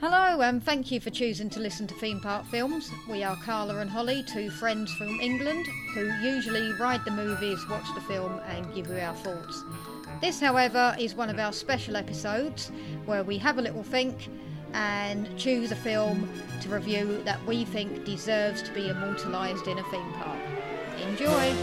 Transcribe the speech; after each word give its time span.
Hello, 0.00 0.40
and 0.40 0.62
thank 0.62 0.90
you 0.90 1.00
for 1.00 1.10
choosing 1.10 1.50
to 1.50 1.60
listen 1.60 1.86
to 1.88 1.94
Theme 1.96 2.20
Park 2.20 2.46
Films. 2.46 2.90
We 3.10 3.22
are 3.22 3.36
Carla 3.36 3.78
and 3.80 3.90
Holly, 3.90 4.24
two 4.26 4.48
friends 4.48 4.90
from 4.94 5.20
England 5.20 5.66
who 5.92 6.10
usually 6.22 6.72
ride 6.80 7.04
the 7.04 7.10
movies, 7.10 7.58
watch 7.68 7.86
the 7.94 8.00
film, 8.02 8.40
and 8.46 8.74
give 8.74 8.86
you 8.86 8.96
our 8.98 9.14
thoughts. 9.16 9.62
This, 10.22 10.40
however, 10.40 10.96
is 10.98 11.14
one 11.14 11.28
of 11.28 11.38
our 11.38 11.52
special 11.52 11.96
episodes 11.96 12.72
where 13.04 13.24
we 13.24 13.36
have 13.38 13.58
a 13.58 13.62
little 13.62 13.82
think 13.82 14.28
and 14.72 15.28
choose 15.38 15.72
a 15.72 15.76
film 15.76 16.28
to 16.60 16.68
review 16.68 17.22
that 17.24 17.44
we 17.46 17.64
think 17.64 18.04
deserves 18.04 18.62
to 18.62 18.72
be 18.72 18.88
immortalised 18.88 19.66
in 19.66 19.78
a 19.78 19.82
theme 19.84 20.12
park. 20.14 20.38
Enjoy! 21.02 21.54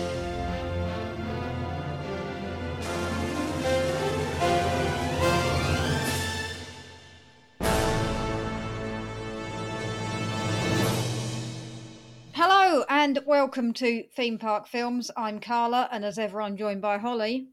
Hello 12.34 12.84
and 12.90 13.20
welcome 13.26 13.74
to 13.74 14.04
Theme 14.16 14.38
Park 14.38 14.68
Films. 14.68 15.10
I'm 15.16 15.40
Carla, 15.40 15.88
and 15.91 16.04
as 16.04 16.20
ever, 16.20 16.41
I'm 16.41 16.58
joined 16.58 16.82
by 16.82 16.98
Holly. 16.98 17.48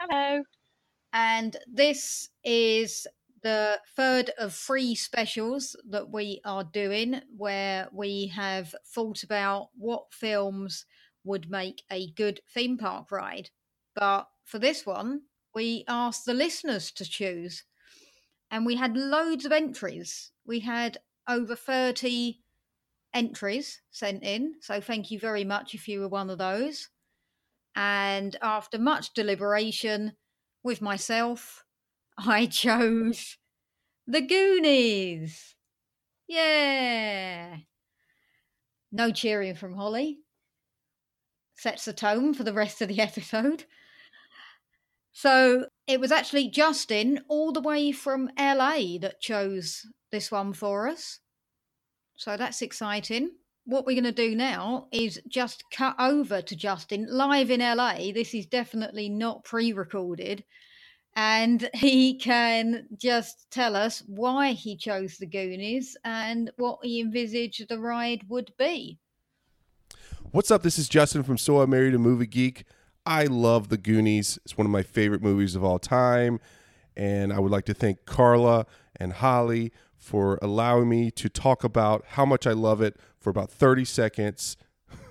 Hello. 0.00 0.42
And 1.12 1.56
this 1.72 2.28
is 2.44 3.06
the 3.42 3.80
third 3.96 4.30
of 4.38 4.54
three 4.54 4.94
specials 4.94 5.76
that 5.88 6.10
we 6.10 6.40
are 6.44 6.64
doing 6.64 7.20
where 7.36 7.88
we 7.92 8.26
have 8.28 8.74
thought 8.86 9.22
about 9.22 9.68
what 9.76 10.12
films 10.12 10.84
would 11.24 11.50
make 11.50 11.82
a 11.90 12.10
good 12.12 12.40
theme 12.52 12.78
park 12.78 13.10
ride. 13.10 13.50
But 13.94 14.28
for 14.44 14.58
this 14.58 14.86
one, 14.86 15.22
we 15.54 15.84
asked 15.88 16.24
the 16.24 16.34
listeners 16.34 16.90
to 16.92 17.04
choose. 17.04 17.64
And 18.50 18.66
we 18.66 18.76
had 18.76 18.96
loads 18.96 19.44
of 19.44 19.52
entries. 19.52 20.32
We 20.44 20.60
had 20.60 20.98
over 21.28 21.54
30 21.54 22.40
entries 23.14 23.80
sent 23.90 24.22
in. 24.24 24.54
So 24.60 24.80
thank 24.80 25.10
you 25.10 25.18
very 25.18 25.44
much 25.44 25.74
if 25.74 25.88
you 25.88 26.00
were 26.00 26.08
one 26.08 26.30
of 26.30 26.38
those. 26.38 26.88
And 27.76 28.36
after 28.42 28.78
much 28.78 29.14
deliberation 29.14 30.12
with 30.62 30.82
myself, 30.82 31.64
I 32.26 32.46
chose 32.46 33.38
The 34.06 34.20
Goonies. 34.20 35.54
Yeah. 36.28 37.56
No 38.92 39.10
cheering 39.10 39.54
from 39.54 39.74
Holly. 39.74 40.18
Sets 41.56 41.86
the 41.86 41.92
tone 41.92 42.34
for 42.34 42.44
the 42.44 42.52
rest 42.52 42.82
of 42.82 42.88
the 42.88 43.00
episode. 43.00 43.64
So 45.12 45.66
it 45.86 45.98
was 45.98 46.12
actually 46.12 46.50
Justin, 46.50 47.20
all 47.28 47.52
the 47.52 47.60
way 47.60 47.90
from 47.90 48.30
LA, 48.38 48.98
that 49.00 49.20
chose 49.20 49.86
this 50.12 50.30
one 50.30 50.52
for 50.52 50.88
us. 50.88 51.20
So 52.16 52.36
that's 52.36 52.60
exciting. 52.62 53.30
What 53.64 53.86
we're 53.86 54.00
going 54.00 54.04
to 54.04 54.28
do 54.28 54.34
now 54.34 54.88
is 54.92 55.20
just 55.28 55.64
cut 55.72 55.96
over 55.98 56.42
to 56.42 56.56
Justin 56.56 57.06
live 57.08 57.50
in 57.50 57.60
LA. 57.60 58.12
This 58.12 58.34
is 58.34 58.46
definitely 58.46 59.08
not 59.08 59.44
pre 59.44 59.72
recorded. 59.72 60.44
And 61.16 61.68
he 61.74 62.14
can 62.14 62.86
just 62.96 63.50
tell 63.50 63.74
us 63.74 64.02
why 64.06 64.52
he 64.52 64.76
chose 64.76 65.18
the 65.18 65.26
Goonies 65.26 65.96
and 66.04 66.50
what 66.56 66.78
he 66.82 67.00
envisaged 67.00 67.68
the 67.68 67.78
ride 67.78 68.22
would 68.28 68.52
be. 68.56 68.98
What's 70.30 70.50
up? 70.50 70.62
This 70.62 70.78
is 70.78 70.88
Justin 70.88 71.24
from 71.24 71.38
So 71.38 71.60
I 71.60 71.66
Married 71.66 71.94
a 71.94 71.98
Movie 71.98 72.26
Geek. 72.26 72.64
I 73.04 73.24
love 73.24 73.68
The 73.68 73.76
Goonies. 73.76 74.38
It's 74.44 74.56
one 74.56 74.66
of 74.66 74.70
my 74.70 74.82
favorite 74.82 75.22
movies 75.22 75.56
of 75.56 75.64
all 75.64 75.80
time. 75.80 76.38
And 76.96 77.32
I 77.32 77.40
would 77.40 77.50
like 77.50 77.64
to 77.64 77.74
thank 77.74 78.04
Carla 78.04 78.66
and 78.94 79.14
Holly 79.14 79.72
for 79.96 80.38
allowing 80.40 80.88
me 80.88 81.10
to 81.10 81.28
talk 81.28 81.64
about 81.64 82.04
how 82.10 82.24
much 82.24 82.46
I 82.46 82.52
love 82.52 82.80
it 82.80 82.96
for 83.18 83.30
about 83.30 83.50
30 83.50 83.84
seconds. 83.84 84.56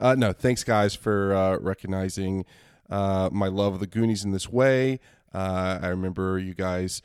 uh, 0.00 0.14
no, 0.16 0.32
thanks, 0.32 0.64
guys, 0.64 0.94
for 0.94 1.34
uh, 1.34 1.58
recognizing 1.58 2.44
uh, 2.90 3.30
my 3.32 3.48
love 3.48 3.74
of 3.74 3.80
the 3.80 3.86
Goonies 3.86 4.24
in 4.24 4.32
this 4.32 4.48
way. 4.48 5.00
Uh, 5.34 5.78
I 5.82 5.88
remember 5.88 6.38
you 6.38 6.54
guys 6.54 7.02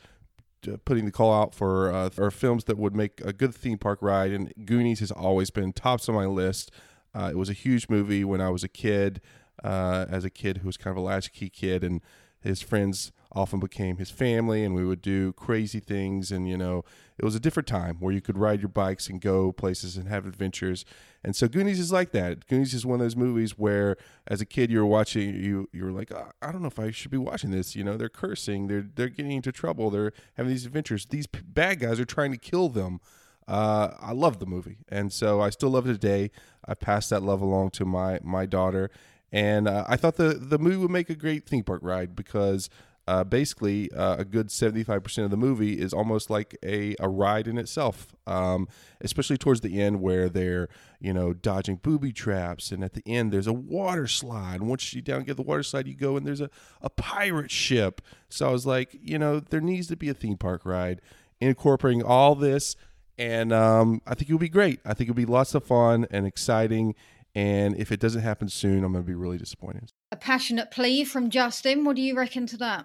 uh, 0.66 0.76
putting 0.84 1.04
the 1.04 1.12
call 1.12 1.32
out 1.32 1.54
for 1.54 1.92
uh, 1.92 2.10
for 2.10 2.30
films 2.30 2.64
that 2.64 2.76
would 2.76 2.94
make 2.94 3.20
a 3.20 3.32
good 3.32 3.54
theme 3.54 3.78
park 3.78 4.00
ride, 4.02 4.32
and 4.32 4.52
Goonies 4.64 5.00
has 5.00 5.10
always 5.10 5.50
been 5.50 5.72
tops 5.72 6.08
on 6.08 6.14
my 6.14 6.26
list. 6.26 6.70
Uh, 7.14 7.28
it 7.30 7.36
was 7.36 7.48
a 7.48 7.54
huge 7.54 7.88
movie 7.88 8.24
when 8.24 8.40
I 8.40 8.50
was 8.50 8.64
a 8.64 8.68
kid, 8.68 9.20
uh, 9.64 10.06
as 10.10 10.24
a 10.24 10.30
kid 10.30 10.58
who 10.58 10.66
was 10.66 10.76
kind 10.76 10.96
of 10.96 11.02
a 11.02 11.06
latchkey 11.06 11.48
kid, 11.48 11.82
and 11.82 12.00
his 12.40 12.60
friends 12.60 13.12
often 13.32 13.60
became 13.60 13.98
his 13.98 14.10
family 14.10 14.64
and 14.64 14.74
we 14.74 14.84
would 14.84 15.02
do 15.02 15.32
crazy 15.34 15.80
things 15.80 16.32
and 16.32 16.48
you 16.48 16.56
know 16.56 16.82
it 17.18 17.24
was 17.24 17.34
a 17.34 17.40
different 17.40 17.66
time 17.66 17.96
where 17.98 18.12
you 18.12 18.20
could 18.20 18.38
ride 18.38 18.60
your 18.60 18.68
bikes 18.68 19.08
and 19.08 19.20
go 19.20 19.50
places 19.50 19.96
and 19.96 20.08
have 20.08 20.24
adventures. 20.24 20.84
And 21.24 21.34
so 21.34 21.48
goonies 21.48 21.80
is 21.80 21.90
like 21.90 22.12
that. 22.12 22.46
Goonies 22.46 22.72
is 22.72 22.86
one 22.86 23.00
of 23.00 23.04
those 23.04 23.16
movies 23.16 23.58
where 23.58 23.96
as 24.28 24.40
a 24.40 24.46
kid 24.46 24.70
you 24.70 24.78
were 24.78 24.86
watching 24.86 25.34
you 25.34 25.68
you 25.72 25.84
were 25.84 25.90
like 25.90 26.12
oh, 26.12 26.30
i 26.40 26.52
don't 26.52 26.62
know 26.62 26.68
if 26.68 26.78
i 26.78 26.90
should 26.90 27.10
be 27.10 27.18
watching 27.18 27.50
this. 27.50 27.74
You 27.74 27.84
know 27.84 27.96
they're 27.96 28.08
cursing 28.08 28.68
they're 28.68 28.86
they're 28.94 29.08
getting 29.08 29.32
into 29.32 29.52
trouble 29.52 29.90
they're 29.90 30.12
having 30.34 30.50
these 30.50 30.66
adventures. 30.66 31.06
These 31.06 31.26
bad 31.26 31.80
guys 31.80 32.00
are 32.00 32.04
trying 32.04 32.32
to 32.32 32.38
kill 32.38 32.68
them. 32.68 33.00
Uh, 33.48 33.94
I 33.98 34.12
love 34.12 34.40
the 34.40 34.46
movie, 34.46 34.76
and 34.90 35.10
so 35.10 35.40
I 35.40 35.48
still 35.48 35.70
love 35.70 35.88
it 35.88 35.94
today. 35.94 36.30
I 36.66 36.74
passed 36.74 37.08
that 37.10 37.22
love 37.22 37.40
along 37.40 37.70
to 37.70 37.86
my 37.86 38.20
my 38.22 38.44
daughter, 38.44 38.90
and 39.32 39.66
uh, 39.66 39.86
I 39.88 39.96
thought 39.96 40.16
the 40.16 40.34
the 40.34 40.58
movie 40.58 40.76
would 40.76 40.90
make 40.90 41.08
a 41.08 41.14
great 41.14 41.46
theme 41.46 41.64
park 41.64 41.80
ride 41.82 42.14
because 42.14 42.68
uh, 43.08 43.24
basically 43.24 43.90
uh, 43.92 44.16
a 44.18 44.24
good 44.24 44.48
75% 44.48 45.24
of 45.24 45.30
the 45.30 45.36
movie 45.38 45.80
is 45.80 45.94
almost 45.94 46.28
like 46.28 46.58
a, 46.62 46.94
a 47.00 47.08
ride 47.08 47.48
in 47.48 47.56
itself 47.56 48.14
um, 48.26 48.68
especially 49.00 49.38
towards 49.38 49.62
the 49.62 49.80
end 49.80 50.02
where 50.02 50.28
they're 50.28 50.68
you 51.00 51.14
know 51.14 51.32
dodging 51.32 51.76
booby 51.76 52.12
traps 52.12 52.70
and 52.70 52.84
at 52.84 52.92
the 52.92 53.02
end 53.06 53.32
there's 53.32 53.46
a 53.46 53.52
water 53.52 54.06
slide. 54.06 54.60
Once 54.60 54.92
you 54.92 55.00
down 55.00 55.22
get 55.22 55.38
the 55.38 55.42
water 55.42 55.62
slide 55.62 55.88
you 55.88 55.94
go 55.94 56.18
and 56.18 56.26
there's 56.26 56.42
a, 56.42 56.50
a 56.82 56.90
pirate 56.90 57.50
ship. 57.50 58.02
So 58.28 58.46
i 58.46 58.52
was 58.52 58.66
like 58.66 58.94
you 59.00 59.18
know 59.18 59.40
there 59.40 59.62
needs 59.62 59.86
to 59.86 59.96
be 59.96 60.10
a 60.10 60.14
theme 60.14 60.36
park 60.36 60.66
ride 60.66 61.00
incorporating 61.40 62.02
all 62.02 62.34
this 62.34 62.76
and 63.16 63.54
um, 63.54 64.02
i 64.06 64.14
think 64.14 64.28
it 64.28 64.34
will 64.34 64.38
be 64.38 64.50
great. 64.50 64.80
I 64.84 64.92
think 64.92 65.08
it'll 65.08 65.16
be 65.16 65.24
lots 65.24 65.54
of 65.54 65.64
fun 65.64 66.06
and 66.10 66.26
exciting 66.26 66.94
and 67.34 67.74
if 67.76 67.90
it 67.90 68.00
doesn't 68.00 68.22
happen 68.22 68.50
soon 68.50 68.84
i'm 68.84 68.92
going 68.92 69.02
to 69.02 69.08
be 69.08 69.14
really 69.14 69.38
disappointed 69.38 69.92
a 70.10 70.16
passionate 70.16 70.70
plea 70.70 71.04
from 71.04 71.30
Justin. 71.30 71.84
What 71.84 71.96
do 71.96 72.02
you 72.02 72.16
reckon 72.16 72.46
to 72.48 72.56
that? 72.58 72.84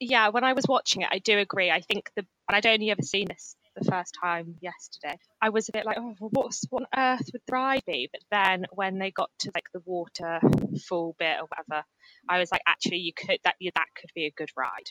Yeah, 0.00 0.28
when 0.28 0.44
I 0.44 0.52
was 0.52 0.66
watching 0.68 1.02
it, 1.02 1.08
I 1.10 1.18
do 1.18 1.38
agree. 1.38 1.70
I 1.70 1.80
think 1.80 2.10
the 2.16 2.26
and 2.48 2.56
I'd 2.56 2.66
only 2.66 2.90
ever 2.90 3.02
seen 3.02 3.28
this 3.28 3.56
the 3.76 3.90
first 3.90 4.16
time 4.20 4.56
yesterday. 4.60 5.18
I 5.40 5.48
was 5.48 5.68
a 5.68 5.72
bit 5.72 5.86
like, 5.86 5.96
oh, 5.98 6.14
what's 6.18 6.64
what 6.70 6.82
on 6.82 6.88
earth 6.96 7.30
would 7.32 7.42
the 7.46 7.52
ride 7.52 7.82
be? 7.86 8.08
But 8.12 8.20
then 8.30 8.66
when 8.72 8.98
they 8.98 9.10
got 9.10 9.30
to 9.40 9.50
like 9.54 9.64
the 9.72 9.82
waterfall 9.84 11.16
bit 11.18 11.38
or 11.40 11.46
whatever, 11.48 11.84
I 12.28 12.38
was 12.38 12.52
like, 12.52 12.62
actually, 12.66 12.98
you 12.98 13.12
could 13.14 13.38
that 13.44 13.56
that 13.60 13.86
could 13.98 14.10
be 14.14 14.26
a 14.26 14.30
good 14.30 14.50
ride. 14.56 14.90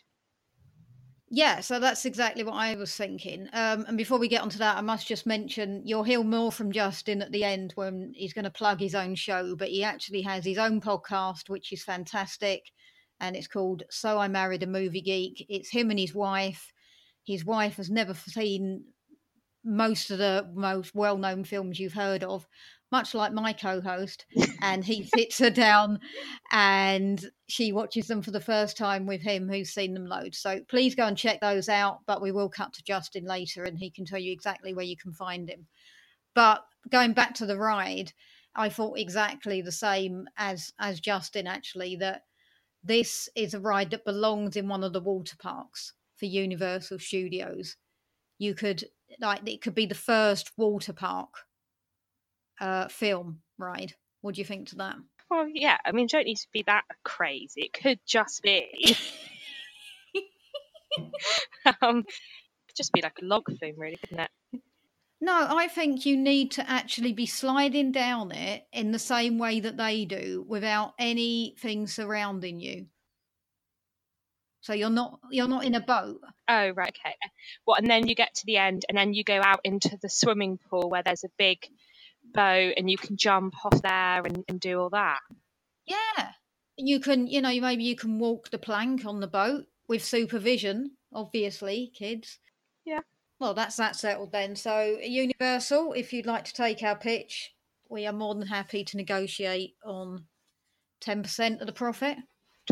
Yeah, 1.36 1.62
so 1.62 1.80
that's 1.80 2.06
exactly 2.06 2.44
what 2.44 2.54
I 2.54 2.76
was 2.76 2.96
thinking. 2.96 3.50
Um, 3.54 3.86
and 3.88 3.98
before 3.98 4.20
we 4.20 4.28
get 4.28 4.44
onto 4.44 4.60
that, 4.60 4.78
I 4.78 4.82
must 4.82 5.08
just 5.08 5.26
mention 5.26 5.82
you'll 5.84 6.04
hear 6.04 6.24
more 6.24 6.52
from 6.52 6.72
Justin 6.72 7.24
at 7.24 7.32
the 7.32 7.44
end 7.44 7.72
when 7.74 8.14
he's 8.16 8.34
going 8.34 8.46
to 8.46 8.52
plug 8.52 8.80
his 8.80 8.94
own 8.94 9.16
show, 9.16 9.56
but 9.56 9.70
he 9.70 9.84
actually 9.84 10.22
has 10.22 10.46
his 10.46 10.60
own 10.60 10.80
podcast, 10.80 11.50
which 11.50 11.74
is 11.74 11.84
fantastic. 11.84 12.70
And 13.20 13.36
it's 13.36 13.48
called 13.48 13.82
So 13.90 14.20
I 14.20 14.28
Married 14.28 14.62
a 14.62 14.68
Movie 14.68 15.02
Geek. 15.02 15.44
It's 15.50 15.72
him 15.72 15.90
and 15.90 15.98
his 15.98 16.14
wife. 16.14 16.72
His 17.26 17.44
wife 17.44 17.78
has 17.78 17.90
never 17.90 18.14
seen 18.14 18.84
most 19.64 20.12
of 20.12 20.20
the 20.20 20.48
most 20.54 20.94
well 20.94 21.18
known 21.18 21.46
films 21.46 21.80
you've 21.80 21.94
heard 21.94 22.24
of, 22.24 22.48
much 22.94 23.14
like 23.14 23.34
my 23.34 23.52
co-host 23.52 24.26
and 24.62 24.86
he 24.86 25.04
sits 25.04 25.40
her 25.40 25.50
down 25.50 26.00
and 26.52 27.30
she 27.48 27.74
watches 27.74 28.08
them 28.08 28.22
for 28.22 28.32
the 28.32 28.40
first 28.40 28.78
time 28.78 29.06
with 29.06 29.22
him 29.22 29.50
who's 29.50 29.74
seen 29.74 29.94
them 29.94 30.06
loads. 30.06 30.38
So 30.38 30.62
please 30.70 30.96
go 30.96 31.06
and 31.06 31.18
check 31.18 31.42
those 31.42 31.68
out 31.68 32.00
but 32.08 32.22
we 32.22 32.32
will 32.32 32.50
cut 32.50 32.72
to 32.74 32.84
justin 32.84 33.26
later 33.26 33.64
and 33.64 33.78
he 33.78 33.90
can 33.92 34.06
tell 34.06 34.20
you 34.20 34.32
exactly 34.32 34.74
where 34.74 34.86
you 34.86 34.96
can 34.96 35.12
find 35.12 35.50
him. 35.50 35.68
But 36.34 36.64
going 36.90 37.14
back 37.14 37.34
to 37.36 37.46
the 37.46 37.58
ride 37.58 38.14
i 38.56 38.70
thought 38.70 39.00
exactly 39.00 39.62
the 39.62 39.72
same 39.72 40.28
as 40.38 40.74
as 40.78 41.00
justin 41.00 41.48
actually 41.48 41.96
that 41.96 42.24
this 42.84 43.30
is 43.36 43.54
a 43.54 43.60
ride 43.60 43.92
that 43.92 44.06
belongs 44.06 44.56
in 44.56 44.68
one 44.68 44.84
of 44.84 44.94
the 44.94 45.02
water 45.02 45.38
parks 45.40 45.94
for 46.18 46.26
universal 46.26 47.00
studios. 47.00 47.78
You 48.38 48.54
could 48.54 48.86
like 49.20 49.48
it 49.48 49.62
could 49.62 49.76
be 49.76 49.86
the 49.86 49.96
first 49.96 50.52
water 50.58 50.94
park 50.94 51.30
uh, 52.64 52.88
film 52.88 53.42
ride. 53.58 53.94
What 54.22 54.36
do 54.36 54.42
you 54.42 54.46
think 54.46 54.70
to 54.70 54.78
that? 54.78 54.96
Well, 55.30 55.48
yeah. 55.54 55.78
I 55.86 55.92
mean, 55.92 56.08
don't 56.08 56.26
need 56.26 56.38
to 56.38 56.48
be 56.54 56.64
that 56.64 56.84
crazy. 57.04 57.64
It 57.64 57.74
could 57.74 58.00
just 58.06 58.42
be. 58.42 58.96
um, 61.82 62.06
just 62.76 62.94
be 62.94 63.02
like 63.02 63.18
a 63.22 63.26
log 63.26 63.46
flume, 63.58 63.76
really, 63.78 63.98
couldn't 63.98 64.20
it? 64.22 64.62
No, 65.20 65.48
I 65.50 65.68
think 65.68 66.06
you 66.06 66.18
need 66.18 66.52
to 66.52 66.70
actually 66.70 67.14
be 67.14 67.26
sliding 67.26 67.92
down 67.92 68.32
it 68.32 68.64
in 68.74 68.92
the 68.92 69.00
same 69.00 69.38
way 69.38 69.60
that 69.60 69.78
they 69.78 70.06
do 70.06 70.46
without 70.48 70.94
anything 71.00 71.88
surrounding 71.88 72.60
you. 72.60 72.88
So 74.62 74.74
you're 74.74 74.90
not 74.90 75.20
you're 75.30 75.48
not 75.48 75.66
in 75.66 75.76
a 75.76 75.82
boat. 75.82 76.22
Oh, 76.48 76.70
right, 76.70 76.90
okay. 76.90 77.16
Well, 77.66 77.78
and 77.78 77.90
then 77.90 78.08
you 78.08 78.16
get 78.16 78.34
to 78.36 78.46
the 78.46 78.58
end, 78.58 78.86
and 78.88 78.98
then 78.98 79.14
you 79.14 79.24
go 79.24 79.42
out 79.44 79.60
into 79.64 79.98
the 80.02 80.10
swimming 80.10 80.58
pool 80.70 80.90
where 80.90 81.04
there's 81.04 81.24
a 81.24 81.30
big 81.38 81.60
boat, 82.34 82.74
and 82.78 82.90
you 82.90 82.98
can 82.98 83.18
jump 83.18 83.54
off 83.66 83.82
there 83.82 84.22
and, 84.24 84.44
and 84.48 84.60
do 84.60 84.80
all 84.80 84.90
that. 84.90 85.20
Yeah. 85.86 86.32
You 86.78 87.00
can, 87.00 87.28
you 87.28 87.42
know, 87.42 87.60
maybe 87.60 87.84
you 87.84 87.96
can 87.96 88.20
walk 88.20 88.50
the 88.50 88.58
plank 88.58 89.06
on 89.06 89.20
the 89.20 89.28
boat 89.28 89.66
with 89.88 90.04
supervision, 90.04 90.92
obviously, 91.14 91.92
kids. 91.94 92.40
Yeah. 92.86 93.02
Well, 93.40 93.54
that's 93.54 93.76
that 93.78 93.96
settled 93.96 94.32
then. 94.32 94.56
So, 94.56 94.98
Universal, 95.02 95.94
if 95.94 96.14
you'd 96.14 96.26
like 96.26 96.46
to 96.46 96.54
take 96.54 96.82
our 96.82 96.96
pitch, 96.96 97.54
we 97.90 98.08
are 98.08 98.14
more 98.14 98.34
than 98.34 98.48
happy 98.48 98.84
to 98.86 98.98
negotiate 98.98 99.76
on 99.86 100.26
10% 101.02 101.60
of 101.60 101.68
the 101.68 101.74
profit. 101.74 102.18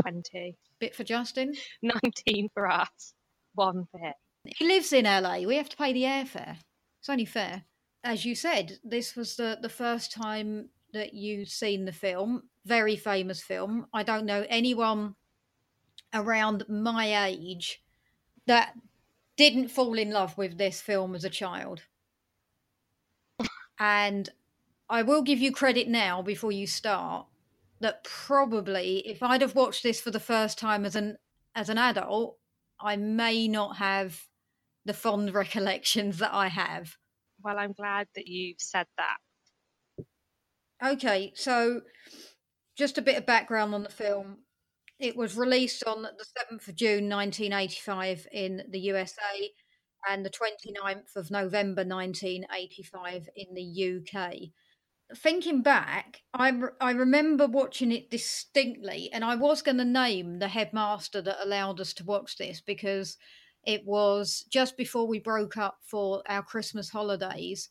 20. 0.02 0.58
Bit 0.80 0.96
for 0.96 1.04
Justin. 1.04 1.54
19 1.82 2.50
for 2.54 2.70
us. 2.70 3.14
One 3.54 3.88
bit. 3.94 4.14
He 4.58 4.66
lives 4.66 4.94
in 4.94 5.06
LA. 5.06 5.40
We 5.40 5.58
have 5.58 5.70
to 5.70 5.78
pay 5.78 5.94
the 5.94 6.04
airfare. 6.04 6.58
It's 7.00 7.10
only 7.10 7.26
fair. 7.26 7.64
As 8.04 8.26
you 8.26 8.36
said, 8.36 8.80
this 8.84 9.16
was 9.16 9.36
the, 9.36 9.58
the 9.62 9.70
first 9.70 10.12
time 10.12 10.70
that 10.94 11.14
you'd 11.14 11.50
seen 11.50 11.86
the 11.86 11.92
film. 11.92 12.44
Very 12.66 12.96
famous 12.96 13.42
film. 13.42 13.88
I 13.94 14.04
don't 14.04 14.26
know 14.26 14.46
anyone 14.50 15.16
around 16.14 16.68
my 16.68 17.28
age 17.28 17.82
that 18.48 18.74
didn't 19.38 19.70
fall 19.70 19.98
in 19.98 20.12
love 20.12 20.38
with 20.38 20.58
this 20.58 20.82
film 20.82 21.16
as 21.16 21.24
a 21.24 21.30
child. 21.30 21.82
And 23.80 24.30
I 24.90 25.02
will 25.02 25.24
give 25.24 25.40
you 25.40 25.52
credit 25.52 25.88
now 25.88 26.22
before 26.22 26.52
you 26.52 26.68
start 26.68 27.26
that 27.80 28.04
probably 28.04 29.00
if 29.08 29.24
I'd 29.24 29.42
have 29.42 29.56
watched 29.56 29.82
this 29.82 30.00
for 30.00 30.12
the 30.12 30.20
first 30.20 30.60
time 30.60 30.86
as 30.86 30.96
an 30.96 31.18
as 31.56 31.68
an 31.70 31.78
adult, 31.78 32.38
I 32.80 32.96
may 32.96 33.48
not 33.48 33.78
have 33.78 34.28
the 34.86 34.94
fond 34.94 35.34
recollections 35.34 36.20
that 36.20 36.34
I 36.34 36.48
have. 36.50 36.98
Well, 37.44 37.58
I'm 37.58 37.74
glad 37.74 38.08
that 38.16 38.28
you've 38.28 38.60
said 38.60 38.88
that. 38.98 39.18
Okay, 40.84 41.32
so 41.36 41.82
just 42.78 42.98
a 42.98 43.02
bit 43.02 43.18
of 43.18 43.26
background 43.26 43.74
on 43.76 43.84
the 43.84 43.90
film. 43.90 44.40
It 45.00 45.16
was 45.16 45.36
released 45.36 45.84
on 45.86 46.04
the 46.04 46.10
7th 46.52 46.68
of 46.68 46.76
June 46.76 47.10
1985 47.10 48.28
in 48.32 48.64
the 48.70 48.80
USA 48.80 49.52
and 50.08 50.26
the 50.26 50.30
29th 50.30 51.16
of 51.16 51.32
November 51.32 51.84
1985 51.84 53.30
in 53.36 53.54
the 53.54 54.16
UK. 54.16 54.34
Thinking 55.16 55.62
back, 55.62 56.22
I, 56.34 56.54
I 56.80 56.92
remember 56.92 57.46
watching 57.46 57.92
it 57.92 58.10
distinctly, 58.10 59.10
and 59.12 59.26
I 59.26 59.36
was 59.36 59.62
going 59.62 59.78
to 59.78 59.86
name 59.86 60.40
the 60.40 60.48
headmaster 60.48 61.22
that 61.22 61.44
allowed 61.44 61.82
us 61.82 61.94
to 61.96 62.06
watch 62.06 62.38
this 62.38 62.62
because 62.62 63.18
it 63.66 63.86
was 63.86 64.46
just 64.50 64.78
before 64.78 65.08
we 65.08 65.20
broke 65.20 65.58
up 65.58 65.80
for 65.86 66.24
our 66.28 66.44
Christmas 66.44 66.90
holidays, 66.90 67.70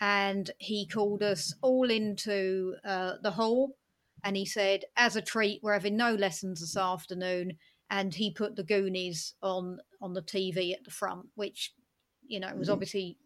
and 0.00 0.50
he 0.58 0.86
called 0.86 1.22
us 1.22 1.54
all 1.62 1.90
into 1.90 2.74
uh, 2.84 3.14
the 3.22 3.32
hall 3.32 3.76
and 4.24 4.36
he 4.36 4.44
said, 4.44 4.84
as 4.96 5.16
a 5.16 5.22
treat, 5.22 5.60
we're 5.62 5.72
having 5.72 5.96
no 5.96 6.14
lessons 6.14 6.60
this 6.60 6.76
afternoon. 6.76 7.58
And 7.90 8.14
he 8.14 8.30
put 8.30 8.56
the 8.56 8.62
Goonies 8.62 9.34
on 9.42 9.78
on 10.00 10.14
the 10.14 10.22
TV 10.22 10.72
at 10.72 10.84
the 10.84 10.90
front, 10.90 11.26
which, 11.34 11.74
you 12.26 12.38
know, 12.38 12.54
was 12.54 12.70
obviously 12.70 13.18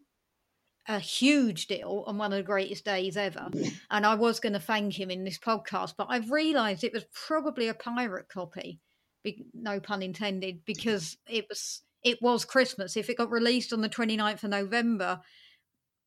a 0.87 0.99
huge 0.99 1.67
deal 1.67 2.03
and 2.07 2.17
one 2.17 2.33
of 2.33 2.37
the 2.37 2.43
greatest 2.43 2.85
days 2.85 3.15
ever. 3.15 3.49
And 3.91 4.05
I 4.05 4.15
was 4.15 4.39
going 4.39 4.53
to 4.53 4.59
thank 4.59 4.99
him 4.99 5.11
in 5.11 5.23
this 5.23 5.37
podcast, 5.37 5.93
but 5.97 6.07
I've 6.09 6.31
realised 6.31 6.83
it 6.83 6.93
was 6.93 7.05
probably 7.13 7.67
a 7.67 7.75
pirate 7.75 8.27
copy, 8.27 8.79
no 9.53 9.79
pun 9.79 10.01
intended, 10.01 10.65
because 10.65 11.17
it 11.27 11.45
was 11.47 11.81
it 12.05 12.21
was 12.21 12.45
Christmas. 12.45 12.95
If 12.95 13.09
it 13.09 13.17
got 13.17 13.31
released 13.31 13.73
on 13.73 13.81
the 13.81 13.89
29th 13.89 14.43
of 14.43 14.51
November, 14.51 15.19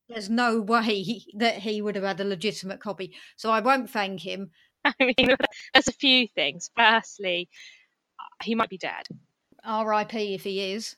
there's 0.07 0.29
no 0.29 0.61
way 0.61 1.21
that 1.35 1.55
he 1.55 1.83
would 1.83 1.95
have 1.95 2.05
had 2.05 2.19
a 2.21 2.23
legitimate 2.23 2.79
copy. 2.79 3.13
So 3.35 3.51
I 3.51 3.59
won't 3.59 3.91
thank 3.91 4.21
him. 4.21 4.49
I 4.85 4.93
mean, 4.99 5.35
there's 5.73 5.89
a 5.89 5.93
few 5.93 6.27
things. 6.33 6.71
Firstly, 6.75 7.49
uh, 8.17 8.43
he 8.43 8.55
might 8.55 8.69
be 8.69 8.77
dead. 8.77 9.07
R.I.P. 9.63 10.33
if 10.33 10.43
he 10.43 10.71
is. 10.71 10.95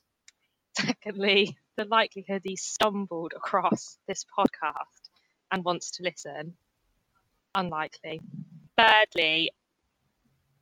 Secondly, 0.78 1.58
the 1.76 1.86
likelihood 1.86 2.44
he 2.46 2.56
stumbled 2.56 3.34
across 3.36 3.98
this 4.08 4.24
podcast 4.38 5.10
and 5.52 5.66
wants 5.66 5.92
to 5.92 6.04
listen, 6.04 6.54
unlikely. 7.56 8.22
Thirdly, 8.78 9.52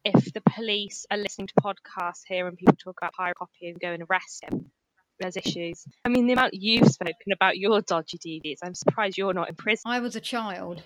if 0.05 0.33
the 0.33 0.41
police 0.41 1.05
are 1.11 1.17
listening 1.17 1.47
to 1.47 1.53
podcasts 1.55 2.21
here 2.27 2.47
and 2.47 2.57
people 2.57 2.75
talk 2.75 2.97
about 3.01 3.13
pirate 3.13 3.37
copy 3.37 3.69
and 3.69 3.79
go 3.79 3.91
and 3.91 4.03
arrest 4.09 4.43
him, 4.43 4.71
there's 5.19 5.37
issues. 5.37 5.85
I 6.05 6.09
mean, 6.09 6.27
the 6.27 6.33
amount 6.33 6.53
you've 6.53 6.87
spoken 6.87 7.33
about 7.33 7.57
your 7.57 7.81
dodgy 7.81 8.17
DVDs, 8.17 8.59
I'm 8.63 8.75
surprised 8.75 9.17
you're 9.17 9.33
not 9.33 9.49
in 9.49 9.55
prison. 9.55 9.91
I 9.91 9.99
was 9.99 10.15
a 10.15 10.21
child. 10.21 10.81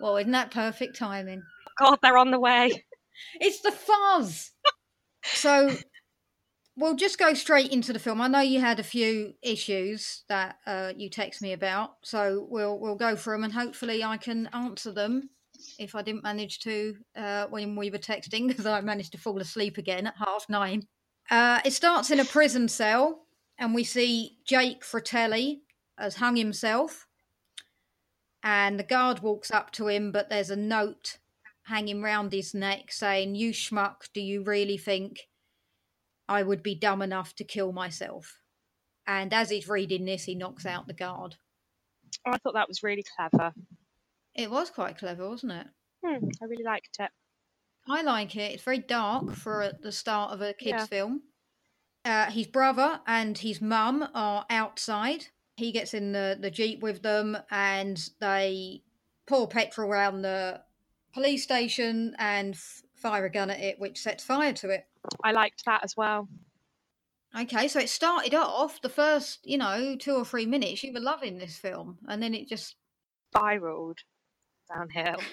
Well, 0.00 0.16
isn't 0.16 0.32
that 0.32 0.50
perfect 0.50 0.96
timing? 0.96 1.42
God, 1.78 1.98
they're 2.02 2.18
on 2.18 2.30
the 2.30 2.40
way. 2.40 2.84
It's 3.40 3.62
the 3.62 3.72
fuzz. 3.72 4.52
so 5.24 5.74
we'll 6.76 6.94
just 6.94 7.18
go 7.18 7.34
straight 7.34 7.72
into 7.72 7.92
the 7.92 7.98
film. 7.98 8.20
I 8.20 8.28
know 8.28 8.38
you 8.38 8.60
had 8.60 8.78
a 8.78 8.84
few 8.84 9.34
issues 9.42 10.22
that 10.28 10.58
uh, 10.64 10.92
you 10.96 11.10
text 11.10 11.42
me 11.42 11.52
about, 11.52 11.96
so 12.04 12.46
we'll 12.48 12.78
we'll 12.78 12.94
go 12.94 13.16
through 13.16 13.34
them 13.34 13.42
and 13.42 13.52
hopefully 13.52 14.04
I 14.04 14.18
can 14.18 14.48
answer 14.52 14.92
them 14.92 15.30
if 15.78 15.94
I 15.94 16.02
didn't 16.02 16.22
manage 16.22 16.60
to 16.60 16.96
uh, 17.16 17.46
when 17.46 17.76
we 17.76 17.90
were 17.90 17.98
texting 17.98 18.48
because 18.48 18.66
I 18.66 18.80
managed 18.80 19.12
to 19.12 19.18
fall 19.18 19.40
asleep 19.40 19.78
again 19.78 20.06
at 20.06 20.14
half 20.18 20.46
nine. 20.48 20.86
Uh, 21.30 21.60
it 21.64 21.72
starts 21.72 22.10
in 22.10 22.20
a 22.20 22.24
prison 22.24 22.68
cell, 22.68 23.26
and 23.58 23.74
we 23.74 23.84
see 23.84 24.38
Jake 24.46 24.82
Fratelli 24.84 25.62
has 25.98 26.16
hung 26.16 26.36
himself 26.36 27.08
and 28.42 28.78
the 28.78 28.84
guard 28.84 29.20
walks 29.20 29.50
up 29.50 29.72
to 29.72 29.88
him, 29.88 30.12
but 30.12 30.30
there's 30.30 30.50
a 30.50 30.56
note 30.56 31.18
hanging 31.64 32.02
round 32.02 32.32
his 32.32 32.54
neck 32.54 32.92
saying, 32.92 33.34
You 33.34 33.52
schmuck, 33.52 34.08
do 34.14 34.20
you 34.20 34.42
really 34.42 34.78
think 34.78 35.28
I 36.28 36.42
would 36.42 36.62
be 36.62 36.74
dumb 36.74 37.02
enough 37.02 37.34
to 37.36 37.44
kill 37.44 37.72
myself? 37.72 38.40
And 39.06 39.32
as 39.32 39.50
he's 39.50 39.68
reading 39.68 40.04
this, 40.04 40.24
he 40.24 40.34
knocks 40.34 40.66
out 40.66 40.86
the 40.86 40.94
guard. 40.94 41.36
I 42.26 42.38
thought 42.38 42.54
that 42.54 42.68
was 42.68 42.82
really 42.82 43.04
clever. 43.16 43.52
It 44.38 44.52
was 44.52 44.70
quite 44.70 44.96
clever, 44.96 45.28
wasn't 45.28 45.50
it? 45.50 45.66
Hmm, 46.04 46.28
I 46.40 46.44
really 46.44 46.62
liked 46.62 46.96
it. 47.00 47.10
I 47.88 48.02
like 48.02 48.36
it. 48.36 48.52
It's 48.52 48.62
very 48.62 48.78
dark 48.78 49.34
for 49.34 49.72
the 49.82 49.90
start 49.90 50.30
of 50.30 50.40
a 50.40 50.54
kids' 50.54 50.82
Yeah. 50.82 50.86
film. 50.86 51.22
Uh, 52.04 52.30
his 52.30 52.46
brother 52.46 53.00
and 53.04 53.36
his 53.36 53.60
mum 53.60 54.08
are 54.14 54.46
outside. 54.48 55.26
He 55.56 55.72
gets 55.72 55.92
in 55.92 56.12
the, 56.12 56.38
the 56.40 56.52
jeep 56.52 56.80
with 56.80 57.02
them, 57.02 57.36
and 57.50 57.98
they 58.20 58.84
pour 59.26 59.48
petrol 59.48 59.90
around 59.90 60.22
the 60.22 60.62
police 61.12 61.42
station 61.42 62.14
and 62.20 62.54
f- 62.54 62.82
fire 62.94 63.24
a 63.24 63.30
gun 63.30 63.50
at 63.50 63.58
it, 63.58 63.80
which 63.80 63.98
sets 63.98 64.22
fire 64.22 64.52
to 64.52 64.70
it. 64.70 64.86
I 65.24 65.32
liked 65.32 65.64
that 65.64 65.82
as 65.82 65.96
well. 65.96 66.28
Okay, 67.36 67.66
so 67.66 67.80
it 67.80 67.88
started 67.88 68.34
off 68.34 68.80
the 68.82 68.88
first, 68.88 69.40
you 69.42 69.58
know, 69.58 69.96
two 69.96 70.14
or 70.14 70.24
three 70.24 70.46
minutes. 70.46 70.84
You 70.84 70.92
were 70.92 71.00
loving 71.00 71.38
this 71.38 71.58
film, 71.58 71.98
and 72.06 72.22
then 72.22 72.34
it 72.34 72.48
just 72.48 72.76
Spiraled 73.34 73.98
downhill. 74.74 75.20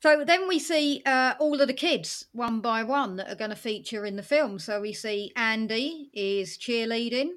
So 0.00 0.24
then 0.24 0.46
we 0.46 0.60
see 0.60 1.02
uh, 1.04 1.34
all 1.40 1.60
of 1.60 1.66
the 1.66 1.74
kids 1.74 2.26
one 2.30 2.60
by 2.60 2.84
one 2.84 3.16
that 3.16 3.28
are 3.28 3.34
going 3.34 3.50
to 3.50 3.56
feature 3.56 4.06
in 4.06 4.14
the 4.14 4.22
film. 4.22 4.60
So 4.60 4.80
we 4.80 4.92
see 4.92 5.32
Andy 5.34 6.08
is 6.14 6.56
cheerleading, 6.56 7.30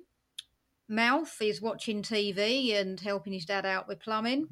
Mouth 0.92 1.42
is 1.42 1.62
watching 1.62 2.02
TV 2.04 2.76
and 2.76 3.00
helping 3.00 3.32
his 3.32 3.46
dad 3.46 3.66
out 3.66 3.88
with 3.88 4.02
plumbing. 4.02 4.48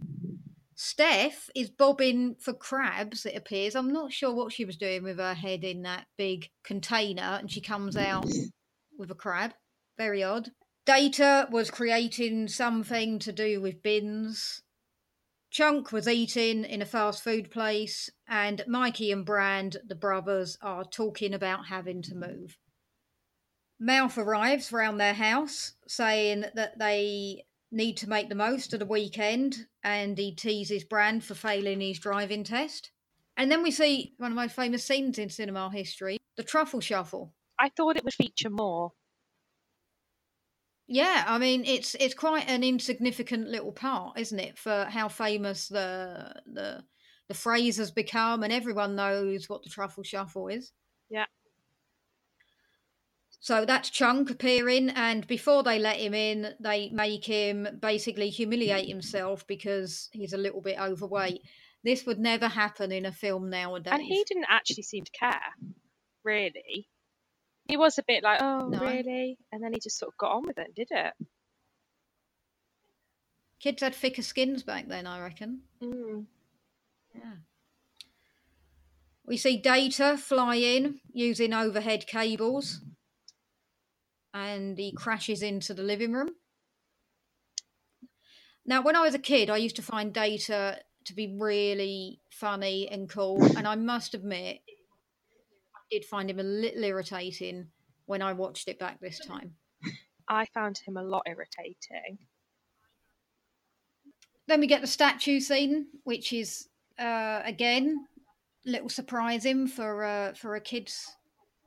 Steph 0.74 1.50
is 1.54 1.70
bobbing 1.70 2.36
for 2.40 2.54
crabs, 2.54 3.26
it 3.26 3.36
appears. 3.36 3.76
I'm 3.76 3.92
not 3.92 4.14
sure 4.14 4.34
what 4.34 4.54
she 4.54 4.64
was 4.64 4.78
doing 4.78 5.04
with 5.04 5.18
her 5.18 5.34
head 5.34 5.66
in 5.66 5.82
that 5.82 6.06
big 6.18 6.50
container, 6.64 7.22
and 7.22 7.52
she 7.52 7.60
comes 7.60 7.98
out 7.98 8.32
with 8.98 9.12
a 9.12 9.16
crab. 9.16 9.52
Very 9.98 10.24
odd. 10.24 10.52
Data 10.90 11.48
was 11.52 11.70
creating 11.70 12.48
something 12.48 13.20
to 13.20 13.32
do 13.32 13.62
with 13.62 13.84
bins. 13.84 14.64
Chunk 15.52 15.92
was 15.92 16.08
eating 16.08 16.66
in 16.66 16.82
a 16.82 16.86
fast 16.88 17.24
food 17.24 17.52
place, 17.52 18.10
and 18.28 18.64
Mikey 18.68 19.12
and 19.12 19.24
Brand, 19.24 19.78
the 19.86 19.94
brothers, 19.94 20.58
are 20.64 20.84
talking 20.84 21.32
about 21.32 21.68
having 21.68 22.02
to 22.02 22.16
move. 22.16 22.58
Mouth 23.80 24.18
arrives 24.18 24.72
round 24.72 25.00
their 25.00 25.14
house 25.14 25.74
saying 25.88 26.46
that 26.56 26.80
they 26.80 27.46
need 27.72 27.96
to 27.98 28.10
make 28.10 28.30
the 28.30 28.34
most 28.34 28.74
of 28.74 28.80
the 28.80 28.86
weekend, 28.88 29.68
and 29.84 30.18
he 30.18 30.34
teases 30.34 30.84
Brand 30.84 31.24
for 31.24 31.36
failing 31.36 31.82
his 31.82 32.00
driving 32.00 32.44
test. 32.44 32.90
And 33.38 33.52
then 33.52 33.62
we 33.62 33.70
see 33.70 34.16
one 34.18 34.32
of 34.32 34.36
my 34.36 34.48
famous 34.48 34.86
scenes 34.86 35.20
in 35.20 35.30
cinema 35.30 35.70
history 35.72 36.18
the 36.36 36.42
truffle 36.42 36.82
shuffle. 36.82 37.36
I 37.60 37.70
thought 37.70 37.96
it 37.96 38.04
would 38.04 38.16
feature 38.16 38.50
more. 38.50 38.94
Yeah, 40.92 41.24
I 41.28 41.38
mean 41.38 41.66
it's 41.66 41.96
it's 42.00 42.16
quite 42.16 42.50
an 42.50 42.64
insignificant 42.64 43.48
little 43.48 43.72
part, 43.72 44.18
isn't 44.20 44.40
it, 44.40 44.58
for 44.58 44.86
how 44.86 45.08
famous 45.08 45.68
the 45.68 46.34
the 46.48 46.84
the 47.28 47.36
phrase 47.36 47.78
has 47.78 47.92
become, 47.92 48.42
and 48.42 48.52
everyone 48.52 48.96
knows 48.96 49.48
what 49.48 49.62
the 49.62 49.70
truffle 49.70 50.02
shuffle 50.02 50.48
is. 50.48 50.72
Yeah. 51.08 51.26
So 53.40 53.66
that's 53.66 53.92
Chunk 53.92 54.32
appearing, 54.32 54.90
and 54.90 55.28
before 55.28 55.62
they 55.62 55.78
let 55.78 55.98
him 55.98 56.16
in, 56.16 56.56
they 56.60 56.90
make 56.90 57.24
him 57.24 57.68
basically 57.80 58.32
humiliate 58.32 58.90
himself 58.90 59.46
because 59.46 60.10
he's 60.12 60.34
a 60.34 60.38
little 60.38 60.60
bit 60.60 60.80
overweight. 60.80 61.44
This 61.84 62.08
would 62.08 62.20
never 62.20 62.48
happen 62.48 62.92
in 62.92 63.06
a 63.06 63.12
film 63.12 63.52
nowadays. 63.52 63.94
And 63.94 64.02
he 64.02 64.24
didn't 64.28 64.48
actually 64.50 64.84
seem 64.84 65.06
to 65.06 65.12
care, 65.12 65.54
really. 66.24 66.90
He 67.70 67.78
was 67.78 68.00
a 68.00 68.04
bit 68.08 68.24
like, 68.24 68.42
oh, 68.42 68.68
No. 68.68 68.80
really? 68.80 69.38
And 69.52 69.64
then 69.64 69.74
he 69.74 69.80
just 69.80 70.00
sort 70.00 70.12
of 70.12 70.18
got 70.18 70.32
on 70.32 70.44
with 70.48 70.58
it, 70.58 70.74
did 70.76 70.88
it? 70.90 71.14
Kids 73.60 73.84
had 73.84 73.94
thicker 73.94 74.24
skins 74.24 74.64
back 74.64 74.88
then, 74.88 75.06
I 75.06 75.22
reckon. 75.22 75.62
Mm. 75.84 76.26
Yeah. 77.14 77.36
We 79.24 79.38
see 79.38 79.58
Data 79.58 80.18
fly 80.18 80.56
in 80.56 81.00
using 81.14 81.54
overhead 81.54 82.08
cables, 82.08 82.82
and 84.34 84.76
he 84.80 84.92
crashes 84.92 85.44
into 85.44 85.76
the 85.76 85.84
living 85.84 86.14
room. 86.14 86.30
Now, 88.66 88.82
when 88.82 88.96
I 88.96 89.02
was 89.02 89.14
a 89.14 89.20
kid, 89.20 89.52
I 89.52 89.58
used 89.58 89.76
to 89.76 89.84
find 89.84 90.12
Data 90.12 90.80
to 91.06 91.14
be 91.14 91.36
really 91.40 92.22
funny 92.32 92.88
and 92.90 93.08
cool, 93.08 93.44
and 93.56 93.68
I 93.68 93.76
must 93.76 94.16
admit, 94.16 94.62
did 95.90 96.06
find 96.06 96.30
him 96.30 96.40
a 96.40 96.44
little 96.44 96.84
irritating 96.84 97.68
when 98.06 98.22
I 98.22 98.34
watched 98.34 98.68
it 98.68 98.80
back 98.80 99.00
this 99.00 99.20
time. 99.20 99.56
I 100.28 100.46
found 100.54 100.80
him 100.86 100.98
a 100.98 101.04
lot 101.04 101.24
irritating. 101.28 102.20
Then 104.48 104.60
we 104.60 104.68
get 104.68 104.82
the 104.82 104.88
statue 104.88 105.40
scene, 105.40 105.88
which 106.04 106.34
is 106.34 106.70
uh, 106.98 107.42
again 107.46 108.06
a 108.66 108.70
little 108.70 108.90
surprising 108.90 109.68
for 109.68 110.04
uh, 110.04 110.34
for 110.34 110.56
a 110.56 110.62
kids 110.62 111.16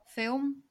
film. 0.09 0.63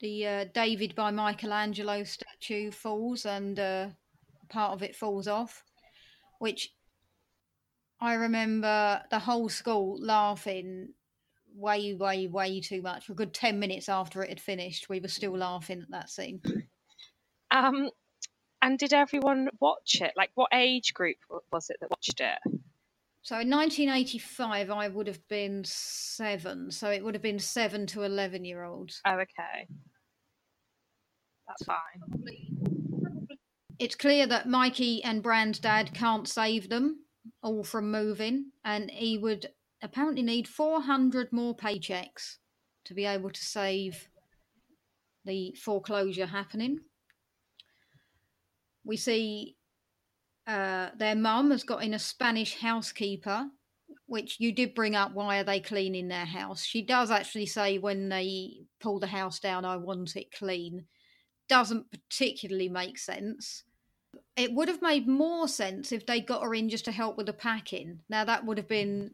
The 0.00 0.26
uh, 0.26 0.44
David 0.54 0.94
by 0.94 1.10
Michelangelo 1.10 2.04
statue 2.04 2.70
falls, 2.70 3.26
and 3.26 3.58
uh, 3.58 3.88
part 4.48 4.72
of 4.72 4.82
it 4.82 4.96
falls 4.96 5.28
off, 5.28 5.64
which 6.38 6.72
I 8.00 8.14
remember 8.14 9.02
the 9.10 9.18
whole 9.18 9.48
school 9.48 9.98
laughing 10.00 10.94
way, 11.58 11.94
way, 11.94 12.26
way 12.26 12.60
too 12.60 12.82
much. 12.82 13.06
For 13.06 13.12
a 13.12 13.16
good 13.16 13.34
ten 13.34 13.58
minutes 13.58 13.88
after 13.88 14.22
it 14.22 14.28
had 14.28 14.40
finished, 14.40 14.88
we 14.88 15.00
were 15.00 15.08
still 15.08 15.36
laughing 15.36 15.82
at 15.82 15.90
that 15.90 16.10
scene. 16.10 16.40
Um, 17.50 17.90
and 18.60 18.78
did 18.78 18.92
everyone 18.92 19.48
watch 19.60 20.00
it? 20.00 20.12
Like, 20.16 20.30
what 20.34 20.50
age 20.52 20.92
group 20.94 21.16
was 21.52 21.70
it 21.70 21.78
that 21.80 21.90
watched 21.90 22.20
it? 22.20 22.38
So 23.22 23.38
in 23.38 23.50
1985, 23.50 24.70
I 24.70 24.88
would 24.88 25.06
have 25.06 25.26
been 25.28 25.62
seven. 25.64 26.70
So 26.70 26.90
it 26.90 27.04
would 27.04 27.14
have 27.14 27.22
been 27.22 27.38
seven 27.38 27.86
to 27.88 28.02
11 28.02 28.44
year 28.44 28.64
olds. 28.64 29.00
Oh, 29.04 29.14
okay. 29.14 29.68
That's 31.46 31.64
fine. 31.64 31.78
It's 33.78 33.94
clear 33.94 34.26
that 34.26 34.48
Mikey 34.48 35.04
and 35.04 35.22
Brand's 35.22 35.58
dad 35.58 35.94
can't 35.94 36.26
save 36.26 36.68
them 36.68 37.04
all 37.42 37.62
from 37.62 37.90
moving, 37.90 38.52
and 38.64 38.90
he 38.90 39.18
would 39.18 39.50
apparently 39.82 40.22
need 40.22 40.48
400 40.48 41.32
more 41.32 41.56
paychecks 41.56 42.36
to 42.84 42.94
be 42.94 43.04
able 43.04 43.30
to 43.30 43.44
save 43.44 44.08
the 45.24 45.54
foreclosure 45.60 46.26
happening. 46.26 46.80
We 48.84 48.96
see 48.96 49.56
uh, 50.46 50.88
their 50.96 51.14
mum 51.14 51.50
has 51.50 51.62
got 51.62 51.84
in 51.84 51.92
a 51.92 51.98
Spanish 51.98 52.58
housekeeper, 52.58 53.48
which 54.06 54.40
you 54.40 54.52
did 54.52 54.74
bring 54.74 54.96
up. 54.96 55.12
Why 55.12 55.38
are 55.38 55.44
they 55.44 55.60
cleaning 55.60 56.08
their 56.08 56.24
house? 56.24 56.64
She 56.64 56.82
does 56.82 57.10
actually 57.10 57.46
say 57.46 57.76
when 57.76 58.08
they 58.08 58.62
pull 58.80 58.98
the 58.98 59.06
house 59.08 59.38
down, 59.38 59.66
I 59.66 59.76
want 59.76 60.16
it 60.16 60.32
clean. 60.32 60.86
Doesn't 61.48 61.90
particularly 61.90 62.70
make 62.70 62.98
sense. 62.98 63.64
It 64.36 64.54
would 64.54 64.68
have 64.68 64.80
made 64.80 65.06
more 65.06 65.46
sense 65.48 65.92
if 65.92 66.06
they 66.06 66.20
got 66.20 66.42
her 66.42 66.54
in 66.54 66.70
just 66.70 66.86
to 66.86 66.92
help 66.92 67.18
with 67.18 67.26
the 67.26 67.32
packing. 67.34 68.00
Now 68.08 68.24
that 68.24 68.46
would 68.46 68.56
have 68.56 68.68
been 68.68 69.10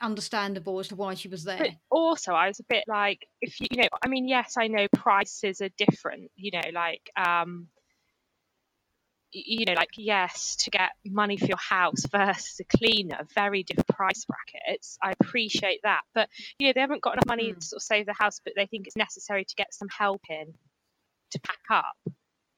understandable 0.00 0.78
as 0.78 0.88
to 0.88 0.96
why 0.96 1.14
she 1.14 1.28
was 1.28 1.44
there. 1.44 1.58
But 1.58 1.70
also, 1.90 2.32
I 2.32 2.48
was 2.48 2.60
a 2.60 2.64
bit 2.68 2.84
like, 2.86 3.26
if 3.40 3.60
you, 3.60 3.68
you 3.70 3.82
know, 3.82 3.88
I 4.04 4.08
mean, 4.08 4.28
yes, 4.28 4.54
I 4.58 4.68
know 4.68 4.86
prices 4.94 5.60
are 5.60 5.70
different. 5.76 6.30
You 6.36 6.52
know, 6.52 6.70
like, 6.72 7.10
um, 7.16 7.68
you 9.32 9.64
know, 9.66 9.74
like 9.74 9.90
yes, 9.96 10.56
to 10.56 10.70
get 10.70 10.92
money 11.04 11.36
for 11.36 11.46
your 11.46 11.58
house 11.58 12.06
versus 12.10 12.60
a 12.60 12.76
cleaner, 12.78 13.26
very 13.34 13.62
different 13.62 13.88
price 13.88 14.24
brackets. 14.24 14.96
I 15.02 15.12
appreciate 15.20 15.80
that, 15.82 16.02
but 16.14 16.28
you 16.58 16.68
know, 16.68 16.72
they 16.74 16.80
haven't 16.80 17.02
got 17.02 17.14
enough 17.14 17.26
money 17.26 17.50
Hmm. 17.50 17.58
to 17.58 17.66
sort 17.66 17.78
of 17.78 17.82
save 17.82 18.06
the 18.06 18.14
house, 18.14 18.40
but 18.44 18.54
they 18.56 18.66
think 18.66 18.86
it's 18.86 18.96
necessary 18.96 19.44
to 19.44 19.54
get 19.56 19.74
some 19.74 19.88
help 19.88 20.22
in 20.30 20.54
to 21.32 21.40
pack 21.40 21.58
up. 21.70 22.14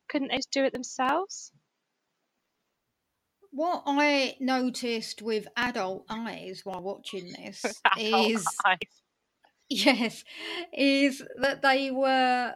Couldn't 0.08 0.28
they 0.28 0.36
just 0.36 0.50
do 0.50 0.64
it 0.64 0.72
themselves? 0.72 1.52
What 3.58 3.82
I 3.86 4.36
noticed 4.38 5.20
with 5.20 5.48
adult 5.56 6.04
eyes 6.08 6.60
while 6.62 6.80
watching 6.80 7.32
this 7.36 7.64
is 7.98 8.46
eyes. 8.64 8.78
yes, 9.68 10.22
is 10.72 11.24
that 11.40 11.60
they 11.62 11.90
were, 11.90 12.54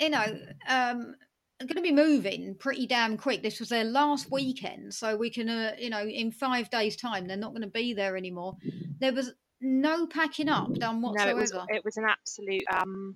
you 0.00 0.08
know, 0.08 0.24
um, 0.66 1.16
going 1.60 1.76
to 1.76 1.82
be 1.82 1.92
moving 1.92 2.54
pretty 2.58 2.86
damn 2.86 3.18
quick. 3.18 3.42
This 3.42 3.60
was 3.60 3.68
their 3.68 3.84
last 3.84 4.30
weekend, 4.32 4.94
so 4.94 5.18
we 5.18 5.28
can, 5.28 5.50
uh, 5.50 5.74
you 5.78 5.90
know, 5.90 6.06
in 6.06 6.32
five 6.32 6.70
days' 6.70 6.96
time, 6.96 7.26
they're 7.26 7.36
not 7.36 7.50
going 7.50 7.60
to 7.60 7.68
be 7.68 7.92
there 7.92 8.16
anymore. 8.16 8.56
There 9.00 9.12
was 9.12 9.34
no 9.60 10.06
packing 10.06 10.48
up 10.48 10.72
done 10.78 11.02
No, 11.02 11.08
whatsoever. 11.08 11.30
it 11.30 11.36
was 11.42 11.52
it 11.68 11.84
was 11.84 11.96
an 11.98 12.04
absolute 12.08 12.64
um, 12.72 13.12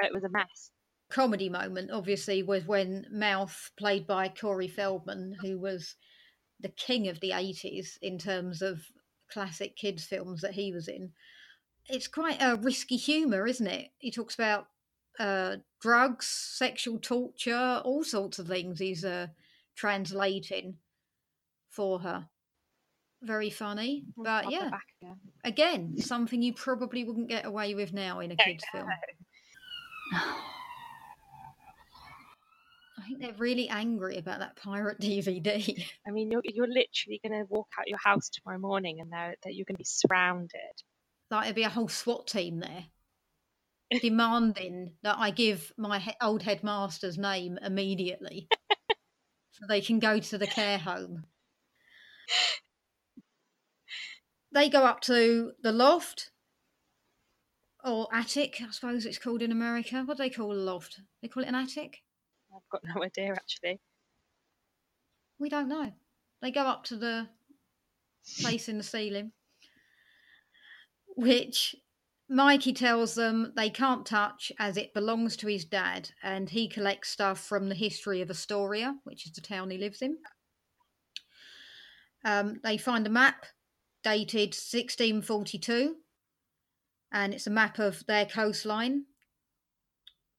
it 0.00 0.12
was 0.12 0.22
a 0.22 0.28
mess. 0.28 0.70
comedy 1.10 1.48
moment, 1.48 1.90
obviously, 1.90 2.42
was 2.42 2.66
when 2.66 3.06
Mouth, 3.10 3.70
played 3.78 4.06
by 4.06 4.28
Corey 4.28 4.68
Feldman, 4.68 5.34
who 5.40 5.58
was 5.58 5.96
the 6.62 6.68
king 6.68 7.08
of 7.08 7.20
the 7.20 7.30
80s 7.30 7.98
in 8.00 8.18
terms 8.18 8.62
of 8.62 8.80
classic 9.30 9.76
kids' 9.76 10.04
films 10.04 10.40
that 10.40 10.52
he 10.52 10.72
was 10.72 10.88
in. 10.88 11.12
It's 11.88 12.08
quite 12.08 12.40
a 12.40 12.56
risky 12.56 12.96
humour, 12.96 13.46
isn't 13.46 13.66
it? 13.66 13.90
He 13.98 14.10
talks 14.10 14.34
about 14.34 14.68
uh, 15.18 15.56
drugs, 15.80 16.26
sexual 16.26 16.98
torture, 16.98 17.82
all 17.84 18.04
sorts 18.04 18.38
of 18.38 18.46
things 18.46 18.78
he's 18.78 19.04
uh, 19.04 19.28
translating 19.74 20.76
for 21.70 21.98
her. 22.00 22.28
Very 23.22 23.50
funny. 23.50 24.04
But 24.16 24.50
yeah, 24.50 24.70
again. 25.00 25.16
again, 25.44 25.98
something 25.98 26.42
you 26.42 26.54
probably 26.54 27.04
wouldn't 27.04 27.28
get 27.28 27.46
away 27.46 27.74
with 27.74 27.92
now 27.92 28.20
in 28.20 28.32
a 28.32 28.36
kids' 28.36 28.64
film. 28.72 28.88
I 33.02 33.06
think 33.06 33.20
they're 33.20 33.32
really 33.38 33.68
angry 33.68 34.16
about 34.16 34.38
that 34.38 34.56
pirate 34.56 34.98
DVD. 35.00 35.84
I 36.06 36.10
mean, 36.10 36.30
you're 36.30 36.42
you're 36.44 36.68
literally 36.68 37.20
going 37.26 37.32
to 37.40 37.46
walk 37.48 37.68
out 37.78 37.88
your 37.88 37.98
house 37.98 38.28
tomorrow 38.30 38.60
morning, 38.60 39.00
and 39.00 39.12
that 39.12 39.38
you're 39.44 39.64
going 39.64 39.74
to 39.74 39.78
be 39.78 39.84
surrounded. 39.84 40.82
like 41.30 41.44
there'd 41.44 41.56
be 41.56 41.64
a 41.64 41.68
whole 41.68 41.88
SWAT 41.88 42.26
team 42.26 42.60
there 42.60 42.84
demanding 44.00 44.92
that 45.02 45.16
I 45.18 45.30
give 45.30 45.72
my 45.76 45.98
he- 45.98 46.14
old 46.20 46.42
headmaster's 46.42 47.18
name 47.18 47.58
immediately 47.62 48.48
so 49.52 49.66
they 49.68 49.80
can 49.80 49.98
go 49.98 50.18
to 50.20 50.38
the 50.38 50.46
care 50.46 50.78
home. 50.78 51.24
They 54.52 54.68
go 54.68 54.84
up 54.84 55.00
to 55.02 55.52
the 55.62 55.72
loft 55.72 56.30
or 57.84 58.06
attic, 58.12 58.60
I 58.62 58.70
suppose 58.70 59.06
it's 59.06 59.18
called 59.18 59.42
in 59.42 59.50
America. 59.50 60.02
What 60.04 60.18
do 60.18 60.22
they 60.22 60.30
call 60.30 60.52
a 60.52 60.54
loft? 60.54 61.00
They 61.20 61.28
call 61.28 61.42
it 61.42 61.48
an 61.48 61.54
attic? 61.54 62.02
I've 62.54 62.68
got 62.70 62.82
no 62.84 63.02
idea 63.04 63.32
actually. 63.32 63.80
We 65.38 65.48
don't 65.48 65.68
know. 65.68 65.92
They 66.40 66.50
go 66.50 66.62
up 66.62 66.84
to 66.84 66.96
the 66.96 67.28
place 68.40 68.68
in 68.68 68.78
the 68.78 68.84
ceiling, 68.84 69.32
which 71.16 71.74
Mikey 72.28 72.72
tells 72.72 73.14
them 73.14 73.52
they 73.56 73.70
can't 73.70 74.06
touch 74.06 74.50
as 74.58 74.76
it 74.76 74.94
belongs 74.94 75.36
to 75.36 75.48
his 75.48 75.64
dad, 75.64 76.10
and 76.22 76.48
he 76.48 76.68
collects 76.68 77.10
stuff 77.10 77.38
from 77.40 77.68
the 77.68 77.74
history 77.74 78.20
of 78.22 78.30
Astoria, 78.30 78.96
which 79.04 79.26
is 79.26 79.32
the 79.32 79.40
town 79.40 79.70
he 79.70 79.78
lives 79.78 80.02
in. 80.02 80.16
Um, 82.24 82.60
they 82.62 82.78
find 82.78 83.06
a 83.06 83.10
map 83.10 83.46
dated 84.02 84.54
1642, 84.54 85.96
and 87.12 87.34
it's 87.34 87.46
a 87.46 87.50
map 87.50 87.78
of 87.78 88.04
their 88.06 88.26
coastline. 88.26 89.04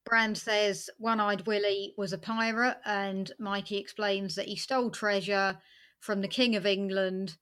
Brand 0.05 0.37
says 0.37 0.89
One 0.97 1.19
Eyed 1.19 1.47
Willie 1.47 1.93
was 1.97 2.13
a 2.13 2.17
pirate, 2.17 2.77
and 2.85 3.31
Mikey 3.39 3.77
explains 3.77 4.35
that 4.35 4.47
he 4.47 4.55
stole 4.55 4.91
treasure 4.91 5.59
from 5.99 6.21
the 6.21 6.27
King 6.27 6.55
of 6.55 6.65
England, 6.65 7.37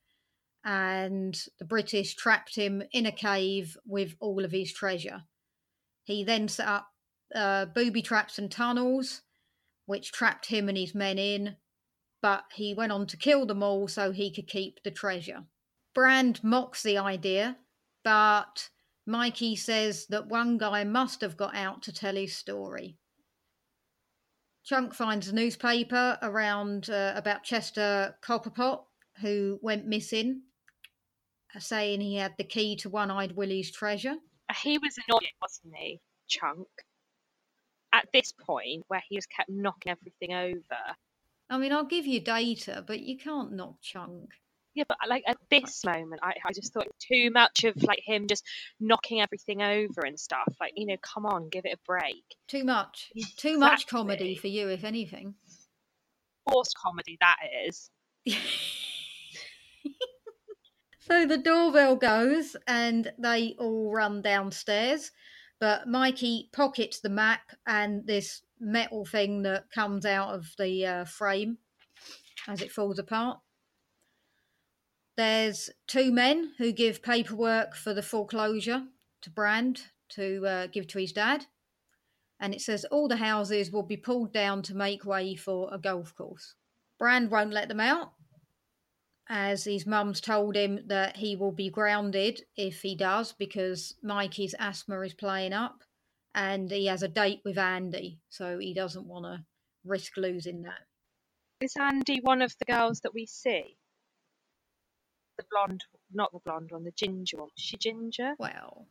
and 0.63 1.35
the 1.57 1.65
British 1.65 2.15
trapped 2.15 2.55
him 2.55 2.83
in 2.91 3.05
a 3.05 3.11
cave 3.11 3.77
with 3.85 4.15
all 4.19 4.45
of 4.45 4.51
his 4.51 4.71
treasure. 4.71 5.23
He 6.03 6.23
then 6.23 6.47
set 6.47 6.67
up 6.67 6.87
uh, 7.33 7.65
booby 7.65 8.01
traps 8.01 8.37
and 8.37 8.51
tunnels, 8.51 9.21
which 9.85 10.11
trapped 10.11 10.47
him 10.47 10.69
and 10.69 10.77
his 10.77 10.93
men 10.93 11.17
in, 11.17 11.57
but 12.21 12.43
he 12.53 12.73
went 12.73 12.91
on 12.91 13.07
to 13.07 13.17
kill 13.17 13.45
them 13.45 13.63
all 13.63 13.87
so 13.87 14.11
he 14.11 14.31
could 14.31 14.47
keep 14.47 14.83
the 14.83 14.91
treasure. 14.91 15.45
Brand 15.95 16.43
mocks 16.43 16.83
the 16.83 16.97
idea, 16.97 17.57
but 18.03 18.69
Mikey 19.05 19.55
says 19.55 20.05
that 20.07 20.27
one 20.27 20.57
guy 20.57 20.83
must 20.83 21.21
have 21.21 21.37
got 21.37 21.55
out 21.55 21.81
to 21.83 21.93
tell 21.93 22.15
his 22.15 22.35
story. 22.35 22.97
Chunk 24.63 24.93
finds 24.93 25.27
a 25.27 25.35
newspaper 25.35 26.19
around 26.21 26.89
uh, 26.89 27.13
about 27.15 27.43
Chester 27.43 28.15
Copperpot, 28.23 28.83
who 29.19 29.59
went 29.61 29.87
missing, 29.87 30.43
uh, 31.55 31.59
saying 31.59 32.01
he 32.01 32.15
had 32.15 32.35
the 32.37 32.43
key 32.43 32.75
to 32.77 32.89
One 32.89 33.09
Eyed 33.09 33.35
Willie's 33.35 33.71
treasure. 33.71 34.15
He 34.63 34.77
was 34.77 34.97
annoying, 35.07 35.33
wasn't 35.41 35.75
he, 35.75 35.99
Chunk? 36.27 36.67
At 37.93 38.07
this 38.13 38.31
point, 38.31 38.83
where 38.87 39.01
he 39.09 39.17
just 39.17 39.29
kept 39.29 39.49
knocking 39.49 39.91
everything 39.91 40.33
over. 40.33 40.95
I 41.49 41.57
mean, 41.57 41.73
I'll 41.73 41.83
give 41.83 42.05
you 42.05 42.21
data, 42.21 42.83
but 42.85 43.01
you 43.01 43.17
can't 43.17 43.53
knock 43.53 43.81
Chunk. 43.81 44.29
Yeah, 44.73 44.85
but 44.87 44.97
like 45.07 45.23
at 45.27 45.37
this 45.49 45.83
moment, 45.85 46.21
I, 46.23 46.33
I 46.45 46.53
just 46.53 46.73
thought 46.73 46.87
too 46.99 47.29
much 47.31 47.65
of 47.65 47.81
like 47.83 48.01
him 48.05 48.27
just 48.27 48.45
knocking 48.79 49.21
everything 49.21 49.61
over 49.61 50.01
and 50.05 50.17
stuff. 50.17 50.55
Like, 50.59 50.73
you 50.75 50.85
know, 50.85 50.97
come 51.01 51.25
on, 51.25 51.49
give 51.49 51.65
it 51.65 51.73
a 51.73 51.85
break. 51.85 52.23
Too 52.47 52.63
much. 52.63 53.11
Too 53.37 53.57
much 53.57 53.87
comedy 53.87 54.35
for 54.35 54.47
you, 54.47 54.69
if 54.69 54.83
anything. 54.85 55.35
Forced 56.49 56.77
comedy, 56.77 57.17
that 57.19 57.37
is. 57.67 57.89
so 61.01 61.25
the 61.25 61.37
doorbell 61.37 61.97
goes 61.97 62.55
and 62.65 63.11
they 63.19 63.55
all 63.59 63.91
run 63.91 64.21
downstairs. 64.21 65.11
But 65.59 65.87
Mikey 65.87 66.49
pockets 66.53 67.01
the 67.01 67.09
map 67.09 67.41
and 67.67 68.07
this 68.07 68.41
metal 68.59 69.05
thing 69.05 69.43
that 69.43 69.65
comes 69.73 70.05
out 70.05 70.33
of 70.33 70.45
the 70.57 70.85
uh, 70.85 71.05
frame 71.05 71.57
as 72.47 72.61
it 72.61 72.71
falls 72.71 72.99
apart. 72.99 73.39
There's 75.21 75.69
two 75.85 76.11
men 76.11 76.53
who 76.57 76.71
give 76.71 77.03
paperwork 77.03 77.75
for 77.75 77.93
the 77.93 78.01
foreclosure 78.01 78.85
to 79.21 79.29
Brand 79.29 79.83
to 80.13 80.43
uh, 80.47 80.65
give 80.65 80.87
to 80.87 80.97
his 80.97 81.11
dad. 81.11 81.45
And 82.39 82.55
it 82.55 82.61
says 82.61 82.85
all 82.85 83.07
the 83.07 83.17
houses 83.17 83.69
will 83.69 83.83
be 83.83 83.97
pulled 83.97 84.33
down 84.33 84.63
to 84.63 84.73
make 84.73 85.05
way 85.05 85.35
for 85.35 85.71
a 85.71 85.77
golf 85.77 86.15
course. 86.15 86.55
Brand 86.97 87.29
won't 87.29 87.53
let 87.53 87.67
them 87.67 87.79
out, 87.79 88.13
as 89.29 89.65
his 89.65 89.85
mum's 89.85 90.21
told 90.21 90.55
him 90.55 90.79
that 90.87 91.17
he 91.17 91.35
will 91.35 91.51
be 91.51 91.69
grounded 91.69 92.41
if 92.57 92.81
he 92.81 92.95
does 92.95 93.31
because 93.31 93.93
Mikey's 94.01 94.55
asthma 94.57 95.01
is 95.01 95.13
playing 95.13 95.53
up 95.53 95.83
and 96.33 96.71
he 96.71 96.87
has 96.87 97.03
a 97.03 97.07
date 97.07 97.41
with 97.45 97.59
Andy, 97.59 98.17
so 98.29 98.57
he 98.57 98.73
doesn't 98.73 99.05
want 99.05 99.25
to 99.25 99.45
risk 99.85 100.17
losing 100.17 100.63
that. 100.63 100.87
Is 101.59 101.75
Andy 101.79 102.21
one 102.23 102.41
of 102.41 102.55
the 102.57 102.65
girls 102.65 103.01
that 103.01 103.13
we 103.13 103.27
see? 103.27 103.77
The 105.37 105.45
blonde, 105.51 105.83
not 106.13 106.31
the 106.31 106.39
blonde 106.39 106.71
one, 106.71 106.83
the 106.83 106.91
ginger 106.91 107.37
one. 107.37 107.49
Is 107.57 107.63
she 107.63 107.77
ginger? 107.77 108.35
Well, 108.37 108.87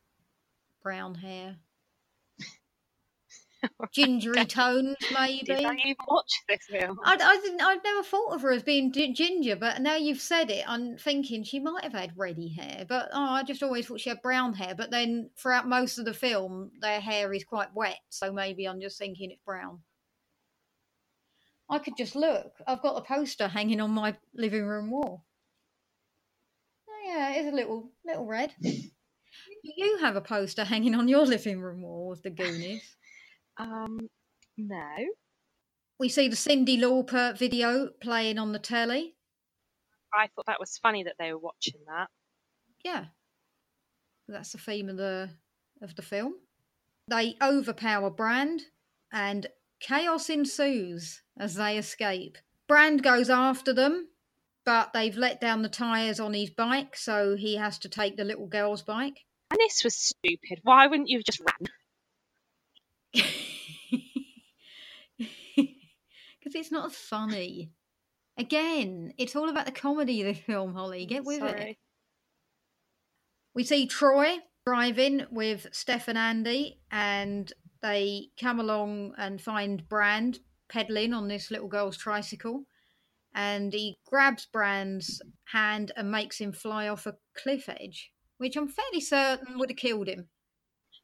brown 0.82 1.14
hair, 1.16 1.56
gingery 3.92 4.44
tones, 4.46 4.96
maybe. 5.12 5.44
Did 5.46 5.64
I 5.64 5.74
even 5.74 5.96
watch 6.08 6.30
this 6.48 6.66
film? 6.68 6.98
I, 7.04 7.16
I 7.20 7.40
didn't. 7.42 7.60
I've 7.60 7.84
never 7.84 8.02
thought 8.02 8.34
of 8.34 8.42
her 8.42 8.52
as 8.52 8.62
being 8.62 8.92
ginger, 8.92 9.56
but 9.56 9.80
now 9.82 9.96
you've 9.96 10.20
said 10.20 10.50
it, 10.50 10.64
I'm 10.66 10.96
thinking 10.96 11.44
she 11.44 11.60
might 11.60 11.84
have 11.84 11.92
had 11.92 12.12
reddy 12.16 12.48
hair. 12.48 12.84
But 12.88 13.10
oh, 13.12 13.20
I 13.20 13.42
just 13.42 13.62
always 13.62 13.86
thought 13.86 14.00
she 14.00 14.10
had 14.10 14.22
brown 14.22 14.54
hair. 14.54 14.74
But 14.74 14.90
then 14.90 15.30
throughout 15.36 15.68
most 15.68 15.98
of 15.98 16.04
the 16.04 16.14
film, 16.14 16.70
their 16.80 17.00
hair 17.00 17.32
is 17.32 17.44
quite 17.44 17.74
wet, 17.74 17.98
so 18.08 18.32
maybe 18.32 18.66
I'm 18.66 18.80
just 18.80 18.98
thinking 18.98 19.30
it's 19.30 19.42
brown. 19.44 19.80
I 21.68 21.78
could 21.78 21.96
just 21.96 22.16
look. 22.16 22.52
I've 22.66 22.82
got 22.82 22.96
a 22.96 23.02
poster 23.02 23.48
hanging 23.48 23.80
on 23.80 23.90
my 23.90 24.16
living 24.34 24.64
room 24.64 24.90
wall. 24.90 25.24
Yeah, 27.10 27.30
it's 27.32 27.52
a 27.52 27.54
little 27.54 27.90
little 28.06 28.24
red. 28.24 28.52
you 28.60 29.98
have 30.00 30.14
a 30.14 30.20
poster 30.20 30.64
hanging 30.64 30.94
on 30.94 31.08
your 31.08 31.26
living 31.26 31.60
room 31.60 31.82
wall 31.82 32.12
of 32.12 32.22
the 32.22 32.30
Goonies. 32.30 32.82
Um, 33.58 34.08
no. 34.56 34.94
We 35.98 36.08
see 36.08 36.28
the 36.28 36.36
Cyndi 36.36 36.78
Lauper 36.78 37.36
video 37.36 37.90
playing 38.00 38.38
on 38.38 38.52
the 38.52 38.58
telly. 38.58 39.16
I 40.14 40.28
thought 40.28 40.46
that 40.46 40.60
was 40.60 40.78
funny 40.78 41.04
that 41.04 41.16
they 41.18 41.30
were 41.30 41.38
watching 41.38 41.78
that. 41.88 42.08
Yeah, 42.82 43.06
that's 44.28 44.52
the 44.52 44.58
theme 44.58 44.88
of 44.88 44.96
the 44.96 45.28
of 45.82 45.94
the 45.94 46.00
film. 46.00 46.36
They 47.06 47.36
overpower 47.42 48.08
Brand, 48.08 48.62
and 49.12 49.46
chaos 49.78 50.30
ensues 50.30 51.20
as 51.38 51.56
they 51.56 51.76
escape. 51.76 52.38
Brand 52.66 53.02
goes 53.02 53.28
after 53.28 53.74
them, 53.74 54.08
but 54.64 54.92
they've 54.92 55.16
let 55.16 55.40
down 55.40 55.62
the 55.62 55.68
tires 55.68 56.20
on 56.20 56.34
his 56.34 56.50
bike, 56.50 56.96
so 56.96 57.36
he 57.36 57.56
has 57.56 57.78
to 57.80 57.88
take 57.88 58.16
the 58.16 58.24
little 58.24 58.46
girl's 58.46 58.82
bike. 58.82 59.24
And 59.50 59.58
this 59.58 59.82
was 59.82 59.96
stupid. 59.96 60.60
Why 60.62 60.86
wouldn't 60.86 61.08
you 61.08 61.18
have 61.18 61.24
just 61.24 61.40
ran? 61.40 61.68
Because 66.40 66.54
it's 66.54 66.72
not 66.72 66.92
funny. 66.92 67.70
Again, 68.36 69.12
it's 69.18 69.36
all 69.36 69.48
about 69.48 69.66
the 69.66 69.72
comedy 69.72 70.22
of 70.22 70.34
the 70.34 70.42
film, 70.42 70.74
Holly. 70.74 71.06
Get 71.08 71.24
with 71.24 71.42
it. 71.42 71.76
We 73.54 73.64
see 73.64 73.86
Troy 73.86 74.38
driving 74.64 75.26
with 75.30 75.66
Steph 75.72 76.08
and 76.08 76.16
Andy, 76.16 76.80
and 76.90 77.52
they 77.82 78.28
come 78.40 78.58
along 78.58 79.14
and 79.18 79.40
find 79.40 79.88
Brand 79.88 80.40
pedaling 80.68 81.12
on 81.12 81.28
this 81.28 81.50
little 81.50 81.68
girl's 81.68 81.96
tricycle. 81.96 82.64
And 83.34 83.72
he 83.72 83.98
grabs 84.06 84.46
Brand's 84.46 85.22
hand 85.44 85.92
and 85.96 86.10
makes 86.10 86.38
him 86.38 86.52
fly 86.52 86.88
off 86.88 87.06
a 87.06 87.16
cliff 87.36 87.68
edge, 87.68 88.10
which 88.38 88.56
I'm 88.56 88.68
fairly 88.68 89.00
certain 89.00 89.58
would 89.58 89.70
have 89.70 89.76
killed 89.76 90.08
him. 90.08 90.28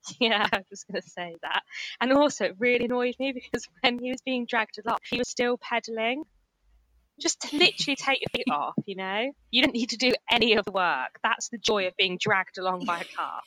Yeah, 0.21 0.47
I 0.53 0.63
was 0.71 0.85
going 0.85 1.03
to 1.03 1.09
say 1.09 1.35
that. 1.43 1.63
And 2.01 2.13
also, 2.13 2.45
it 2.45 2.57
really 2.61 2.85
annoyed 2.85 3.17
me 3.19 3.33
because 3.35 3.67
when 3.81 3.99
he 3.99 4.11
was 4.11 4.21
being 4.25 4.47
dragged 4.47 4.79
along, 4.85 4.99
he 5.11 5.19
was 5.19 5.29
still 5.29 5.59
pedaling. 5.59 6.23
Just 7.21 7.41
to 7.41 7.57
literally 7.59 7.97
take 7.97 8.21
your 8.21 8.29
feet 8.33 8.53
off, 8.53 8.75
you 8.87 8.95
know? 8.95 9.33
You 9.51 9.63
don't 9.63 9.75
need 9.75 9.91
to 9.91 9.97
do 9.97 10.13
any 10.31 10.55
of 10.55 10.65
the 10.65 10.71
work. 10.71 11.19
That's 11.25 11.49
the 11.49 11.59
joy 11.59 11.89
of 11.89 11.97
being 11.97 12.19
dragged 12.21 12.59
along 12.59 12.85
by 12.85 13.01
a 13.01 13.17
car. 13.17 13.41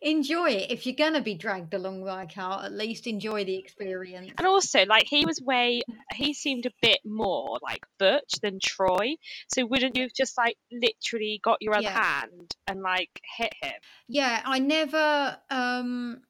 Enjoy 0.00 0.50
it. 0.50 0.70
If 0.70 0.86
you're 0.86 0.94
going 0.94 1.14
to 1.14 1.20
be 1.20 1.34
dragged 1.34 1.74
along 1.74 2.04
by 2.04 2.22
a 2.24 2.26
car, 2.26 2.64
at 2.64 2.72
least 2.72 3.06
enjoy 3.06 3.44
the 3.44 3.56
experience. 3.56 4.32
And 4.38 4.46
also, 4.46 4.84
like, 4.86 5.06
he 5.06 5.24
was 5.26 5.40
way, 5.40 5.82
he 6.14 6.34
seemed 6.34 6.66
a 6.66 6.72
bit 6.80 7.00
more 7.04 7.58
like 7.62 7.84
Butch 7.98 8.34
than 8.42 8.58
Troy. 8.62 9.16
So 9.48 9.66
wouldn't 9.66 9.96
you 9.96 10.02
have 10.04 10.12
just, 10.12 10.36
like, 10.36 10.56
literally 10.70 11.40
got 11.42 11.58
your 11.60 11.74
other 11.74 11.84
Yeah. 11.84 12.00
hand 12.00 12.54
and, 12.66 12.82
like, 12.82 13.20
hit 13.36 13.52
him? 13.62 13.72
Yeah, 14.08 14.42
I 14.44 14.58
never 14.58 15.38
um 15.50 16.22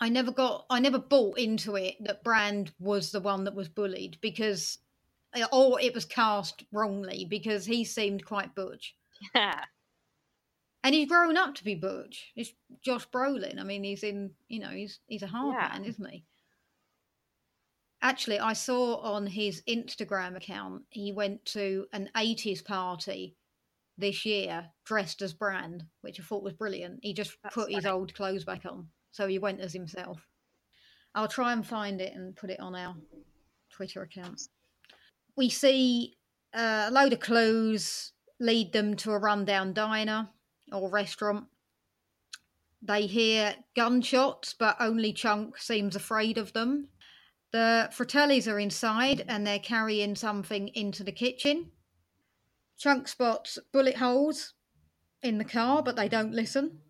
I 0.00 0.08
never 0.08 0.32
got 0.32 0.66
I 0.70 0.80
never 0.80 0.98
bought 0.98 1.38
into 1.38 1.76
it 1.76 1.96
that 2.00 2.24
Brand 2.24 2.72
was 2.78 3.12
the 3.12 3.20
one 3.20 3.44
that 3.44 3.54
was 3.54 3.68
bullied 3.68 4.18
because 4.20 4.78
or 5.52 5.80
it 5.80 5.94
was 5.94 6.04
cast 6.04 6.64
wrongly 6.72 7.24
because 7.28 7.64
he 7.64 7.84
seemed 7.84 8.24
quite 8.24 8.54
butch. 8.54 8.96
Yeah. 9.34 9.64
And 10.84 10.94
he's 10.94 11.08
grown 11.08 11.36
up 11.36 11.54
to 11.56 11.64
be 11.64 11.74
butch. 11.76 12.32
It's 12.34 12.52
Josh 12.82 13.06
Brolin. 13.08 13.60
I 13.60 13.62
mean, 13.62 13.84
he's 13.84 14.02
in, 14.02 14.32
you 14.48 14.58
know, 14.60 14.70
he's 14.70 14.98
he's 15.06 15.22
a 15.22 15.28
hard 15.28 15.54
Yeah. 15.54 15.68
man, 15.68 15.84
isn't 15.84 16.10
he? 16.10 16.24
Actually, 18.00 18.40
I 18.40 18.52
saw 18.52 18.96
on 18.96 19.26
his 19.28 19.62
Instagram 19.68 20.36
account 20.36 20.82
he 20.90 21.12
went 21.12 21.44
to 21.46 21.86
an 21.92 22.10
80s 22.16 22.64
party 22.64 23.36
this 23.96 24.24
year 24.26 24.66
dressed 24.84 25.22
as 25.22 25.32
Brand, 25.32 25.84
which 26.00 26.18
I 26.18 26.24
thought 26.24 26.42
was 26.42 26.54
brilliant. 26.54 26.98
He 27.02 27.14
just 27.14 27.36
That's 27.44 27.54
put 27.54 27.72
his 27.72 27.86
old 27.86 28.12
clothes 28.14 28.44
back 28.44 28.66
on. 28.66 28.88
So 29.12 29.28
he 29.28 29.38
went 29.38 29.60
as 29.60 29.72
himself. 29.72 30.26
I'll 31.14 31.28
try 31.28 31.52
and 31.52 31.64
find 31.64 32.00
it 32.00 32.14
and 32.14 32.34
put 32.34 32.50
it 32.50 32.58
on 32.58 32.74
our 32.74 32.96
Twitter 33.70 34.02
account. 34.02 34.40
We 35.36 35.48
see 35.48 36.16
uh, 36.54 36.86
a 36.88 36.90
load 36.90 37.12
of 37.12 37.20
clues 37.20 38.12
lead 38.40 38.72
them 38.72 38.96
to 38.96 39.12
a 39.12 39.18
rundown 39.18 39.74
diner 39.74 40.28
or 40.72 40.90
restaurant. 40.90 41.46
They 42.80 43.06
hear 43.06 43.54
gunshots, 43.76 44.54
but 44.54 44.76
only 44.80 45.12
Chunk 45.12 45.58
seems 45.58 45.94
afraid 45.94 46.36
of 46.38 46.52
them. 46.52 46.88
The 47.52 47.90
Fratellis 47.92 48.50
are 48.50 48.58
inside 48.58 49.24
and 49.28 49.46
they're 49.46 49.58
carrying 49.58 50.16
something 50.16 50.68
into 50.68 51.04
the 51.04 51.12
kitchen. 51.12 51.70
Chunk 52.78 53.06
spots 53.06 53.58
bullet 53.72 53.96
holes 53.96 54.54
in 55.22 55.38
the 55.38 55.44
car, 55.44 55.82
but 55.82 55.94
they 55.94 56.08
don't 56.08 56.32
listen. 56.32 56.80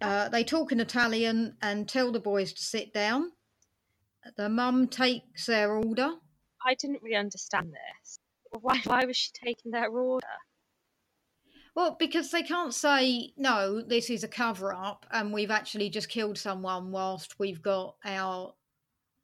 Uh, 0.00 0.28
they 0.30 0.42
talk 0.42 0.72
in 0.72 0.80
Italian 0.80 1.56
and 1.60 1.88
tell 1.88 2.10
the 2.10 2.18
boys 2.18 2.52
to 2.54 2.62
sit 2.62 2.92
down. 2.92 3.32
The 4.36 4.48
mum 4.48 4.88
takes 4.88 5.46
their 5.46 5.72
order. 5.72 6.14
I 6.66 6.74
didn't 6.74 7.02
really 7.02 7.16
understand 7.16 7.72
this. 7.72 8.18
Why, 8.50 8.80
why 8.84 9.04
was 9.04 9.16
she 9.16 9.30
taking 9.32 9.70
their 9.72 9.88
order? 9.88 10.26
Well, 11.80 11.96
because 11.98 12.30
they 12.30 12.42
can't 12.42 12.74
say, 12.74 13.32
no, 13.38 13.80
this 13.80 14.10
is 14.10 14.22
a 14.22 14.28
cover 14.28 14.74
up 14.74 15.06
and 15.12 15.32
we've 15.32 15.50
actually 15.50 15.88
just 15.88 16.10
killed 16.10 16.36
someone 16.36 16.92
whilst 16.92 17.38
we've 17.38 17.62
got 17.62 17.94
our 18.04 18.52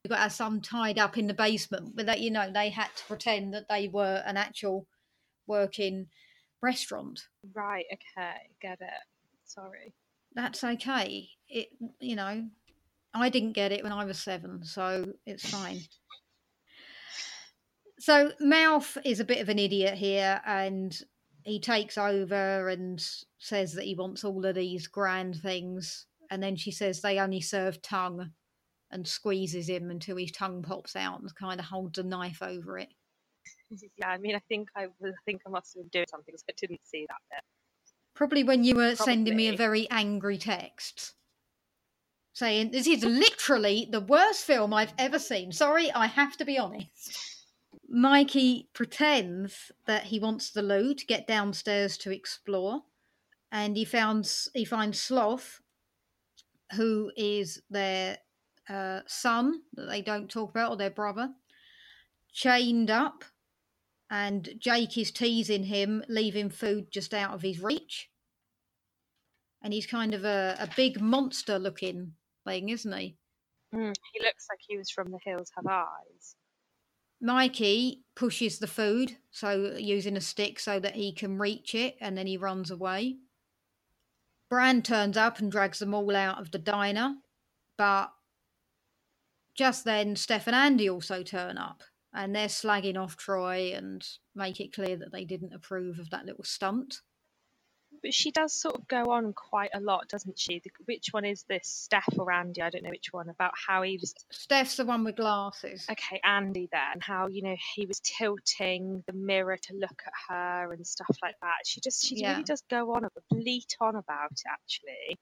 we've 0.03 0.09
got 0.09 0.21
our 0.21 0.31
son 0.31 0.62
tied 0.62 0.99
up 0.99 1.19
in 1.19 1.27
the 1.27 1.35
basement. 1.35 1.95
But 1.95 2.07
that 2.07 2.21
you 2.21 2.31
know, 2.31 2.51
they 2.51 2.71
had 2.71 2.88
to 2.97 3.05
pretend 3.05 3.53
that 3.53 3.69
they 3.69 3.88
were 3.88 4.23
an 4.25 4.38
actual 4.38 4.87
working 5.47 6.07
restaurant. 6.62 7.21
Right, 7.53 7.85
okay, 7.92 8.37
get 8.62 8.81
it. 8.81 9.05
Sorry. 9.45 9.92
That's 10.35 10.64
okay. 10.64 11.29
It 11.51 11.69
you 12.01 12.16
know, 12.16 12.42
I 13.12 13.29
didn't 13.29 13.53
get 13.53 13.71
it 13.71 13.83
when 13.83 13.92
I 13.92 14.07
was 14.07 14.19
seven, 14.19 14.64
so 14.64 15.12
it's 15.27 15.47
fine. 15.47 15.81
So 17.99 18.33
Mouth 18.40 18.97
is 19.05 19.21
a 19.21 19.27
bit 19.27 19.42
of 19.42 19.51
an 19.51 19.59
idiot 19.59 19.92
here 19.92 20.40
and 20.47 20.99
he 21.46 21.61
takes 21.61 21.96
over 21.96 22.68
and 22.68 23.00
says 23.38 23.72
that 23.74 23.85
he 23.85 23.94
wants 23.94 24.24
all 24.24 24.44
of 24.44 24.56
these 24.56 24.88
grand 24.88 25.37
things 25.37 26.06
and 26.30 26.42
then 26.42 26.56
she 26.56 26.70
says 26.70 27.00
they 27.00 27.18
only 27.18 27.40
serve 27.40 27.80
tongue 27.82 28.30
and 28.90 29.06
squeezes 29.06 29.68
him 29.68 29.90
until 29.90 30.16
his 30.16 30.32
tongue 30.32 30.62
pops 30.62 30.96
out 30.96 31.20
and 31.20 31.35
kind 31.35 31.61
of 31.61 31.66
holds 31.66 31.98
a 31.98 32.02
knife 32.02 32.42
over 32.42 32.78
it. 32.78 32.88
Yeah, 33.96 34.11
I 34.11 34.18
mean, 34.18 34.37
I 34.37 34.40
think 34.48 34.68
I, 34.76 34.85
I 34.85 35.11
think 35.24 35.40
I 35.44 35.50
must 35.50 35.74
have 35.74 35.82
been 35.82 35.88
doing 35.88 36.06
something 36.09 36.26
because 36.32 36.44
I 36.48 36.52
didn't 36.56 36.82
see 36.85 37.04
that 37.09 37.16
bit. 37.30 37.42
Probably 38.14 38.44
when 38.44 38.62
you 38.62 38.76
were 38.76 38.94
sending 38.94 39.35
me 39.35 39.48
a 39.48 39.56
very 39.56 39.90
angry 39.90 40.38
text 40.38 41.14
saying, 42.32 42.70
This 42.70 42.87
is 42.87 43.04
literally 43.04 43.88
the 43.90 44.00
worst 44.00 44.44
film 44.44 44.72
I've 44.72 44.92
ever 44.98 45.18
seen. 45.18 45.50
Sorry, 45.50 45.90
I 45.90 46.06
have 46.06 46.37
to 46.37 46.44
be 46.44 46.59
honest. 46.59 47.36
Mikey 47.88 48.68
pretends 48.72 49.70
that 49.87 50.05
he 50.05 50.18
wants 50.18 50.51
the 50.51 50.62
loo 50.62 50.94
to 50.94 51.07
get 51.07 51.27
downstairs 51.27 51.96
to 51.99 52.11
explore, 52.11 52.83
and 53.53 53.77
he 53.77 53.85
founds 53.85 54.49
he 54.55 54.64
finds 54.64 55.01
Sloth, 55.01 55.61
who 56.72 57.12
is 57.16 57.62
their 57.70 58.18
uh, 58.68 59.01
son 59.07 59.62
that 59.75 59.88
they 59.88 60.03
don't 60.03 60.31
talk 60.31 60.51
about, 60.51 60.72
or 60.72 60.77
their 60.77 60.90
brother, 60.90 61.31
chained 62.33 62.90
up, 62.90 63.25
and 64.11 64.51
Jake 64.59 64.99
is 64.99 65.11
teasing 65.11 65.64
him, 65.64 66.05
leaving 66.09 66.51
food 66.51 66.90
just 66.90 67.14
out 67.14 67.33
of 67.33 67.42
his 67.42 67.61
reach. 67.61 68.11
And 69.62 69.72
he's 69.72 69.87
kind 69.87 70.14
of 70.14 70.25
a, 70.25 70.57
a 70.61 70.68
big 70.77 71.01
monster 71.01 71.59
looking 71.59 72.12
thing, 72.44 72.68
isn't 72.68 72.92
he? 72.92 73.16
Mm, 73.75 73.94
he 74.12 74.20
looks 74.22 74.46
like 74.51 74.61
he 74.66 74.77
was 74.77 74.90
from 74.90 75.11
The 75.11 75.18
Hills 75.25 75.51
Have 75.57 75.66
Eyes. 75.66 76.37
Mikey 77.20 78.05
pushes 78.14 78.59
the 78.59 78.66
food, 78.66 79.16
so 79.31 79.76
using 79.79 80.16
a 80.16 80.20
stick 80.20 80.61
so 80.61 80.79
that 80.79 80.94
he 80.94 81.12
can 81.12 81.38
reach 81.38 81.74
it, 81.74 81.96
and 82.00 82.16
then 82.16 82.26
he 82.26 82.37
runs 82.37 82.70
away. 82.70 83.16
Brand 84.48 84.85
turns 84.85 85.16
up 85.16 85.38
and 85.38 85.50
drags 85.50 85.79
them 85.79 85.94
all 85.94 86.14
out 86.14 86.40
of 86.40 86.50
the 86.50 86.59
diner, 86.59 87.16
but 87.76 88.12
just 89.55 89.85
then 89.85 90.14
Steph 90.14 90.46
and 90.46 90.55
Andy 90.55 90.88
also 90.88 91.22
turn 91.22 91.59
up, 91.59 91.83
and 92.12 92.35
they're 92.35 92.48
slagging 92.48 92.96
off 92.98 93.16
Troy 93.16 93.72
and 93.74 94.07
make 94.35 94.61
it 94.61 94.74
clear 94.74 94.96
that 94.96 95.12
they 95.12 95.24
didn't 95.24 95.55
approve 95.55 95.98
of 95.98 96.11
that 96.11 96.26
little 96.26 96.44
stunt. 96.44 97.00
But 98.07 98.14
she 98.14 98.31
does 98.31 98.53
sort 98.53 98.77
of 98.77 98.87
go 98.87 99.07
on 99.11 99.33
quite 99.33 99.71
a 99.75 99.81
lot, 99.81 100.09
doesn't 100.09 100.38
she? 100.38 100.61
The, 100.61 100.71
which 100.85 101.09
one 101.11 101.25
is 101.25 101.42
this, 101.49 101.66
Steph 101.66 102.09
or 102.16 102.31
Andy? 102.31 102.62
I 102.62 102.71
don't 102.71 102.85
know 102.85 102.90
which 102.90 103.12
one. 103.12 103.29
About 103.29 103.51
how 103.66 103.83
he 103.83 103.99
was 104.01 104.14
Steph's 104.31 104.77
the 104.77 104.85
one 104.85 105.03
with 105.03 105.16
glasses. 105.16 105.85
okay, 105.90 106.21
Andy 106.23 106.69
then, 106.71 107.01
how 107.01 107.27
you 107.27 107.42
know 107.42 107.57
he 107.75 107.85
was 107.85 107.99
tilting 108.05 109.03
the 109.09 109.12
mirror 109.12 109.57
to 109.57 109.75
look 109.75 110.01
at 110.07 110.12
her 110.29 110.73
and 110.73 110.87
stuff 110.87 111.19
like 111.21 111.35
that. 111.42 111.66
She 111.66 111.81
just 111.81 112.07
she 112.07 112.14
Yeah. 112.14 112.31
really 112.31 112.45
does 112.45 112.62
go 112.71 112.95
on, 112.95 113.09
bleat 113.29 113.77
on 113.81 113.97
about 113.97 114.31
it 114.31 114.45
actually. 114.49 115.19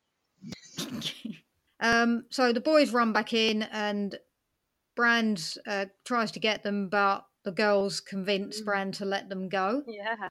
Um, 1.81 2.27
so 2.29 2.53
the 2.53 2.61
boys 2.61 2.93
run 2.93 3.15
back 3.15 3.33
in, 3.33 3.63
and 3.63 4.19
Brand 4.95 5.57
uh, 5.67 5.87
tries 6.05 6.33
to 6.33 6.39
get 6.39 6.63
them, 6.63 6.91
but 6.91 7.25
the 7.45 7.53
girls 7.53 8.01
convince 8.01 8.61
Mm. 8.61 8.65
Brand 8.67 8.95
to 8.95 9.07
let 9.07 9.31
them 9.31 9.49
go. 9.49 9.85
Yeah, 9.87 10.29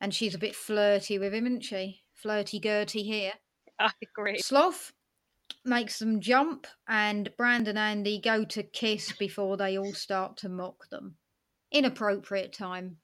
And 0.00 0.14
she's 0.14 0.34
a 0.34 0.38
bit 0.38 0.54
flirty 0.54 1.18
with 1.18 1.32
him, 1.32 1.46
isn't 1.46 1.64
she? 1.64 2.02
Flirty 2.14 2.60
Gertie 2.60 3.02
here. 3.02 3.32
I 3.78 3.92
agree. 4.02 4.38
Sloth 4.38 4.92
makes 5.64 5.98
them 5.98 6.20
jump, 6.20 6.66
and 6.88 7.34
Brand 7.36 7.68
and 7.68 7.78
Andy 7.78 8.20
go 8.20 8.44
to 8.44 8.62
kiss 8.62 9.12
before 9.12 9.56
they 9.56 9.78
all 9.78 9.92
start 9.92 10.36
to 10.38 10.48
mock 10.48 10.88
them. 10.90 11.16
Inappropriate 11.72 12.52
time. 12.52 12.98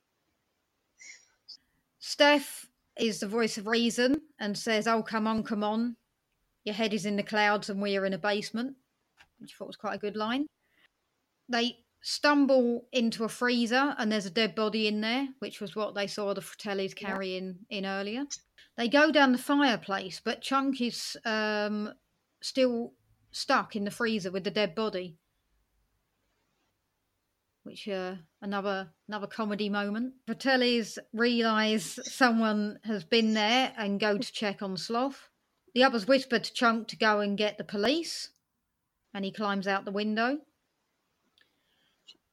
Steph 1.98 2.66
is 2.98 3.20
the 3.20 3.26
voice 3.26 3.58
of 3.58 3.66
reason 3.66 4.20
and 4.38 4.56
says, 4.56 4.86
Oh, 4.86 5.02
come 5.02 5.26
on, 5.26 5.42
come 5.42 5.64
on. 5.64 5.96
Your 6.64 6.74
head 6.74 6.94
is 6.94 7.06
in 7.06 7.16
the 7.16 7.22
clouds 7.22 7.70
and 7.70 7.80
we 7.80 7.96
are 7.96 8.06
in 8.06 8.12
a 8.12 8.18
basement, 8.18 8.76
which 9.38 9.52
I 9.52 9.56
thought 9.56 9.68
was 9.68 9.76
quite 9.76 9.94
a 9.94 9.98
good 9.98 10.16
line. 10.16 10.46
They 11.48 11.81
stumble 12.02 12.88
into 12.92 13.24
a 13.24 13.28
freezer 13.28 13.94
and 13.96 14.10
there's 14.10 14.26
a 14.26 14.30
dead 14.30 14.54
body 14.54 14.88
in 14.88 15.00
there, 15.00 15.28
which 15.38 15.60
was 15.60 15.74
what 15.76 15.94
they 15.94 16.06
saw 16.06 16.34
the 16.34 16.40
Fratellis 16.40 17.00
Yeah. 17.00 17.08
carrying 17.08 17.60
in 17.70 17.86
earlier. 17.86 18.24
They 18.76 18.88
go 18.88 19.10
down 19.12 19.32
the 19.32 19.38
fireplace, 19.38 20.20
but 20.22 20.42
Chunk 20.42 20.80
is 20.80 21.16
um, 21.24 21.92
still 22.42 22.94
stuck 23.30 23.76
in 23.76 23.84
the 23.84 23.90
freezer 23.90 24.30
with 24.30 24.44
the 24.44 24.50
dead 24.50 24.74
body. 24.74 25.16
Which 27.64 27.86
uh, 27.86 28.16
another 28.40 28.90
another 29.06 29.28
comedy 29.28 29.68
moment. 29.68 30.14
Fratellis 30.26 30.98
realise 31.12 31.98
someone 32.02 32.80
has 32.82 33.04
been 33.04 33.34
there 33.34 33.72
and 33.76 34.00
go 34.00 34.18
to 34.18 34.32
check 34.32 34.62
on 34.62 34.76
Sloth. 34.76 35.28
The 35.72 35.84
others 35.84 36.08
whisper 36.08 36.40
to 36.40 36.52
Chunk 36.52 36.88
to 36.88 36.96
go 36.96 37.20
and 37.20 37.38
get 37.38 37.58
the 37.58 37.64
police, 37.64 38.30
and 39.14 39.24
he 39.24 39.30
climbs 39.30 39.68
out 39.68 39.84
the 39.84 39.92
window. 39.92 40.38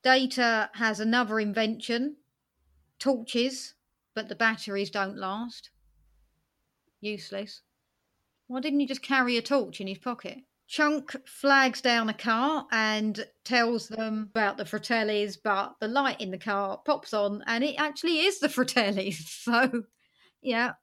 Data 0.04 0.70
has 0.74 1.00
another 1.00 1.40
invention 1.40 2.18
torches, 3.00 3.74
but 4.14 4.28
the 4.28 4.36
batteries 4.36 4.90
don't 4.90 5.18
last. 5.18 5.72
Useless. 7.02 7.62
Why 8.48 8.60
didn't 8.60 8.82
he 8.82 8.86
just 8.86 9.02
carry 9.02 9.38
a 9.38 9.42
torch 9.42 9.80
in 9.80 9.88
his 9.88 9.98
pocket? 9.98 10.40
Chunk 10.68 11.16
flags 11.28 11.82
down 11.82 12.10
a 12.10 12.14
car 12.14 12.68
and 12.72 13.26
tells 13.44 13.88
them 13.88 14.28
about 14.30 14.58
the 14.58 14.66
Fratellis, 14.66 15.38
but 15.42 15.76
the 15.80 15.88
light 15.88 16.22
in 16.22 16.32
the 16.32 16.38
car 16.38 16.80
pops 16.86 17.14
on 17.14 17.44
and 17.48 17.64
it 17.64 17.76
actually 17.78 18.20
is 18.20 18.40
the 18.40 18.48
Fratellis. 18.50 19.28
So, 19.28 19.84
yeah, 20.42 20.74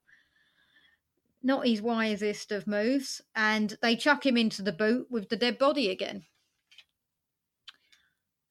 not 1.43 1.67
his 1.67 1.81
wisest 1.81 2.51
of 2.51 2.67
moves. 2.67 3.23
And 3.35 3.77
they 3.81 3.95
chuck 3.97 4.27
him 4.27 4.37
into 4.37 4.63
the 4.63 4.73
boot 4.73 5.07
with 5.11 5.29
the 5.29 5.37
dead 5.37 5.59
body 5.59 5.91
again. 5.91 6.25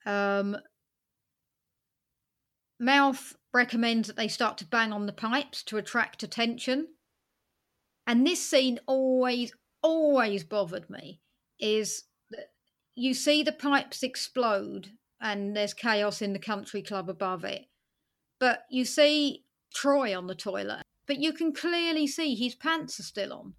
Um, 0.06 0.56
Mouth 2.78 3.34
recommends 3.52 4.06
that 4.06 4.16
they 4.16 4.28
start 4.28 4.58
to 4.58 4.66
bang 4.66 4.92
on 4.92 5.06
the 5.06 5.12
pipes 5.12 5.62
to 5.64 5.76
attract 5.76 6.22
attention. 6.22 6.88
And 8.06 8.24
this 8.24 8.48
scene 8.48 8.78
always, 8.86 9.52
always 9.82 10.44
bothered 10.44 10.88
me 10.88 11.20
is 11.58 12.04
that 12.30 12.50
you 12.94 13.14
see 13.14 13.42
the 13.42 13.52
pipes 13.52 14.02
explode 14.02 14.92
and 15.20 15.56
there's 15.56 15.74
chaos 15.74 16.22
in 16.22 16.32
the 16.32 16.38
country 16.38 16.82
club 16.82 17.08
above 17.08 17.44
it. 17.44 17.62
But 18.38 18.64
you 18.70 18.84
see 18.84 19.44
Troy 19.74 20.16
on 20.16 20.26
the 20.26 20.34
toilet, 20.34 20.82
but 21.06 21.18
you 21.18 21.32
can 21.32 21.52
clearly 21.52 22.06
see 22.06 22.34
his 22.34 22.54
pants 22.54 23.00
are 23.00 23.04
still 23.04 23.32
on 23.32 23.54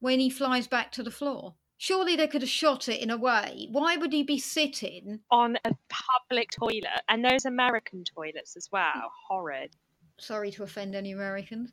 when 0.00 0.18
he 0.18 0.28
flies 0.28 0.66
back 0.66 0.90
to 0.92 1.02
the 1.02 1.10
floor. 1.12 1.54
Surely 1.82 2.14
they 2.14 2.28
could 2.28 2.42
have 2.42 2.48
shot 2.48 2.88
it 2.88 3.00
in 3.00 3.10
a 3.10 3.16
way. 3.16 3.66
Why 3.72 3.96
would 3.96 4.12
he 4.12 4.22
be 4.22 4.38
sitting? 4.38 5.18
On 5.32 5.58
a 5.64 5.72
public 5.88 6.52
toilet, 6.52 7.02
and 7.08 7.24
those 7.24 7.44
American 7.44 8.04
toilets 8.04 8.56
as 8.56 8.68
well. 8.70 8.84
Mm. 8.84 9.08
Horrid. 9.26 9.76
Sorry 10.16 10.52
to 10.52 10.62
offend 10.62 10.94
any 10.94 11.10
Americans. 11.10 11.72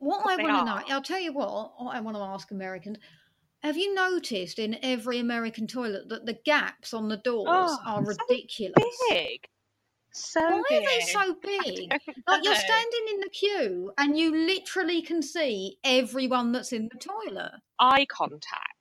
What 0.00 0.26
I 0.28 0.36
want 0.36 0.58
to 0.58 0.64
know, 0.66 0.94
I'll 0.94 1.00
tell 1.00 1.18
you 1.18 1.32
what, 1.32 1.82
what 1.82 1.96
I 1.96 2.00
want 2.00 2.18
to 2.18 2.22
ask 2.22 2.50
Americans. 2.50 2.98
Have 3.62 3.78
you 3.78 3.94
noticed 3.94 4.58
in 4.58 4.76
every 4.82 5.18
American 5.18 5.66
toilet 5.66 6.10
that 6.10 6.26
the 6.26 6.38
gaps 6.44 6.92
on 6.92 7.08
the 7.08 7.16
doors 7.16 7.46
Oh, 7.48 7.78
are 7.86 8.04
so 8.04 8.10
ridiculous? 8.28 8.84
Big. 9.08 9.48
So 10.12 10.40
Why 10.42 10.62
big. 10.68 10.82
are 10.82 10.90
they 10.90 11.00
so 11.06 11.36
big? 11.42 11.90
Like 12.26 12.44
you're 12.44 12.54
standing 12.54 13.06
in 13.14 13.20
the 13.20 13.30
queue 13.30 13.92
and 13.96 14.18
you 14.18 14.36
literally 14.46 15.00
can 15.00 15.22
see 15.22 15.78
everyone 15.84 16.52
that's 16.52 16.72
in 16.74 16.90
the 16.92 16.98
toilet. 16.98 17.52
eye 17.78 18.06
contact. 18.10 18.75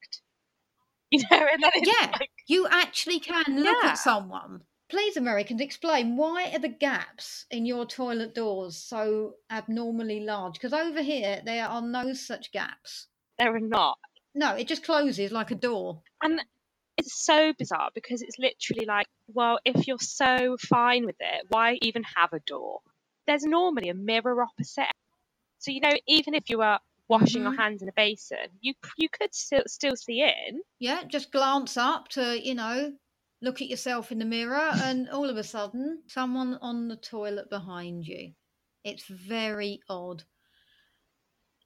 You 1.19 1.37
know, 1.37 1.47
and 1.53 1.63
then 1.63 1.71
Yeah. 1.83 2.11
like, 2.19 2.29
You 2.47 2.67
actually 2.67 3.19
can 3.19 3.43
look 3.47 3.83
Yeah. 3.83 3.89
at 3.91 3.97
someone. 3.97 4.61
Please, 4.89 5.17
Americans, 5.17 5.61
explain 5.61 6.15
why 6.15 6.51
are 6.53 6.59
the 6.59 6.69
gaps 6.69 7.45
in 7.49 7.65
your 7.65 7.85
toilet 7.85 8.35
doors 8.35 8.77
so 8.77 9.35
abnormally 9.49 10.19
large? 10.19 10.53
Because 10.53 10.73
over 10.73 11.01
here 11.01 11.41
there 11.43 11.65
are 11.67 11.81
no 11.81 12.13
such 12.13 12.51
gaps. 12.51 13.07
there 13.39 13.55
are 13.55 13.59
not. 13.59 13.97
No, 14.35 14.55
it 14.55 14.67
just 14.67 14.83
closes 14.83 15.31
like 15.31 15.51
a 15.51 15.55
door. 15.55 16.01
And 16.21 16.39
it's 16.97 17.25
so 17.25 17.53
bizarre 17.57 17.89
because 17.95 18.21
it's 18.21 18.37
literally 18.37 18.85
like, 18.85 19.07
well, 19.27 19.59
if 19.65 19.87
you're 19.87 19.97
so 19.99 20.55
fine 20.59 21.05
with 21.05 21.15
it, 21.19 21.45
why 21.49 21.77
even 21.81 22.03
have 22.15 22.31
a 22.33 22.39
door? 22.41 22.79
There's 23.27 23.43
normally 23.43 23.89
a 23.89 23.93
mirror 23.95 24.43
opposite. 24.43 24.91
So 25.59 25.71
you 25.71 25.81
know, 25.81 25.93
even 26.07 26.35
if 26.35 26.49
you 26.49 26.59
were 26.59 26.77
washing 27.09 27.43
your 27.43 27.51
Mhm. 27.51 27.57
hands 27.57 27.81
in 27.81 27.89
a 27.89 27.93
basin, 27.93 28.57
you 28.61 28.73
you 28.97 29.09
could 29.09 29.33
still 29.33 29.63
still 29.67 29.95
see 29.95 30.21
in. 30.21 30.61
Yeah, 30.79 31.03
just 31.03 31.31
glance 31.33 31.75
up 31.75 32.07
to, 32.09 32.39
you 32.41 32.55
know, 32.55 32.97
look 33.41 33.61
at 33.61 33.67
yourself 33.67 34.09
in 34.09 34.19
the 34.19 34.25
mirror, 34.25 34.55
and 34.79 35.09
all 35.09 35.29
of 35.29 35.35
a 35.35 35.43
sudden, 35.43 36.03
someone 36.07 36.55
on 36.61 36.87
the 36.87 36.95
toilet 36.95 37.49
behind 37.49 38.07
you. 38.07 38.35
It's 38.85 39.05
very 39.05 39.81
odd. 39.89 40.23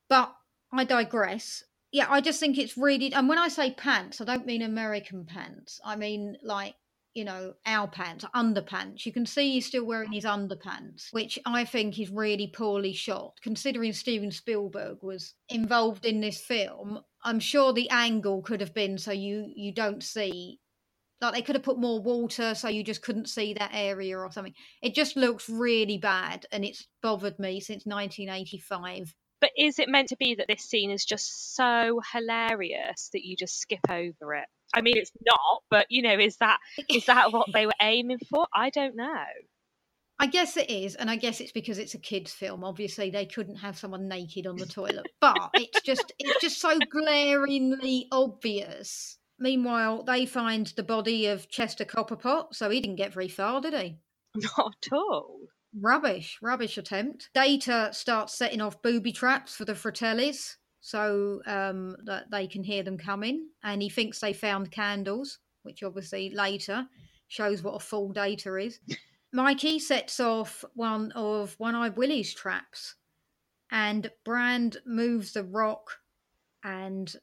But 0.10 0.36
I 0.74 0.84
digress. 0.84 1.64
Yeah, 1.92 2.12
I 2.12 2.22
just 2.22 2.40
think 2.40 2.58
it's 2.58 2.78
really. 2.78 3.14
And 3.14 3.30
when 3.30 3.38
I 3.40 3.48
say 3.48 3.74
pants, 3.74 4.20
I 4.22 4.26
don't 4.26 4.46
mean 4.46 4.62
American 4.62 5.26
pants. 5.26 5.80
I 5.84 5.96
mean, 5.96 6.38
like, 6.44 6.76
you 7.14 7.26
know, 7.26 7.54
our 7.66 7.88
pants, 7.88 8.26
underpants. 8.36 9.06
You 9.06 9.12
can 9.12 9.26
see 9.26 9.54
he's 9.54 9.66
still 9.66 9.86
wearing 9.86 10.12
his 10.12 10.26
underpants, 10.26 11.12
which 11.12 11.40
I 11.46 11.66
think 11.66 12.00
is 12.00 12.10
really 12.10 12.48
poorly 12.48 12.94
shot. 12.94 13.34
Considering 13.42 13.94
Steven 13.94 14.32
Spielberg 14.32 15.00
was 15.02 15.34
involved 15.50 16.06
in 16.06 16.22
this 16.22 16.42
film, 16.42 17.00
I'm 17.24 17.40
sure 17.40 17.74
the 17.74 17.90
angle 17.90 18.42
could 18.42 18.62
have 18.62 18.74
been 18.74 18.98
so 18.98 19.12
you 19.12 19.52
you 19.56 19.74
don't 19.74 20.04
see 20.04 20.60
like 21.22 21.34
they 21.34 21.42
could 21.42 21.56
have 21.56 21.64
put 21.64 21.80
more 21.80 22.02
water 22.02 22.56
so 22.56 22.70
you 22.70 22.84
just 22.84 23.02
couldn't 23.02 23.28
see 23.28 23.54
that 23.54 23.72
area 23.74 24.18
or 24.18 24.32
something. 24.32 24.54
It 24.82 24.96
just 24.96 25.18
looks 25.18 25.50
really 25.50 25.98
bad 25.98 26.46
and 26.52 26.64
it's 26.64 26.88
bothered 27.02 27.40
me 27.40 27.60
since 27.60 27.86
1985. 27.86 29.14
But 29.42 29.52
is 29.58 29.80
it 29.80 29.90
meant 29.90 30.10
to 30.10 30.18
be 30.18 30.36
that 30.36 30.48
this 30.48 30.64
scene 30.64 30.92
is 30.92 31.06
just 31.06 31.56
so 31.56 32.02
hilarious 32.14 33.10
that 33.14 33.24
you 33.24 33.36
just 33.38 33.60
skip 33.60 33.90
over 33.90 34.34
it? 34.36 34.46
I 34.74 34.82
mean, 34.82 34.98
it's 34.98 35.12
not, 35.26 35.64
but 35.70 35.88
you 35.90 36.02
know, 36.02 36.20
is 36.20 36.38
that 36.38 36.58
is 36.90 37.06
that 37.06 37.32
what 37.32 37.48
they 37.54 37.66
were 37.66 37.72
aiming 37.82 38.20
for? 38.30 38.46
I 38.54 38.70
don't 38.70 38.96
know. 38.96 39.26
I 40.22 40.28
guess 40.28 40.58
it 40.58 40.70
is, 40.70 40.96
and 40.96 41.10
I 41.10 41.16
guess 41.16 41.40
it's 41.40 41.54
because 41.54 41.80
it's 41.80 41.94
a 41.94 41.98
kids' 41.98 42.34
film. 42.34 42.66
Obviously, 42.66 43.10
they 43.10 43.26
couldn't 43.26 43.56
have 43.56 43.78
someone 43.78 44.10
naked 44.10 44.46
on 44.46 44.58
the 44.58 44.66
toilet, 44.66 45.08
but 45.22 45.50
it's 45.54 45.82
just 45.82 46.12
it's 46.20 46.42
just 46.42 46.60
so 46.60 46.78
glaringly 46.92 48.08
obvious. 48.12 49.18
Meanwhile, 49.40 50.04
they 50.04 50.26
find 50.26 50.68
the 50.76 50.84
body 50.84 51.28
of 51.28 51.48
Chester 51.50 51.86
Copperpot, 51.86 52.54
so 52.54 52.70
he 52.70 52.82
didn't 52.82 52.98
get 52.98 53.14
very 53.14 53.30
far, 53.30 53.62
did 53.62 53.74
he? 53.74 53.98
Not 54.36 54.76
at 54.86 54.94
all. 54.94 55.40
Rubbish, 55.78 56.40
rubbish 56.42 56.78
attempt. 56.78 57.30
Data 57.34 57.90
starts 57.92 58.38
setting 58.38 58.62
off 58.62 58.82
booby 58.82 59.12
traps 59.12 59.56
for 59.56 59.66
the 59.66 59.74
Fratellis 59.74 60.56
so 60.82 61.42
um, 61.46 61.96
that 62.06 62.32
they 62.32 62.48
can 62.48 62.64
hear 62.64 62.84
them 62.84 62.98
coming, 62.98 63.50
and 63.64 63.82
he 63.82 63.90
thinks 63.90 64.20
they 64.20 64.34
found 64.34 64.72
candles, 64.72 65.40
which 65.64 65.84
obviously 65.84 66.32
later 66.32 66.88
shows 67.28 67.62
what 67.62 67.76
a 67.76 67.80
fool 67.80 68.12
Data 68.12 68.56
is. 68.56 68.80
Mikey 69.34 69.78
sets 69.78 70.20
off 70.20 70.66
one 70.74 71.12
of 71.12 71.54
One 71.60 71.76
Eye 71.76 71.90
Willie's 71.90 72.34
traps, 72.34 72.96
and 73.72 74.10
Brand 74.26 74.78
moves 74.86 75.34
the 75.34 75.44
rock, 75.44 76.00
and 76.64 77.14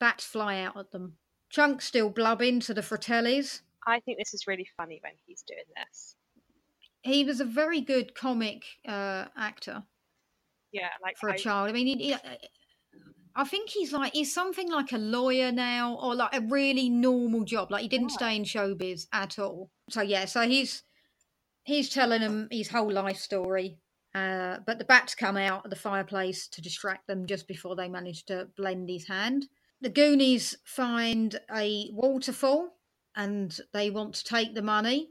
bats 0.00 0.24
fly 0.24 0.60
out 0.60 0.76
at 0.76 0.90
them. 0.90 1.16
Chunk's 1.50 1.84
still 1.84 2.10
blubbing 2.10 2.58
to 2.60 2.74
the 2.74 2.80
Fratellis. 2.80 3.60
I 3.86 4.00
think 4.00 4.18
this 4.18 4.34
is 4.34 4.46
really 4.46 4.66
funny 4.76 5.00
when 5.02 5.12
he's 5.26 5.42
doing 5.42 5.64
this. 5.76 6.16
He 7.02 7.24
was 7.24 7.40
a 7.40 7.44
very 7.44 7.80
good 7.80 8.14
comic 8.14 8.62
uh, 8.86 9.26
actor 9.36 9.84
Yeah, 10.72 10.88
like 11.02 11.16
for 11.18 11.28
a 11.28 11.34
I- 11.34 11.36
child. 11.36 11.68
I 11.68 11.72
mean, 11.72 11.86
he, 11.86 12.12
he- 12.12 12.16
I 13.34 13.44
think 13.44 13.70
he's 13.70 13.92
like 13.92 14.12
he's 14.12 14.32
something 14.34 14.70
like 14.70 14.92
a 14.92 14.98
lawyer 14.98 15.50
now, 15.50 15.94
or 15.94 16.14
like 16.14 16.34
a 16.34 16.40
really 16.42 16.90
normal 16.90 17.44
job. 17.44 17.70
Like 17.70 17.82
he 17.82 17.88
didn't 17.88 18.10
Yeah. 18.10 18.16
stay 18.16 18.36
in 18.36 18.44
showbiz 18.44 19.06
at 19.12 19.38
all. 19.38 19.70
So 19.90 20.02
yeah, 20.02 20.26
so 20.26 20.42
he's 20.46 20.82
he's 21.64 21.88
telling 21.88 22.20
him 22.20 22.48
his 22.50 22.68
whole 22.68 22.92
life 22.92 23.16
story. 23.18 23.78
Uh, 24.14 24.58
but 24.66 24.78
the 24.78 24.84
bats 24.84 25.14
come 25.14 25.38
out 25.38 25.64
of 25.64 25.70
the 25.70 25.76
fireplace 25.76 26.46
to 26.48 26.60
distract 26.60 27.06
them 27.06 27.24
just 27.26 27.48
before 27.48 27.74
they 27.74 27.88
manage 27.88 28.26
to 28.26 28.48
blend 28.58 28.90
his 28.90 29.08
hand. 29.08 29.46
The 29.80 29.88
Goonies 29.88 30.54
find 30.66 31.40
a 31.50 31.88
waterfall 31.94 32.76
and 33.16 33.58
they 33.72 33.88
want 33.90 34.14
to 34.16 34.24
take 34.24 34.54
the 34.54 34.60
money, 34.60 35.08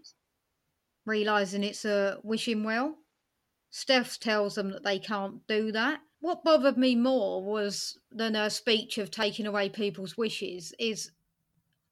realizing 1.06 1.64
it's 1.64 1.86
a 1.86 2.20
wishing 2.24 2.64
well. 2.64 2.96
Steph 3.70 4.20
tells 4.20 4.56
them 4.56 4.72
that 4.72 4.84
they 4.84 5.00
can't 5.00 5.46
do 5.48 5.72
that. 5.72 6.02
What 6.20 6.44
bothered 6.44 6.78
me 6.78 6.96
more 6.96 7.44
was 7.44 7.98
than 8.12 8.36
a 8.36 8.50
speech 8.50 8.98
of 8.98 9.10
taking 9.10 9.48
away 9.48 9.70
people's 9.70 10.18
wishes 10.18 10.74
is 10.78 11.12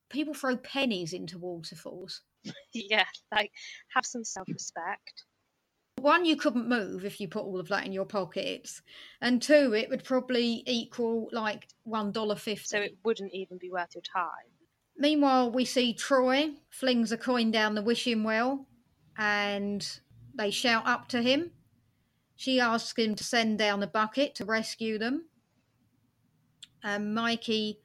people 0.10 0.34
throw 0.34 0.58
pennies 0.58 1.14
into 1.14 1.38
waterfalls. 1.38 2.22
yeah, 2.74 3.06
like 3.32 3.52
have 3.94 4.06
some 4.06 4.24
self-respect. 4.24 5.24
One, 5.98 6.26
you 6.26 6.38
couldn't 6.38 6.70
move 6.70 7.04
if 7.04 7.20
you 7.20 7.28
put 7.28 7.44
all 7.44 7.60
of 7.60 7.68
that 7.70 7.86
in 7.86 7.92
your 7.92 8.06
pockets, 8.06 8.82
and 9.22 9.42
two, 9.42 9.74
it 9.74 9.90
would 9.90 10.04
probably 10.04 10.64
equal 10.66 11.28
like 11.32 11.68
one 11.84 12.12
dollar 12.12 12.36
fifty. 12.36 12.68
So 12.68 12.80
it 12.80 12.98
wouldn't 13.04 13.34
even 13.34 13.58
be 13.58 13.70
worth 13.70 13.96
your 13.96 14.02
time. 14.02 14.30
Meanwhile, 14.98 15.52
we 15.52 15.66
see 15.66 15.94
Troy 15.94 16.52
flings 16.70 17.12
a 17.12 17.18
coin 17.18 17.52
down 17.52 17.76
the 17.76 17.82
wishing 17.82 18.24
well, 18.24 18.66
and 19.20 20.00
they 20.34 20.50
shout 20.50 20.88
up 20.88 21.10
to 21.10 21.22
him. 21.22 21.52
She 22.38 22.60
asks 22.60 22.98
him 22.98 23.16
to 23.16 23.24
send 23.24 23.60
down 23.60 23.84
a 23.84 23.88
bucket 23.88 24.34
to 24.36 24.46
rescue 24.46 24.98
them. 24.98 25.26
And 26.82 27.14
Mikey 27.14 27.82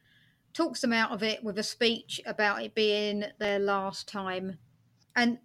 talks 0.53 0.81
them 0.81 0.93
out 0.93 1.11
of 1.11 1.25
it 1.25 1.43
with 1.43 1.59
a 1.59 1.65
speech 1.65 2.21
about 2.25 2.63
it 2.63 2.73
being 2.73 3.25
their 3.41 3.59
last 3.59 4.07
time. 4.07 4.59
And 5.17 5.39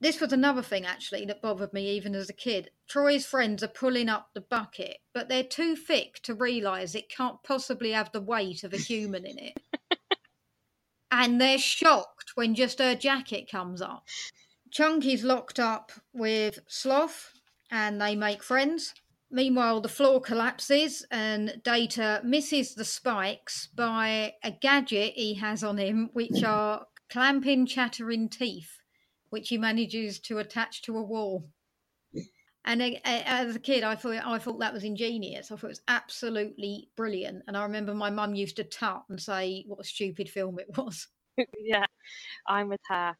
this 0.00 0.20
was 0.20 0.32
another 0.32 0.62
thing 0.62 0.84
actually 0.84 1.24
that 1.26 1.40
bothered 1.40 1.72
me 1.72 1.88
even 1.90 2.16
as 2.16 2.28
a 2.28 2.34
kid. 2.34 2.72
Troy's 2.88 3.24
friends 3.24 3.62
are 3.62 3.68
pulling 3.68 4.08
up 4.08 4.30
the 4.34 4.40
bucket, 4.40 4.96
but 5.14 5.28
they're 5.28 5.44
too 5.44 5.76
thick 5.76 6.20
to 6.24 6.34
realise 6.34 6.96
it 6.96 7.08
can't 7.08 7.40
possibly 7.44 7.92
have 7.92 8.10
the 8.10 8.20
weight 8.20 8.64
of 8.64 8.72
a 8.72 8.78
human 8.78 9.24
in 9.24 9.38
it. 9.38 9.60
and 11.12 11.40
they're 11.40 11.56
shocked 11.56 12.32
when 12.34 12.56
just 12.56 12.80
her 12.80 12.96
jacket 12.96 13.48
comes 13.48 13.80
up. 13.80 14.02
Chunky's 14.70 15.24
locked 15.24 15.58
up 15.58 15.92
with 16.12 16.60
Sloth 16.68 17.32
and 17.70 18.00
they 18.00 18.14
make 18.14 18.42
friends. 18.42 18.94
Meanwhile, 19.30 19.80
the 19.80 19.88
floor 19.88 20.20
collapses 20.20 21.04
and 21.10 21.60
Data 21.62 22.20
misses 22.24 22.74
the 22.74 22.84
spikes 22.84 23.68
by 23.68 24.34
a 24.42 24.50
gadget 24.50 25.14
he 25.14 25.34
has 25.34 25.62
on 25.62 25.78
him, 25.78 26.10
which 26.12 26.42
are 26.42 26.86
clamping, 27.10 27.66
chattering 27.66 28.28
teeth, 28.28 28.78
which 29.30 29.48
he 29.48 29.58
manages 29.58 30.18
to 30.20 30.38
attach 30.38 30.82
to 30.82 30.96
a 30.96 31.02
wall. 31.02 31.48
And 32.64 32.82
as 33.04 33.56
a 33.56 33.60
kid, 33.60 33.84
I 33.84 33.94
thought 33.94 34.22
I 34.24 34.38
thought 34.38 34.58
that 34.60 34.72
was 34.72 34.84
ingenious. 34.84 35.50
I 35.50 35.56
thought 35.56 35.68
it 35.68 35.68
was 35.68 35.82
absolutely 35.88 36.90
brilliant. 36.94 37.42
And 37.46 37.56
I 37.56 37.62
remember 37.62 37.94
my 37.94 38.10
mum 38.10 38.34
used 38.34 38.56
to 38.56 38.64
tut 38.64 39.04
and 39.08 39.20
say 39.20 39.64
what 39.66 39.80
a 39.80 39.84
stupid 39.84 40.28
film 40.28 40.58
it 40.58 40.76
was. 40.76 41.08
yeah, 41.58 41.86
I'm 42.46 42.68
with 42.68 42.80
her. 42.88 43.14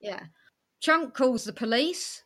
Yeah. 0.00 0.20
Chunk 0.80 1.14
calls 1.14 1.44
the 1.44 1.52
police. 1.52 2.22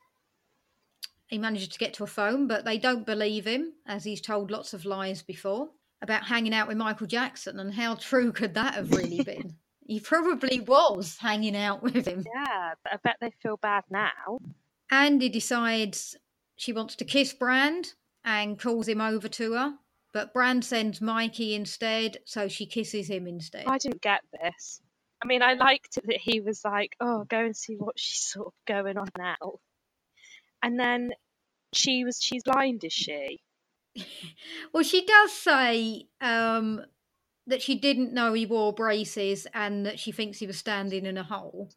He 1.28 1.38
manages 1.38 1.68
to 1.68 1.78
get 1.78 1.94
to 1.94 2.04
a 2.04 2.08
phone, 2.08 2.48
but 2.48 2.64
they 2.64 2.78
don't 2.78 3.06
believe 3.06 3.46
him, 3.46 3.74
as 3.86 4.04
he's 4.04 4.20
told 4.20 4.50
lots 4.50 4.74
of 4.74 4.84
lies 4.84 5.22
before 5.22 5.70
about 6.02 6.24
hanging 6.24 6.54
out 6.54 6.66
with 6.66 6.76
Michael 6.76 7.06
Jackson. 7.06 7.60
And 7.60 7.74
how 7.74 7.94
true 8.00 8.32
could 8.32 8.54
that 8.54 8.74
have 8.74 8.90
really 8.90 9.22
been? 9.24 9.56
he 9.90 9.98
probably 9.98 10.60
was 10.60 11.16
hanging 11.18 11.56
out 11.56 11.82
with 11.82 12.06
him. 12.06 12.24
Yeah, 12.32 12.74
but 12.84 12.92
I 12.92 12.96
bet 13.02 13.16
they 13.20 13.32
feel 13.42 13.56
bad 13.56 13.82
now. 13.90 14.38
Andy 14.88 15.28
decides 15.28 16.16
she 16.54 16.72
wants 16.72 16.94
to 16.94 17.04
kiss 17.04 17.32
Brand 17.32 17.94
and 18.24 18.56
calls 18.56 18.86
him 18.86 19.00
over 19.00 19.26
to 19.28 19.54
her. 19.54 19.74
But 20.12 20.32
Brand 20.32 20.64
sends 20.64 21.00
Mikey 21.00 21.56
instead, 21.56 22.18
so 22.24 22.46
she 22.46 22.66
kisses 22.66 23.08
him 23.08 23.26
instead. 23.26 23.64
I 23.66 23.78
didn't 23.78 24.02
get 24.02 24.20
this. 24.40 24.80
I 25.22 25.26
mean, 25.26 25.42
I 25.42 25.54
liked 25.54 25.98
it 25.98 26.06
that 26.06 26.18
he 26.18 26.40
was 26.40 26.64
like, 26.64 26.96
"Oh, 27.00 27.24
go 27.24 27.38
and 27.38 27.56
see 27.56 27.74
what 27.76 27.98
she's 27.98 28.20
sort 28.20 28.48
of 28.48 28.52
going 28.66 28.96
on 28.96 29.08
now," 29.18 29.60
and 30.62 30.78
then 30.78 31.12
she 31.74 32.04
was 32.04 32.18
she's 32.20 32.42
blind, 32.42 32.84
is 32.84 32.92
she? 32.92 33.40
Well, 34.72 34.84
she 34.84 35.04
does 35.04 35.32
say 35.32 36.06
um, 36.20 36.82
that 37.46 37.60
she 37.60 37.74
didn't 37.74 38.14
know 38.14 38.32
he 38.32 38.46
wore 38.46 38.72
braces 38.72 39.46
and 39.52 39.84
that 39.84 39.98
she 39.98 40.12
thinks 40.12 40.38
he 40.38 40.46
was 40.46 40.58
standing 40.58 41.06
in 41.06 41.18
a 41.18 41.24
hole. 41.24 41.70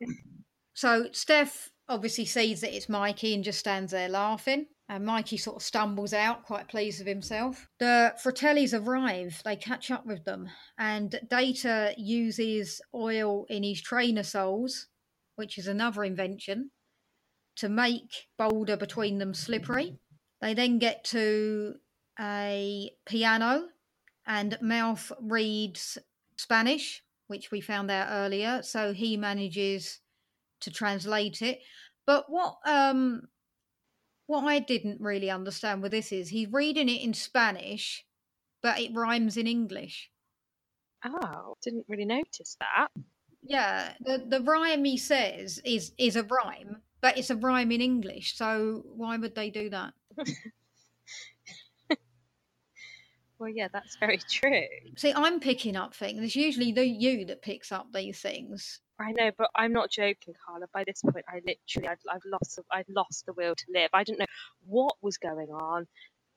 So 0.75 1.07
Steph 1.11 1.71
obviously 1.89 2.25
sees 2.25 2.61
that 2.61 2.75
it's 2.75 2.87
Mikey 2.89 3.33
and 3.33 3.43
just 3.43 3.59
stands 3.59 3.91
there 3.91 4.09
laughing. 4.09 4.67
And 4.89 5.05
Mikey 5.05 5.37
sort 5.37 5.55
of 5.55 5.63
stumbles 5.63 6.13
out, 6.13 6.43
quite 6.43 6.67
pleased 6.67 6.99
with 6.99 7.07
himself. 7.07 7.67
The 7.79 8.13
Fratellis 8.21 8.73
arrive, 8.73 9.41
they 9.45 9.55
catch 9.55 9.89
up 9.89 10.05
with 10.05 10.25
them, 10.25 10.49
and 10.77 11.19
Data 11.29 11.93
uses 11.97 12.81
oil 12.93 13.45
in 13.49 13.63
his 13.63 13.81
trainer 13.81 14.23
soles, 14.23 14.87
which 15.35 15.57
is 15.57 15.67
another 15.67 16.03
invention, 16.03 16.71
to 17.55 17.69
make 17.69 18.27
boulder 18.37 18.75
between 18.75 19.19
them 19.19 19.33
slippery. 19.33 19.97
They 20.41 20.53
then 20.53 20.79
get 20.79 21.05
to 21.05 21.75
a 22.19 22.91
piano, 23.05 23.69
and 24.27 24.57
Mouth 24.61 25.11
reads 25.21 25.97
Spanish, 26.37 27.03
which 27.27 27.51
we 27.51 27.61
found 27.61 27.89
out 27.89 28.09
earlier. 28.11 28.61
So 28.61 28.93
he 28.93 29.17
manages 29.17 30.01
to 30.59 30.71
translate 30.71 31.41
it. 31.41 31.59
But 32.05 32.25
what 32.27 32.57
um, 32.65 33.29
What 34.27 34.45
I 34.45 34.59
didn't 34.59 35.01
really 35.01 35.29
understand 35.29 35.81
with 35.81 35.91
this 35.91 36.11
is 36.11 36.29
he's 36.29 36.51
reading 36.51 36.89
it 36.89 37.01
in 37.01 37.13
Spanish, 37.13 38.05
but 38.61 38.79
it 38.79 38.93
rhymes 38.93 39.37
in 39.37 39.47
English. 39.47 40.09
Oh, 41.05 41.57
didn't 41.61 41.85
really 41.87 42.05
notice 42.05 42.55
that. 42.59 42.87
Yeah, 43.41 43.93
the 43.99 44.23
the 44.25 44.41
rhyme 44.41 44.85
he 44.85 44.97
says 44.97 45.59
is 45.65 45.91
is 45.97 46.15
a 46.15 46.23
rhyme, 46.23 46.81
but 47.01 47.17
it's 47.17 47.29
a 47.29 47.35
rhyme 47.35 47.71
in 47.71 47.81
English. 47.81 48.37
So 48.37 48.83
why 48.95 49.17
would 49.17 49.35
they 49.35 49.49
do 49.49 49.69
that? 49.69 49.93
Well, 53.43 53.51
yeah, 53.53 53.67
that's 53.73 53.97
very 53.97 54.19
true. 54.19 54.63
See, 54.95 55.11
I'm 55.13 55.41
picking 55.41 55.75
up 55.75 55.93
things. 55.93 56.23
It's 56.23 56.35
usually 56.35 56.71
the 56.71 56.85
you 56.87 57.25
that 57.25 57.41
picks 57.41 57.73
up 57.73 57.87
these 57.91 58.21
things. 58.21 58.79
I 58.99 59.11
know, 59.11 59.31
but 59.37 59.49
I'm 59.55 59.73
not 59.73 59.89
joking, 59.89 60.33
Carla. 60.45 60.67
By 60.73 60.83
this 60.85 61.01
point, 61.01 61.25
I 61.27 61.41
literally, 61.45 61.87
I'd, 61.89 61.97
I've 62.11 62.25
lost, 62.25 62.59
I've 62.71 62.89
lost 62.89 63.25
the 63.25 63.33
will 63.33 63.55
to 63.55 63.65
live. 63.73 63.89
I 63.93 64.03
didn't 64.03 64.19
know 64.19 64.25
what 64.65 64.95
was 65.01 65.17
going 65.17 65.49
on. 65.49 65.87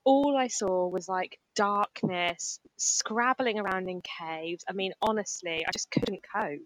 All 0.03 0.35
I 0.37 0.47
saw 0.47 0.87
was 0.87 1.07
like 1.07 1.39
darkness, 1.55 2.59
scrabbling 2.77 3.59
around 3.59 3.89
in 3.89 4.01
caves. 4.01 4.63
I 4.69 4.73
mean, 4.73 4.93
honestly, 5.01 5.65
I 5.67 5.71
just 5.71 5.91
couldn't 5.91 6.21
cope. 6.33 6.61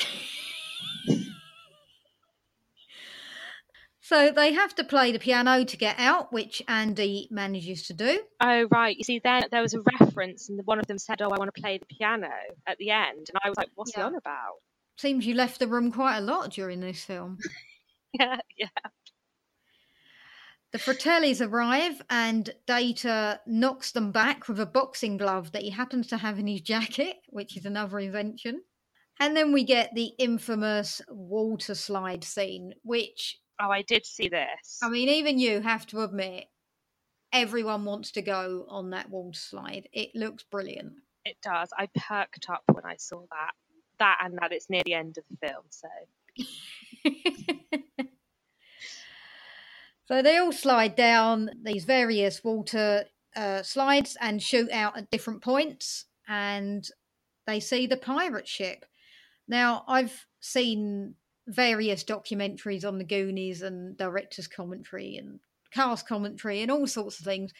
So 4.04 4.32
they 4.32 4.52
have 4.52 4.74
to 4.74 4.84
play 4.84 5.12
the 5.12 5.20
piano 5.20 5.64
to 5.64 5.76
get 5.76 5.94
out, 5.96 6.32
which 6.32 6.60
Andy 6.66 7.28
manages 7.30 7.86
to 7.86 7.94
do. 7.94 8.20
Oh 8.40 8.66
right, 8.68 8.96
you 8.96 9.04
see, 9.04 9.20
then 9.20 9.44
there 9.52 9.62
was 9.62 9.74
a 9.74 9.80
reference, 10.00 10.48
and 10.48 10.60
one 10.66 10.80
of 10.80 10.88
them 10.88 10.98
said, 10.98 11.22
"Oh, 11.22 11.30
I 11.30 11.38
want 11.38 11.54
to 11.54 11.60
play 11.62 11.78
the 11.78 11.86
piano 11.86 12.28
at 12.66 12.78
the 12.78 12.90
end," 12.90 13.28
and 13.28 13.38
I 13.42 13.48
was 13.48 13.56
like, 13.56 13.70
"What's 13.76 13.94
he 13.94 14.00
Yeah. 14.00 14.08
on 14.08 14.16
about?" 14.16 14.56
Seems 14.96 15.26
you 15.26 15.34
left 15.34 15.58
the 15.58 15.66
room 15.66 15.90
quite 15.92 16.18
a 16.18 16.22
lot 16.22 16.50
during 16.52 16.80
this 16.80 17.04
film. 17.04 17.38
Yeah, 18.20 18.40
yeah. 18.58 18.66
The 20.72 20.78
Fratellis 20.78 21.40
arrive 21.40 22.02
and 22.10 22.50
Data 22.66 23.40
knocks 23.46 23.92
them 23.92 24.12
back 24.12 24.48
with 24.48 24.60
a 24.60 24.66
boxing 24.66 25.16
glove 25.16 25.52
that 25.52 25.62
he 25.62 25.70
happens 25.70 26.08
to 26.08 26.18
have 26.18 26.38
in 26.38 26.46
his 26.46 26.60
jacket, 26.60 27.16
which 27.28 27.56
is 27.56 27.64
another 27.64 27.98
invention. 28.00 28.62
And 29.20 29.36
then 29.36 29.52
we 29.52 29.64
get 29.64 29.94
the 29.94 30.12
infamous 30.18 31.00
water 31.08 31.74
slide 31.74 32.24
scene, 32.24 32.74
which, 32.82 33.38
Oh, 33.60 33.70
I 33.70 33.82
did 33.82 34.04
see 34.04 34.28
this. 34.28 34.78
I 34.82 34.88
mean, 34.88 35.08
even 35.08 35.38
you 35.38 35.60
have 35.60 35.86
to 35.88 36.02
admit, 36.02 36.44
everyone 37.32 37.84
wants 37.84 38.12
to 38.12 38.22
go 38.22 38.66
on 38.68 38.90
that 38.90 39.10
water 39.10 39.38
slide. 39.38 39.88
It 39.92 40.10
looks 40.14 40.42
brilliant. 40.50 40.94
It 41.24 41.36
does. 41.42 41.68
I 41.78 41.88
perked 41.94 42.50
up 42.50 42.62
when 42.72 42.84
I 42.84 42.96
saw 42.96 43.20
that. 43.30 43.52
That 44.02 44.18
and 44.24 44.36
that 44.40 44.50
it's 44.52 44.68
near 44.68 44.82
the 44.84 44.94
end 44.94 45.16
of 45.16 45.24
the 45.30 45.36
film. 45.46 45.62
So 45.68 45.88
so 50.06 50.22
they 50.22 50.38
all 50.38 50.50
slide 50.50 50.96
down 50.96 51.50
these 51.62 51.84
various 51.84 52.42
water 52.42 53.04
uh, 53.36 53.62
slides 53.62 54.16
and 54.20 54.42
shoot 54.42 54.72
out 54.72 54.96
at 54.96 55.08
different 55.12 55.40
points, 55.40 56.06
and 56.26 56.84
they 57.46 57.60
see 57.60 57.86
the 57.86 57.96
pirate 57.96 58.48
ship. 58.48 58.84
Now, 59.46 59.84
I've 59.86 60.26
seen 60.40 61.14
various 61.46 62.02
documentaries 62.02 62.84
on 62.84 62.98
the 62.98 63.04
Goonies 63.04 63.62
and 63.62 63.96
director's 63.96 64.48
commentary 64.48 65.16
and 65.16 65.38
cast 65.72 66.08
commentary 66.08 66.60
and 66.60 66.72
all 66.72 66.88
sorts 66.88 67.20
of 67.20 67.24
things. 67.24 67.52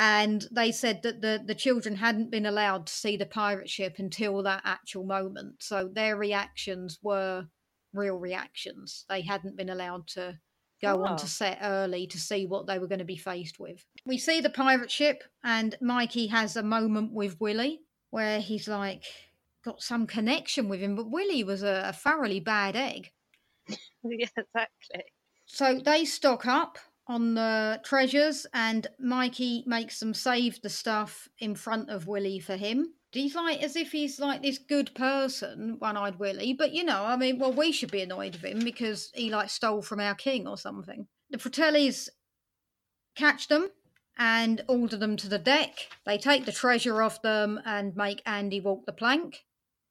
And 0.00 0.46
they 0.52 0.70
said 0.70 1.02
that 1.02 1.20
the, 1.22 1.42
the 1.44 1.56
children 1.56 1.96
hadn't 1.96 2.30
been 2.30 2.46
allowed 2.46 2.86
to 2.86 2.92
see 2.92 3.16
the 3.16 3.26
pirate 3.26 3.68
ship 3.68 3.96
until 3.98 4.42
that 4.44 4.62
actual 4.64 5.04
moment. 5.04 5.56
So 5.58 5.90
their 5.92 6.16
reactions 6.16 7.00
were 7.02 7.48
real 7.92 8.16
reactions. 8.16 9.04
They 9.08 9.22
hadn't 9.22 9.56
been 9.56 9.68
allowed 9.68 10.06
to 10.08 10.38
go 10.80 11.02
Oh. 11.02 11.04
onto 11.04 11.26
set 11.26 11.58
early 11.62 12.06
to 12.06 12.18
see 12.18 12.46
what 12.46 12.68
they 12.68 12.78
were 12.78 12.86
going 12.86 13.00
to 13.00 13.04
be 13.04 13.16
faced 13.16 13.58
with. 13.58 13.84
We 14.06 14.18
see 14.18 14.40
the 14.40 14.50
pirate 14.50 14.92
ship, 14.92 15.24
and 15.42 15.76
Mikey 15.80 16.28
has 16.28 16.54
a 16.56 16.62
moment 16.62 17.12
with 17.12 17.40
Willie 17.40 17.80
where 18.10 18.40
he's 18.40 18.68
like 18.68 19.02
got 19.64 19.82
some 19.82 20.06
connection 20.06 20.68
with 20.68 20.78
him, 20.80 20.94
but 20.94 21.10
Willie 21.10 21.42
was 21.42 21.64
a, 21.64 21.86
a 21.88 21.92
thoroughly 21.92 22.38
bad 22.38 22.76
egg. 22.76 23.10
yeah, 24.04 24.26
exactly. 24.36 25.04
So 25.46 25.80
they 25.84 26.04
stock 26.04 26.46
up 26.46 26.78
on 27.08 27.34
the 27.34 27.80
treasures, 27.82 28.46
and 28.52 28.86
Mikey 28.98 29.64
makes 29.66 29.98
them 29.98 30.12
save 30.12 30.60
the 30.60 30.68
stuff 30.68 31.28
in 31.38 31.54
front 31.54 31.88
of 31.88 32.06
Willie 32.06 32.38
for 32.38 32.56
him. 32.56 32.92
He's 33.12 33.34
like 33.34 33.62
as 33.62 33.74
if 33.74 33.90
he's 33.92 34.20
like 34.20 34.42
this 34.42 34.58
good 34.58 34.94
person, 34.94 35.76
one-eyed 35.78 36.18
Willie. 36.18 36.52
But 36.52 36.72
you 36.72 36.84
know, 36.84 37.04
I 37.04 37.16
mean, 37.16 37.38
well, 37.38 37.52
we 37.52 37.72
should 37.72 37.90
be 37.90 38.02
annoyed 38.02 38.34
of 38.34 38.44
him 38.44 38.58
because 38.58 39.10
he 39.14 39.30
like 39.30 39.48
stole 39.48 39.80
from 39.80 40.00
our 40.00 40.14
king 40.14 40.46
or 40.46 40.58
something. 40.58 41.06
The 41.30 41.38
Fratellis 41.38 42.10
catch 43.16 43.48
them 43.48 43.70
and 44.18 44.62
order 44.68 44.96
them 44.96 45.16
to 45.16 45.28
the 45.28 45.38
deck. 45.38 45.88
They 46.04 46.18
take 46.18 46.44
the 46.44 46.52
treasure 46.52 47.02
off 47.02 47.22
them 47.22 47.60
and 47.64 47.96
make 47.96 48.20
Andy 48.26 48.60
walk 48.60 48.84
the 48.84 48.92
plank. 48.92 49.44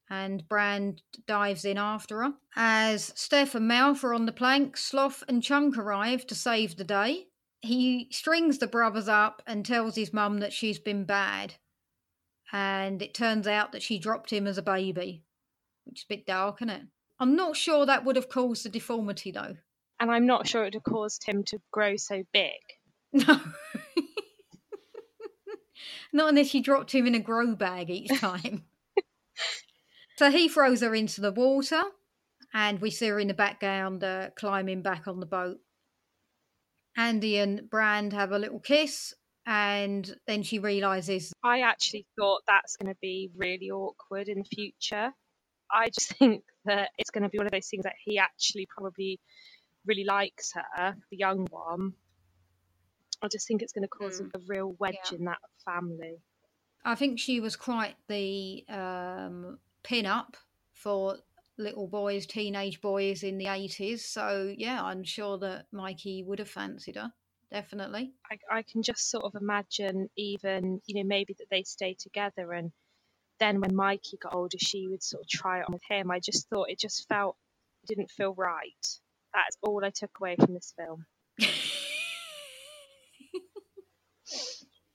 And 0.09 0.47
Brand 0.47 1.01
dives 1.27 1.65
in 1.65 1.77
after 1.77 2.23
her. 2.23 2.33
As 2.55 3.11
Steph 3.15 3.55
and 3.55 3.67
Mouth 3.67 4.03
are 4.03 4.13
on 4.13 4.25
the 4.25 4.31
plank, 4.31 4.77
Sloth 4.77 5.23
and 5.27 5.43
Chunk 5.43 5.77
arrive 5.77 6.25
to 6.27 6.35
save 6.35 6.77
the 6.77 6.83
day. 6.83 7.27
He 7.61 8.07
strings 8.11 8.59
the 8.59 8.67
brothers 8.67 9.09
up 9.09 9.41
and 9.45 9.65
tells 9.65 9.95
his 9.95 10.13
mum 10.13 10.39
that 10.39 10.53
she's 10.53 10.79
been 10.79 11.03
bad. 11.03 11.55
And 12.53 13.01
it 13.01 13.13
turns 13.13 13.47
out 13.47 13.73
that 13.73 13.81
she 13.81 13.99
dropped 13.99 14.31
him 14.31 14.47
as 14.47 14.57
a 14.57 14.61
baby, 14.61 15.23
which 15.85 15.99
is 15.99 16.05
a 16.05 16.13
bit 16.15 16.25
dark, 16.25 16.61
isn't 16.61 16.69
it? 16.69 16.83
I'm 17.19 17.35
not 17.35 17.57
sure 17.57 17.85
that 17.85 18.05
would 18.05 18.15
have 18.15 18.29
caused 18.29 18.63
the 18.63 18.69
deformity 18.69 19.31
though. 19.31 19.57
And 19.99 20.11
I'm 20.11 20.25
not 20.25 20.47
sure 20.47 20.61
it 20.61 20.67
would 20.67 20.73
have 20.75 20.83
caused 20.83 21.25
him 21.25 21.43
to 21.45 21.59
grow 21.71 21.97
so 21.97 22.23
big. 22.31 22.53
No. 23.11 23.39
Not 26.13 26.29
unless 26.29 26.47
she 26.47 26.61
dropped 26.61 26.93
him 26.93 27.05
in 27.07 27.15
a 27.15 27.19
grow 27.19 27.55
bag 27.55 27.89
each 27.89 28.19
time. 28.19 28.63
so 30.17 30.31
he 30.31 30.47
throws 30.49 30.81
her 30.81 30.93
into 30.95 31.21
the 31.21 31.31
water, 31.31 31.81
and 32.53 32.79
we 32.81 32.91
see 32.91 33.07
her 33.07 33.19
in 33.19 33.27
the 33.27 33.33
background 33.33 34.03
uh, 34.03 34.29
climbing 34.37 34.81
back 34.81 35.07
on 35.07 35.19
the 35.19 35.25
boat. 35.25 35.57
Andy 36.95 37.37
and 37.37 37.69
Brand 37.69 38.13
have 38.13 38.31
a 38.31 38.39
little 38.39 38.59
kiss, 38.59 39.13
and 39.45 40.15
then 40.25 40.43
she 40.43 40.59
realizes 40.59 41.31
I 41.43 41.61
actually 41.61 42.05
thought 42.17 42.41
that's 42.47 42.75
going 42.75 42.91
to 42.91 42.97
be 43.01 43.29
really 43.35 43.69
awkward 43.69 44.27
in 44.29 44.39
the 44.39 44.43
future. 44.43 45.11
I 45.71 45.89
just 45.89 46.09
think 46.17 46.43
that 46.65 46.89
it's 46.97 47.11
going 47.11 47.23
to 47.23 47.29
be 47.29 47.37
one 47.37 47.47
of 47.47 47.51
those 47.51 47.67
things 47.67 47.83
that 47.83 47.95
he 48.03 48.17
actually 48.17 48.67
probably 48.75 49.19
really 49.85 50.03
likes 50.05 50.53
her, 50.75 50.95
the 51.11 51.17
young 51.17 51.47
one. 51.51 51.93
I 53.21 53.27
just 53.29 53.47
think 53.47 53.61
it's 53.61 53.73
going 53.73 53.83
to 53.83 53.87
cause 53.89 54.21
Mm. 54.21 54.29
a 54.35 54.39
real 54.47 54.75
wedge 54.79 54.95
Yeah. 55.11 55.17
in 55.17 55.25
that 55.25 55.39
family. 55.65 56.17
I 56.85 56.95
think 56.95 57.19
she 57.19 57.39
was 57.39 57.55
quite 57.55 57.95
the 58.07 58.63
um, 58.69 59.59
pin 59.87 60.05
up 60.05 60.35
for 60.73 61.15
little 61.57 61.87
boys, 61.87 62.25
teenage 62.25 62.81
boys 62.81 63.23
in 63.23 63.37
the 63.37 63.45
80s. 63.45 63.99
So, 63.99 64.53
yeah, 64.55 64.83
I'm 64.83 65.03
sure 65.03 65.37
that 65.39 65.65
Mikey 65.71 66.23
would 66.23 66.39
have 66.39 66.49
fancied 66.49 66.97
her. 66.97 67.11
Definitely. 67.51 68.11
I, 68.29 68.57
I 68.57 68.61
can 68.63 68.83
just 68.83 69.09
sort 69.09 69.23
of 69.23 69.33
imagine 69.41 70.09
even, 70.17 70.81
you 70.85 70.95
know, 70.95 71.07
maybe 71.07 71.33
that 71.39 71.49
they 71.49 71.63
stay 71.63 71.95
together 71.97 72.51
and 72.51 72.71
then 73.39 73.61
when 73.61 73.75
Mikey 73.75 74.17
got 74.17 74.35
older, 74.35 74.57
she 74.59 74.87
would 74.87 75.03
sort 75.03 75.23
of 75.23 75.29
try 75.29 75.59
it 75.59 75.65
on 75.67 75.73
with 75.73 75.83
him. 75.87 76.11
I 76.11 76.19
just 76.19 76.49
thought 76.49 76.69
it 76.69 76.79
just 76.79 77.07
felt, 77.07 77.37
didn't 77.85 78.11
feel 78.11 78.33
right. 78.33 78.99
That's 79.33 79.57
all 79.61 79.85
I 79.85 79.91
took 79.91 80.11
away 80.19 80.35
from 80.35 80.53
this 80.53 80.73
film. 80.77 81.05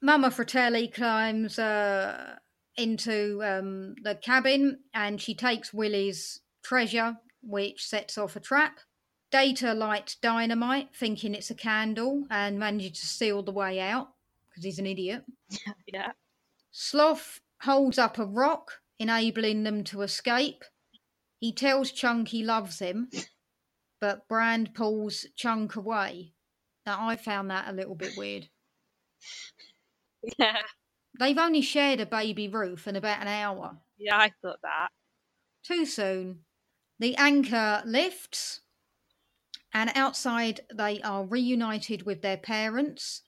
Mama 0.02 0.30
Fratelli 0.30 0.88
climbs 0.88 1.58
uh, 1.58 2.36
into 2.76 3.42
um, 3.44 3.94
the 4.02 4.14
cabin 4.16 4.78
and 4.94 5.20
she 5.20 5.34
takes 5.34 5.72
Willie's 5.74 6.40
treasure, 6.64 7.16
which 7.42 7.84
sets 7.86 8.18
off 8.18 8.36
a 8.36 8.40
trap. 8.40 8.80
Data 9.30 9.72
lights 9.74 10.16
dynamite, 10.16 10.90
thinking 10.94 11.34
it's 11.34 11.50
a 11.50 11.54
candle, 11.54 12.26
and 12.30 12.58
manages 12.58 13.00
to 13.00 13.06
steal 13.06 13.42
the 13.42 13.52
way 13.52 13.80
out 13.80 14.08
because 14.50 14.64
he's 14.64 14.78
an 14.78 14.86
idiot. 14.86 15.24
Yeah. 15.92 16.12
Sloth 16.72 17.40
holds 17.62 17.98
up 17.98 18.18
a 18.18 18.26
rock, 18.26 18.80
enabling 18.98 19.64
them 19.64 19.84
to 19.84 20.02
escape. 20.02 20.64
He 21.40 21.52
tells 21.52 21.92
Chunk 21.92 22.28
he 22.28 22.42
loves 22.44 22.78
him, 22.78 23.10
but 24.00 24.28
Brand 24.28 24.74
pulls 24.74 25.26
Chunk 25.36 25.76
away. 25.76 26.34
Now, 26.86 27.08
I 27.08 27.16
found 27.16 27.50
that 27.50 27.68
a 27.68 27.72
little 27.72 27.94
bit 27.94 28.16
weird. 28.16 28.48
Yeah. 30.38 30.62
They've 31.18 31.38
only 31.38 31.62
shared 31.62 32.00
a 32.00 32.06
Baby 32.06 32.48
Ruth 32.48 32.86
in 32.88 32.96
about 32.96 33.20
an 33.20 33.28
hour. 33.28 33.78
Yeah, 33.98 34.16
I 34.16 34.32
thought 34.42 34.60
that. 34.62 34.88
Too 35.64 35.86
soon. 35.86 36.40
The 36.98 37.16
anchor 37.16 37.82
lifts, 37.84 38.60
and 39.74 39.90
outside 39.94 40.60
they 40.74 41.00
are 41.02 41.24
reunited 41.24 42.04
with 42.04 42.22
their 42.22 42.36
parents. 42.36 43.22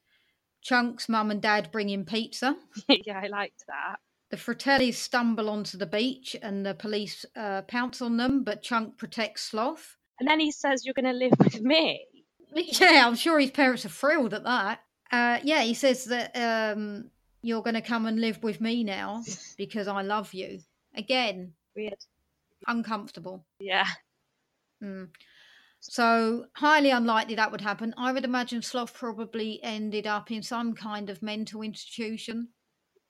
Chunk's 0.63 1.09
mum 1.09 1.31
and 1.31 1.43
dad 1.43 1.71
bring 1.71 1.91
in 1.91 2.05
pizza. 2.05 2.57
yeah, 2.89 3.21
I 3.23 3.27
liked 3.27 3.65
that. 3.69 3.97
The 4.31 4.37
Fratellis 4.37 4.95
stumble 4.97 5.51
onto 5.51 5.77
the 5.79 5.87
beach 5.87 6.35
and 6.43 6.65
the 6.65 6.75
police 6.75 7.25
uh, 7.37 7.63
pounce 7.63 8.01
on 8.01 8.17
them, 8.17 8.43
but 8.43 8.63
Chunk 8.63 8.97
protects 8.97 9.43
Sloth. 9.43 9.97
And 10.19 10.29
then 10.29 10.41
he 10.41 10.51
says, 10.51 10.85
You're 10.85 10.95
going 10.95 11.05
to 11.05 11.13
live 11.13 11.35
with 11.39 11.61
me. 11.61 12.07
Yeah, 12.57 13.05
I'm 13.05 13.17
sure 13.17 13.41
his 13.41 13.51
parents 13.51 13.85
are 13.85 13.89
thrilled 13.89 14.33
at 14.33 14.45
that. 14.45 14.79
Uh, 15.11 15.41
yeah, 15.43 15.63
he 15.63 15.75
says 15.75 16.05
that 16.05 16.37
um, 16.37 17.11
you're 17.45 17.63
going 17.63 17.75
to 17.75 17.83
come 17.83 18.07
and 18.07 18.19
live 18.21 18.43
with 18.43 18.61
me 18.61 18.83
now 18.83 19.23
because 19.59 19.87
I 19.87 20.01
love 20.01 20.33
you. 20.33 20.61
Again, 20.97 21.53
Weird. 21.77 21.99
uncomfortable. 22.67 23.45
Yeah. 23.61 23.87
Mm. 24.83 25.11
So, 25.81 26.47
highly 26.55 26.89
unlikely 26.91 27.35
that 27.35 27.53
would 27.53 27.61
happen. 27.61 27.93
I 27.99 28.13
would 28.13 28.25
imagine 28.25 28.63
Sloth 28.63 28.95
probably 28.95 29.61
ended 29.63 30.07
up 30.07 30.31
in 30.31 30.43
some 30.43 30.73
kind 30.73 31.11
of 31.11 31.23
mental 31.23 31.61
institution. 31.61 32.49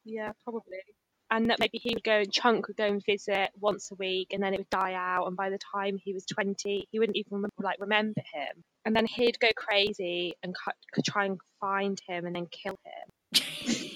Yeah, 0.05 0.33
probably. 0.43 0.79
And 1.31 1.51
that 1.51 1.61
maybe 1.61 1.79
he 1.79 1.95
would 1.95 2.03
go 2.03 2.19
and 2.19 2.33
Chunk 2.33 2.67
would 2.67 2.77
go 2.77 2.87
and 2.87 3.03
visit 3.07 3.51
once 3.61 3.93
a 3.93 3.95
week, 3.95 4.33
and 4.33 4.43
then 4.43 4.53
it 4.53 4.59
would 4.59 4.71
die 4.71 4.95
out. 4.95 5.27
And 5.29 5.37
by 5.37 5.51
the 5.51 5.59
time 5.73 5.97
he 6.03 6.13
was 6.13 6.27
twenty, 6.27 6.89
he 6.91 6.99
wouldn't 6.99 7.17
even 7.17 7.45
like 7.61 7.79
remember 7.79 8.21
him. 8.33 8.65
And 8.85 8.95
then 8.95 9.07
he'd 9.07 9.39
go 9.39 9.49
crazy 9.57 10.35
and 10.43 10.55
try 11.07 11.27
and 11.27 11.39
find 11.61 11.99
him 12.09 12.27
and 12.27 12.35
then 12.35 12.47
kill 12.47 12.79
him. 12.85 13.41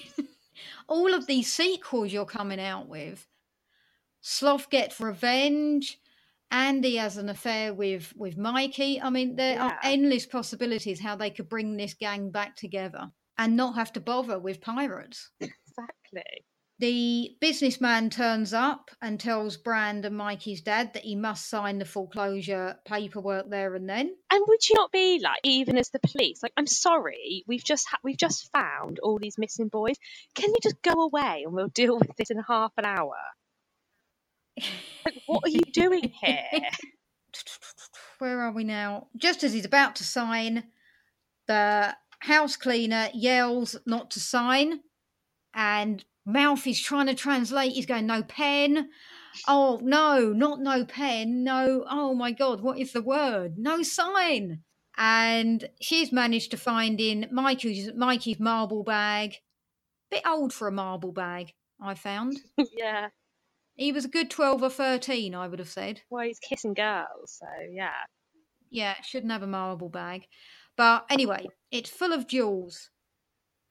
All 0.89 1.13
of 1.13 1.27
these 1.27 1.53
sequels 1.53 2.11
you're 2.11 2.25
coming 2.25 2.59
out 2.59 2.89
with, 2.89 3.27
Sloth 4.21 4.69
gets 4.69 4.99
revenge. 4.99 5.99
Andy 6.51 6.95
has 6.95 7.17
an 7.17 7.29
affair 7.29 7.73
with 7.73 8.11
with 8.17 8.35
Mikey. 8.35 8.99
I 8.99 9.11
mean, 9.11 9.35
there 9.35 9.61
are 9.61 9.77
endless 9.83 10.25
possibilities 10.25 10.99
how 10.99 11.15
they 11.15 11.29
could 11.29 11.47
bring 11.47 11.77
this 11.77 11.93
gang 11.93 12.31
back 12.31 12.55
together 12.55 13.11
and 13.37 13.55
not 13.55 13.75
have 13.75 13.93
to 13.93 13.99
bother 13.99 14.39
with 14.39 14.61
pirates. 14.61 15.29
Exactly. 15.39 16.45
The 16.79 17.35
businessman 17.41 18.09
turns 18.09 18.53
up 18.53 18.89
and 19.01 19.19
tells 19.19 19.57
Brand 19.57 20.05
and 20.05 20.15
Mikey's 20.15 20.61
dad 20.61 20.93
that 20.93 21.03
he 21.03 21.13
must 21.13 21.49
sign 21.49 21.77
the 21.77 21.83
foreclosure 21.83 22.77
paperwork 22.85 23.49
there 23.49 23.75
and 23.75 23.87
then. 23.89 24.15
And 24.31 24.45
would 24.47 24.69
you 24.69 24.75
not 24.75 24.89
be 24.89 25.19
like, 25.21 25.41
even 25.43 25.77
as 25.77 25.89
the 25.89 25.99
police, 25.99 26.41
like, 26.41 26.53
I'm 26.55 26.67
sorry, 26.67 27.43
we've 27.47 27.63
just 27.63 27.85
ha- 27.89 27.99
we've 28.01 28.17
just 28.17 28.49
found 28.53 28.99
all 28.99 29.19
these 29.19 29.37
missing 29.37 29.67
boys. 29.67 29.97
Can 30.35 30.51
you 30.51 30.57
just 30.63 30.81
go 30.81 30.93
away 30.93 31.43
and 31.45 31.53
we'll 31.53 31.67
deal 31.67 31.99
with 31.99 32.15
this 32.17 32.31
in 32.31 32.39
half 32.47 32.71
an 32.77 32.85
hour? 32.85 33.15
Like, 35.05 35.21
what 35.27 35.43
are 35.45 35.49
you 35.49 35.63
doing 35.73 36.13
here? 36.21 36.45
Where 38.19 38.41
are 38.41 38.51
we 38.51 38.63
now? 38.63 39.07
Just 39.17 39.43
as 39.43 39.51
he's 39.51 39.65
about 39.65 39.97
to 39.97 40.05
sign, 40.05 40.63
the 41.47 41.95
house 42.19 42.55
cleaner 42.55 43.09
yells 43.13 43.75
not 43.85 44.11
to 44.11 44.19
sign, 44.19 44.81
and 45.53 46.03
Mouth 46.25 46.65
is 46.67 46.79
trying 46.81 47.07
to 47.07 47.15
translate. 47.15 47.73
He's 47.73 47.85
going, 47.85 48.05
No 48.05 48.23
pen. 48.23 48.89
Oh, 49.47 49.79
no, 49.83 50.31
not 50.33 50.59
no 50.59 50.85
pen. 50.85 51.43
No, 51.43 51.85
oh 51.89 52.13
my 52.13 52.31
God, 52.31 52.61
what 52.61 52.77
is 52.79 52.93
the 52.93 53.01
word? 53.01 53.57
No 53.57 53.83
sign. 53.83 54.63
And 54.97 55.69
she's 55.81 56.11
managed 56.11 56.51
to 56.51 56.57
find 56.57 56.99
in 56.99 57.27
Mikey's, 57.31 57.91
Mikey's 57.95 58.39
marble 58.39 58.83
bag. 58.83 59.35
Bit 60.11 60.23
old 60.27 60.53
for 60.53 60.67
a 60.67 60.71
marble 60.71 61.11
bag, 61.11 61.53
I 61.81 61.93
found. 61.93 62.37
yeah. 62.77 63.09
He 63.75 63.91
was 63.91 64.05
a 64.05 64.09
good 64.09 64.29
12 64.29 64.63
or 64.63 64.69
13, 64.69 65.33
I 65.35 65.47
would 65.47 65.59
have 65.59 65.69
said. 65.69 66.01
Well, 66.09 66.25
he's 66.25 66.39
kissing 66.39 66.73
girls, 66.73 67.39
so 67.39 67.47
yeah. 67.71 67.91
Yeah, 68.69 68.95
shouldn't 69.03 69.31
have 69.31 69.43
a 69.43 69.47
marble 69.47 69.89
bag. 69.89 70.25
But 70.75 71.05
anyway, 71.09 71.47
it's 71.71 71.89
full 71.89 72.11
of 72.11 72.27
jewels. 72.27 72.89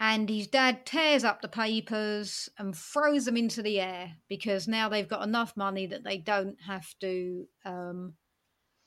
And 0.00 0.28
his 0.28 0.46
dad 0.46 0.86
tears 0.86 1.24
up 1.24 1.42
the 1.42 1.48
papers 1.48 2.48
and 2.58 2.76
throws 2.76 3.24
them 3.24 3.36
into 3.36 3.62
the 3.62 3.80
air 3.80 4.12
because 4.28 4.68
now 4.68 4.88
they've 4.88 5.08
got 5.08 5.26
enough 5.26 5.56
money 5.56 5.86
that 5.88 6.04
they 6.04 6.18
don't 6.18 6.56
have 6.66 6.86
to 7.00 7.46
um, 7.64 8.14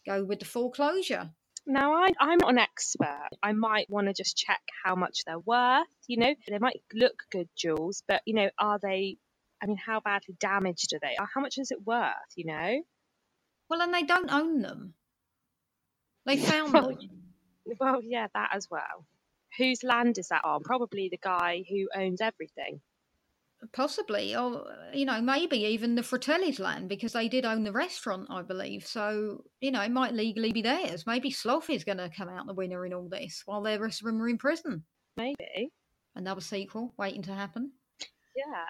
go 0.05 0.23
with 0.23 0.39
the 0.39 0.45
foreclosure. 0.45 1.31
Now, 1.67 1.93
I, 1.93 2.09
I'm 2.19 2.39
not 2.39 2.51
an 2.51 2.57
expert. 2.57 3.29
I 3.43 3.51
might 3.51 3.89
want 3.89 4.07
to 4.07 4.13
just 4.13 4.37
check 4.37 4.61
how 4.83 4.95
much 4.95 5.19
they're 5.25 5.39
worth. 5.39 5.87
You 6.07 6.17
know, 6.17 6.35
they 6.47 6.57
might 6.59 6.81
look 6.93 7.23
good 7.31 7.49
jewels, 7.57 8.03
but, 8.07 8.21
you 8.25 8.33
know, 8.33 8.49
are 8.57 8.79
they, 8.81 9.17
I 9.61 9.67
mean, 9.67 9.77
how 9.77 9.99
badly 9.99 10.35
damaged 10.39 10.93
are 10.93 10.99
they? 11.01 11.15
How 11.19 11.41
much 11.41 11.57
is 11.57 11.71
it 11.71 11.85
worth, 11.85 12.13
you 12.35 12.45
know? 12.45 12.81
Well, 13.69 13.81
and 13.81 13.93
they 13.93 14.03
don't 14.03 14.31
own 14.31 14.61
them. 14.61 14.95
They 16.25 16.37
found 16.37 16.73
Well, 16.73 16.89
them. 16.89 16.97
Well, 17.79 17.99
yeah, 18.03 18.27
that 18.33 18.49
as 18.53 18.67
well. 18.71 19.05
Whose 19.57 19.83
land 19.83 20.17
is 20.17 20.29
that 20.29 20.45
on? 20.45 20.63
Probably 20.63 21.09
the 21.09 21.19
guy 21.21 21.63
who 21.69 21.87
owns 21.95 22.21
everything. 22.21 22.81
Possibly, 23.73 24.35
or 24.35 24.65
you 24.91 25.05
know, 25.05 25.21
maybe 25.21 25.57
even 25.57 25.93
the 25.93 26.01
Fratelli's 26.01 26.59
land 26.59 26.89
because 26.89 27.13
they 27.13 27.27
did 27.27 27.45
own 27.45 27.63
the 27.63 27.71
restaurant, 27.71 28.27
I 28.31 28.41
believe. 28.41 28.87
So 28.87 29.43
you 29.59 29.69
know, 29.69 29.81
it 29.81 29.91
might 29.91 30.13
legally 30.13 30.51
be 30.51 30.63
theirs. 30.63 31.05
Maybe 31.05 31.29
Sloth 31.29 31.69
is 31.69 31.83
going 31.83 31.99
to 31.99 32.09
come 32.09 32.27
out 32.27 32.47
the 32.47 32.55
winner 32.55 32.85
in 32.85 32.93
all 32.93 33.07
this, 33.07 33.43
while 33.45 33.61
the 33.61 33.79
rest 33.79 34.01
of 34.01 34.07
them 34.07 34.21
are 34.21 34.29
in 34.29 34.39
prison. 34.39 34.83
Maybe. 35.15 35.71
Another 36.15 36.41
sequel 36.41 36.93
waiting 36.97 37.21
to 37.23 37.35
happen. 37.35 37.73
Yeah. 38.35 38.65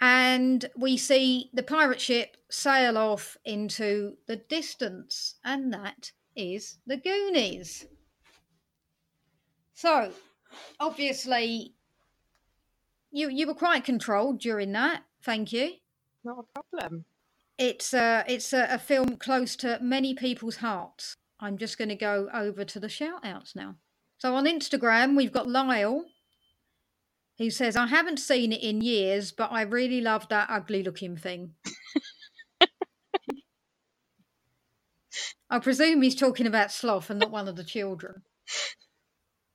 And 0.00 0.64
we 0.76 0.96
see 0.96 1.50
the 1.52 1.62
pirate 1.62 2.00
ship 2.00 2.36
sail 2.50 2.96
off 2.96 3.36
into 3.44 4.14
the 4.28 4.36
distance, 4.36 5.34
and 5.44 5.72
that 5.74 6.12
is 6.36 6.78
the 6.86 6.96
Goonies. 6.96 7.86
So, 9.80 10.12
obviously, 10.78 11.72
you 13.10 13.30
you 13.30 13.46
were 13.46 13.54
quite 13.54 13.82
controlled 13.82 14.38
during 14.38 14.72
that. 14.72 15.04
Thank 15.22 15.54
you. 15.54 15.76
Not 16.22 16.40
a 16.40 16.42
problem. 16.60 17.06
It's 17.56 17.94
a 17.94 18.22
it's 18.28 18.52
a, 18.52 18.66
a 18.70 18.78
film 18.78 19.16
close 19.16 19.56
to 19.56 19.78
many 19.80 20.12
people's 20.12 20.56
hearts. 20.56 21.16
I'm 21.40 21.56
just 21.56 21.78
going 21.78 21.88
to 21.88 21.94
go 21.94 22.28
over 22.34 22.62
to 22.62 22.78
the 22.78 22.90
shout 22.90 23.24
outs 23.24 23.56
now. 23.56 23.76
So 24.18 24.34
on 24.34 24.44
Instagram, 24.44 25.16
we've 25.16 25.32
got 25.32 25.48
Lyle, 25.48 26.04
who 27.38 27.48
says, 27.48 27.74
I 27.74 27.86
haven't 27.86 28.18
seen 28.18 28.52
it 28.52 28.62
in 28.62 28.82
years, 28.82 29.32
but 29.32 29.50
I 29.50 29.62
really 29.62 30.02
love 30.02 30.28
that 30.28 30.50
ugly 30.50 30.82
looking 30.82 31.16
thing. 31.16 31.54
I 35.48 35.58
presume 35.58 36.02
he's 36.02 36.16
talking 36.16 36.46
about 36.46 36.70
Sloth 36.70 37.08
and 37.08 37.20
not 37.20 37.30
one 37.30 37.48
of 37.48 37.56
the 37.56 37.64
children. 37.64 38.24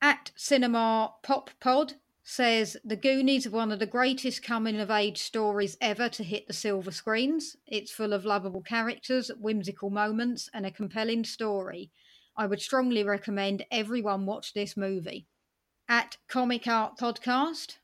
At 0.02 0.30
Cinema 0.36 1.14
Pop 1.22 1.50
Pod 1.60 1.94
says 2.22 2.76
The 2.84 2.96
Goonies 2.96 3.46
are 3.46 3.50
one 3.50 3.72
of 3.72 3.78
the 3.78 3.86
greatest 3.86 4.42
coming 4.42 4.78
of 4.78 4.90
age 4.90 5.18
stories 5.18 5.76
ever 5.80 6.08
to 6.10 6.22
hit 6.22 6.46
the 6.46 6.52
silver 6.52 6.90
screens. 6.90 7.56
It's 7.66 7.92
full 7.92 8.12
of 8.12 8.24
lovable 8.24 8.62
characters, 8.62 9.30
whimsical 9.38 9.90
moments, 9.90 10.50
and 10.52 10.66
a 10.66 10.70
compelling 10.70 11.24
story. 11.24 11.90
I 12.36 12.46
would 12.46 12.60
strongly 12.60 13.04
recommend 13.04 13.64
everyone 13.70 14.26
watch 14.26 14.52
this 14.52 14.76
movie. 14.76 15.26
At 15.88 16.18
Comic 16.28 16.66
Art 16.66 16.98
Podcast 16.98 17.76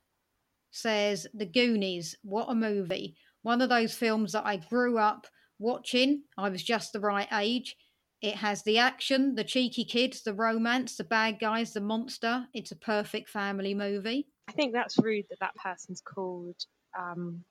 says 0.71 1.27
The 1.33 1.47
Goonies, 1.47 2.17
what 2.23 2.51
a 2.51 2.55
movie. 2.55 3.17
One 3.43 3.63
of 3.63 3.69
those 3.69 3.95
films 3.95 4.33
that 4.33 4.45
I 4.45 4.57
grew 4.57 4.99
up 4.99 5.27
watching. 5.59 6.25
I 6.37 6.49
was 6.49 6.63
just 6.63 6.93
the 6.93 7.01
right 7.01 7.29
age. 7.33 7.77
It 8.23 8.37
has 8.37 8.62
the 8.62 8.79
action, 8.79 9.35
the 9.35 9.43
cheeky 9.45 9.85
kids, 9.85 10.23
the 10.23 10.33
romance, 10.33 10.97
the 10.97 11.05
bad 11.05 11.41
guys, 11.41 11.73
the 11.73 11.81
monster. 11.81 12.47
It's 12.55 12.70
a 12.70 12.77
perfect 12.77 13.29
family 13.29 13.75
movie. 13.75 14.29
I 14.49 14.53
think 14.53 14.73
that's 14.73 14.97
rude 14.99 15.27
that 15.31 15.41
that 15.41 15.57
person's 15.57 16.01
called 16.01 16.57
um, 16.97 17.45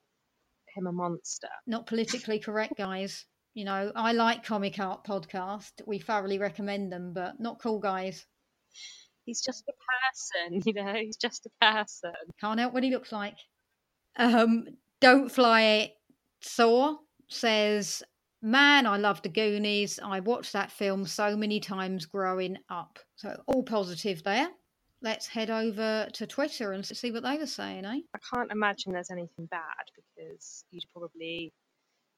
him 0.74 0.88
a 0.88 0.91
monster. 0.91 1.49
Not 1.67 1.88
politically 1.88 2.39
correct, 2.39 2.78
guys. 2.78 3.26
You 3.53 3.65
know, 3.65 3.91
I 3.95 4.13
like 4.13 4.45
Comic 4.45 4.80
Art 4.80 5.03
Podcast. 5.05 5.72
We 5.86 5.99
thoroughly 5.99 6.38
recommend 6.38 6.91
them, 6.91 7.11
but 7.13 7.39
not 7.39 7.61
cool, 7.61 7.80
guys. 7.80 8.26
He's 9.26 9.41
just 9.41 9.65
a 9.67 9.74
person, 9.74 10.61
you 10.65 10.74
know, 10.74 10.93
he's 10.93 11.17
just 11.17 11.45
a 11.45 11.65
person. 11.65 12.13
Can't 12.39 12.59
help 12.59 12.74
what 12.74 12.84
he 12.84 12.91
looks 12.91 13.11
like. 13.11 13.36
Um, 14.15 14.67
Don't 15.01 15.30
Fly 15.30 15.61
It 15.61 15.91
Saw 16.41 16.95
says, 17.28 18.03
Man, 18.41 18.87
I 18.87 18.97
love 18.97 19.21
the 19.21 19.29
Goonies. 19.29 19.99
I 20.03 20.19
watched 20.19 20.53
that 20.53 20.71
film 20.71 21.05
so 21.05 21.37
many 21.37 21.59
times 21.59 22.05
growing 22.05 22.57
up. 22.69 22.97
So, 23.15 23.39
all 23.45 23.63
positive 23.63 24.23
there. 24.23 24.49
Let's 25.03 25.27
head 25.27 25.49
over 25.49 26.07
to 26.13 26.27
Twitter 26.27 26.71
and 26.73 26.85
see 26.85 27.11
what 27.11 27.23
they 27.23 27.37
were 27.37 27.45
saying, 27.45 27.85
eh? 27.85 27.99
I 28.15 28.19
can't 28.33 28.51
imagine 28.51 28.93
there's 28.93 29.11
anything 29.11 29.45
bad 29.47 29.61
because 29.95 30.65
you 30.71 30.79
probably 30.91 31.53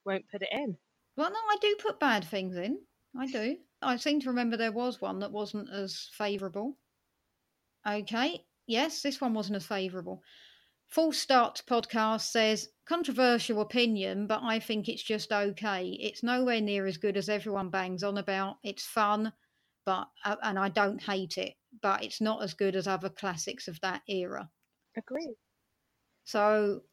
won't 0.05 0.29
put 0.29 0.41
it 0.41 0.49
in. 0.51 0.77
Well, 1.17 1.29
no, 1.29 1.35
I 1.35 1.57
do 1.61 1.75
put 1.81 1.99
bad 1.99 2.25
things 2.25 2.55
in. 2.55 2.79
I 3.17 3.27
do. 3.27 3.57
I 3.81 3.97
seem 3.97 4.19
to 4.21 4.29
remember 4.29 4.57
there 4.57 4.71
was 4.71 5.01
one 5.01 5.19
that 5.19 5.31
wasn't 5.31 5.69
as 5.69 6.09
favourable. 6.17 6.77
Okay. 7.87 8.45
Yes, 8.65 9.01
this 9.01 9.19
one 9.19 9.33
wasn't 9.33 9.57
as 9.57 9.65
favourable. 9.65 10.23
Full 10.89 11.11
Start 11.11 11.63
podcast 11.67 12.31
says 12.31 12.69
controversial 12.85 13.61
opinion, 13.61 14.27
but 14.27 14.41
I 14.43 14.59
think 14.59 14.87
it's 14.87 15.03
just 15.03 15.31
okay. 15.31 15.89
It's 15.99 16.23
nowhere 16.23 16.61
near 16.61 16.85
as 16.85 16.97
good 16.97 17.17
as 17.17 17.29
everyone 17.29 17.69
bangs 17.69 18.03
on 18.03 18.17
about. 18.17 18.57
It's 18.63 18.85
fun, 18.85 19.33
but 19.85 20.07
uh, 20.23 20.35
and 20.43 20.59
I 20.59 20.69
don't 20.69 21.01
hate 21.01 21.37
it, 21.37 21.55
but 21.81 22.03
it's 22.03 22.21
not 22.21 22.43
as 22.43 22.53
good 22.53 22.75
as 22.75 22.87
other 22.87 23.09
classics 23.09 23.67
of 23.67 23.79
that 23.81 24.01
era. 24.07 24.49
Agree. 24.95 25.35
So 26.25 26.83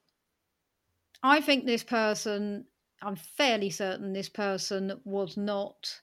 I 1.23 1.41
think 1.41 1.67
this 1.67 1.83
person, 1.83 2.67
I'm 3.03 3.17
fairly 3.17 3.71
certain 3.71 4.13
this 4.13 4.29
person 4.29 5.01
was 5.05 5.37
not 5.37 6.01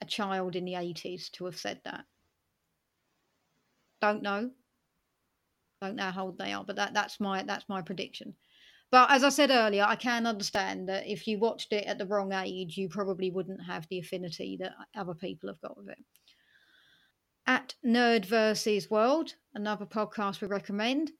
a 0.00 0.04
child 0.04 0.56
in 0.56 0.64
the 0.64 0.74
80s 0.74 1.30
to 1.30 1.44
have 1.44 1.56
said 1.56 1.80
that. 1.84 2.04
Don't 4.00 4.22
know. 4.22 4.50
Don't 5.82 5.96
know 5.96 6.12
how 6.12 6.26
old 6.26 6.38
they 6.38 6.52
are, 6.52 6.62
but 6.62 6.76
that, 6.76 6.94
that's 6.94 7.18
my 7.18 7.42
that's 7.42 7.68
my 7.68 7.82
prediction. 7.82 8.36
But 8.92 9.10
as 9.10 9.24
I 9.24 9.30
said 9.30 9.50
earlier, 9.50 9.82
I 9.82 9.96
can 9.96 10.28
understand 10.28 10.88
that 10.88 11.08
if 11.08 11.26
you 11.26 11.40
watched 11.40 11.72
it 11.72 11.86
at 11.86 11.98
the 11.98 12.06
wrong 12.06 12.32
age, 12.32 12.76
you 12.76 12.88
probably 12.88 13.32
wouldn't 13.32 13.64
have 13.64 13.88
the 13.88 13.98
affinity 13.98 14.56
that 14.60 14.74
other 14.94 15.14
people 15.14 15.48
have 15.48 15.60
got 15.60 15.76
with 15.76 15.88
it. 15.88 15.98
At 17.48 17.74
Nerd 17.84 18.26
versus 18.26 18.88
World, 18.92 19.34
another 19.54 19.84
podcast 19.84 20.40
we 20.40 20.46
recommend, 20.46 21.10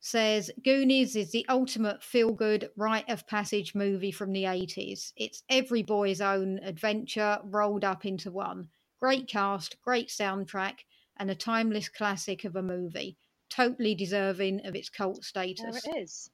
says 0.00 0.50
Goonies 0.64 1.14
is 1.14 1.30
the 1.30 1.44
ultimate 1.50 2.02
feel 2.02 2.32
good 2.32 2.70
rite 2.74 3.10
of 3.10 3.26
passage 3.26 3.74
movie 3.74 4.12
from 4.12 4.32
the 4.32 4.44
80s. 4.44 5.12
It's 5.14 5.42
every 5.50 5.82
boy's 5.82 6.22
own 6.22 6.58
adventure 6.60 7.38
rolled 7.44 7.84
up 7.84 8.06
into 8.06 8.30
one. 8.30 8.70
Great 8.98 9.28
cast, 9.28 9.76
great 9.82 10.08
soundtrack, 10.08 10.78
and 11.18 11.30
a 11.30 11.34
timeless 11.34 11.90
classic 11.90 12.44
of 12.44 12.56
a 12.56 12.62
movie. 12.62 13.18
Totally 13.50 13.94
deserving 13.94 14.66
of 14.66 14.74
its 14.74 14.88
cult 14.88 15.24
status. 15.24 15.82
There 15.82 15.94
it 15.94 16.02
is. 16.02 16.30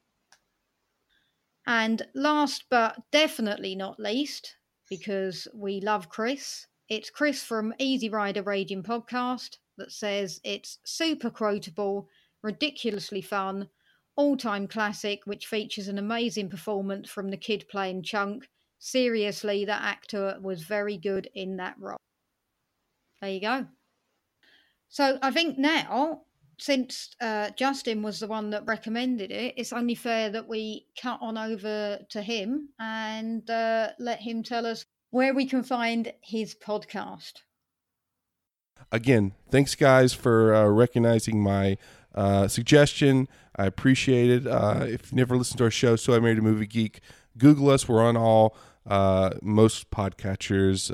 And 1.67 2.03
last 2.15 2.65
but 2.71 2.97
definitely 3.13 3.77
not 3.77 4.01
least, 4.01 4.57
because 4.89 5.47
we 5.55 5.81
love 5.81 6.09
Chris, 6.09 6.67
it's 6.89 7.11
Chris 7.11 7.43
from 7.43 7.73
Easy 7.79 8.09
Rider 8.09 8.43
Raging 8.43 8.83
Podcast 8.83 9.59
that 9.79 9.93
says 9.93 10.41
it's 10.45 10.79
super 10.85 11.31
quotable, 11.31 12.09
ridiculously 12.43 13.23
fun, 13.23 13.69
all 14.17 14.37
time 14.37 14.67
classic, 14.67 15.21
which 15.25 15.47
features 15.47 15.89
an 15.89 15.99
amazing 15.99 16.51
performance 16.51 17.09
from 17.09 17.31
the 17.31 17.37
kid 17.37 17.65
playing 17.71 18.03
Chunk. 18.03 18.49
Seriously, 18.79 19.65
that 19.65 19.83
actor 19.83 20.37
was 20.43 20.65
very 20.65 20.99
good 20.99 21.29
in 21.35 21.57
that 21.57 21.77
role. 21.79 21.97
There 23.21 23.31
you 23.31 23.41
go. 23.41 23.67
So 24.89 25.19
I 25.23 25.31
think 25.31 25.57
now 25.57 26.23
since 26.63 27.17
uh, 27.21 27.51
Justin 27.57 28.03
was 28.03 28.21
the 28.21 28.29
one 28.29 28.51
that 28.51 28.65
recommended 28.67 29.33
it, 29.33 29.55
it's 29.57 29.73
only 29.73 29.97
fair 29.97 30.31
that 30.31 30.47
we 30.47 30.87
cut 31.01 31.19
on 31.21 31.37
over 31.37 31.99
to 32.09 32.23
him 32.23 32.69
and 32.79 33.51
uh, 33.51 33.89
let 33.99 34.21
him 34.21 34.45
tell 34.45 34.65
us 34.65 34.85
where 35.11 35.35
we 35.35 35.45
can 35.45 35.65
find 35.65 36.13
his 36.23 36.55
podcast. 36.55 37.41
Again, 38.93 39.33
thanks 39.51 39.75
guys 39.75 40.15
for 40.15 40.55
uh, 40.55 40.67
recognizing 40.69 41.43
my 41.43 41.79
uh, 42.15 42.47
suggestion. 42.47 43.27
I 43.57 43.67
appreciate 43.67 44.31
it. 44.31 44.47
Uh, 44.47 44.85
if 44.87 45.11
you 45.11 45.17
never 45.17 45.37
listened 45.37 45.59
to 45.59 45.65
our 45.65 45.71
show, 45.71 45.97
So 45.97 46.15
I 46.15 46.21
Married 46.21 46.39
a 46.39 46.43
Movie 46.43 46.67
Geek, 46.67 47.01
Google 47.37 47.71
us. 47.71 47.89
We're 47.89 48.03
on 48.03 48.17
all 48.17 48.57
uh, 48.87 49.31
most 49.43 49.91
podcatchers, 49.91 50.93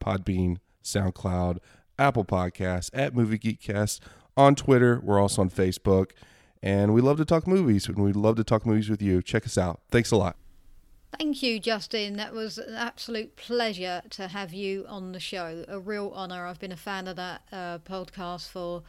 Podbean, 0.00 0.58
SoundCloud, 0.84 1.58
Apple 1.98 2.26
Podcasts, 2.26 2.90
at 2.92 3.14
Movie 3.14 3.38
Geekcast 3.38 4.00
on 4.38 4.54
Twitter. 4.54 5.00
We're 5.02 5.20
also 5.20 5.42
on 5.42 5.50
Facebook. 5.50 6.12
And 6.62 6.94
we 6.94 7.00
love 7.00 7.18
to 7.18 7.24
talk 7.24 7.46
movies, 7.46 7.86
and 7.86 7.98
we 7.98 8.12
love 8.12 8.36
to 8.36 8.44
talk 8.44 8.64
movies 8.64 8.88
with 8.88 9.02
you. 9.02 9.22
Check 9.22 9.44
us 9.44 9.58
out. 9.58 9.80
Thanks 9.90 10.10
a 10.10 10.16
lot. 10.16 10.36
Thank 11.16 11.42
you, 11.42 11.58
Justin. 11.60 12.16
That 12.16 12.32
was 12.32 12.58
an 12.58 12.74
absolute 12.74 13.36
pleasure 13.36 14.02
to 14.10 14.28
have 14.28 14.52
you 14.52 14.84
on 14.88 15.12
the 15.12 15.20
show. 15.20 15.64
A 15.68 15.78
real 15.78 16.12
honour. 16.14 16.46
I've 16.46 16.58
been 16.58 16.72
a 16.72 16.76
fan 16.76 17.06
of 17.08 17.16
that 17.16 17.42
uh, 17.52 17.78
podcast 17.78 18.48
for 18.48 18.82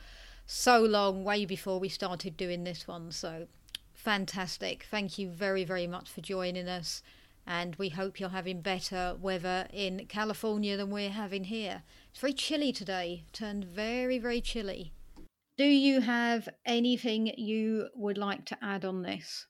so 0.46 0.82
long, 0.82 1.24
way 1.24 1.46
before 1.46 1.80
we 1.80 1.90
started 1.90 2.36
doing 2.36 2.64
this 2.64 2.88
one. 2.88 3.12
So 3.12 3.48
fantastic. 3.94 4.86
Thank 4.90 5.18
you 5.18 5.30
very, 5.30 5.64
very 5.64 5.88
much 5.88 6.10
for 6.10 6.22
joining 6.22 6.68
us. 6.68 7.04
And 7.46 7.76
we 7.76 7.90
hope 7.90 8.20
you're 8.20 8.30
having 8.30 8.62
better 8.62 9.16
weather 9.20 9.68
in 9.72 10.06
California 10.08 10.76
than 10.76 10.90
we're 10.90 11.10
having 11.10 11.46
here. 11.46 11.84
It's 12.12 12.20
very 12.20 12.34
chilly 12.34 12.72
today, 12.72 13.24
turned 13.32 13.64
very, 13.64 14.20
very 14.20 14.42
chilly. 14.42 14.92
Do 15.60 15.66
you 15.66 16.00
have 16.00 16.48
anything 16.66 17.28
you 17.38 17.90
would 17.94 18.18
like 18.18 18.46
to 18.46 18.58
add 18.62 18.86
on 18.86 19.02
this? 19.02 19.46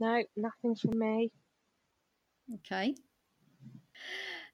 No, 0.00 0.20
nothing 0.36 0.74
from 0.74 0.98
me. 0.98 1.30
Okay. 2.56 2.96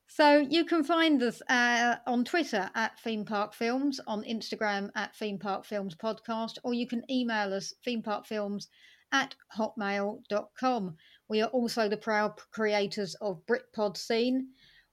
So 0.08 0.40
you 0.40 0.66
can 0.66 0.84
find 0.84 1.22
us 1.22 1.40
uh, 1.48 1.96
on 2.06 2.26
Twitter 2.26 2.68
at 2.74 3.00
Theme 3.00 3.24
Park 3.24 3.54
Films, 3.54 3.98
on 4.06 4.24
Instagram 4.24 4.90
at 4.94 5.16
Theme 5.16 5.38
Park 5.38 5.64
Films 5.64 5.96
Podcast, 5.96 6.58
or 6.64 6.74
you 6.74 6.86
can 6.86 7.10
email 7.10 7.54
us 7.54 7.72
themeparkfilms 7.88 8.66
at 9.10 9.34
hotmail.com. 9.56 10.96
We 11.30 11.40
are 11.40 11.48
also 11.48 11.88
the 11.88 11.96
proud 11.96 12.32
creators 12.52 13.14
of 13.22 13.40
Britpod 13.46 13.96
Scene, 13.96 14.48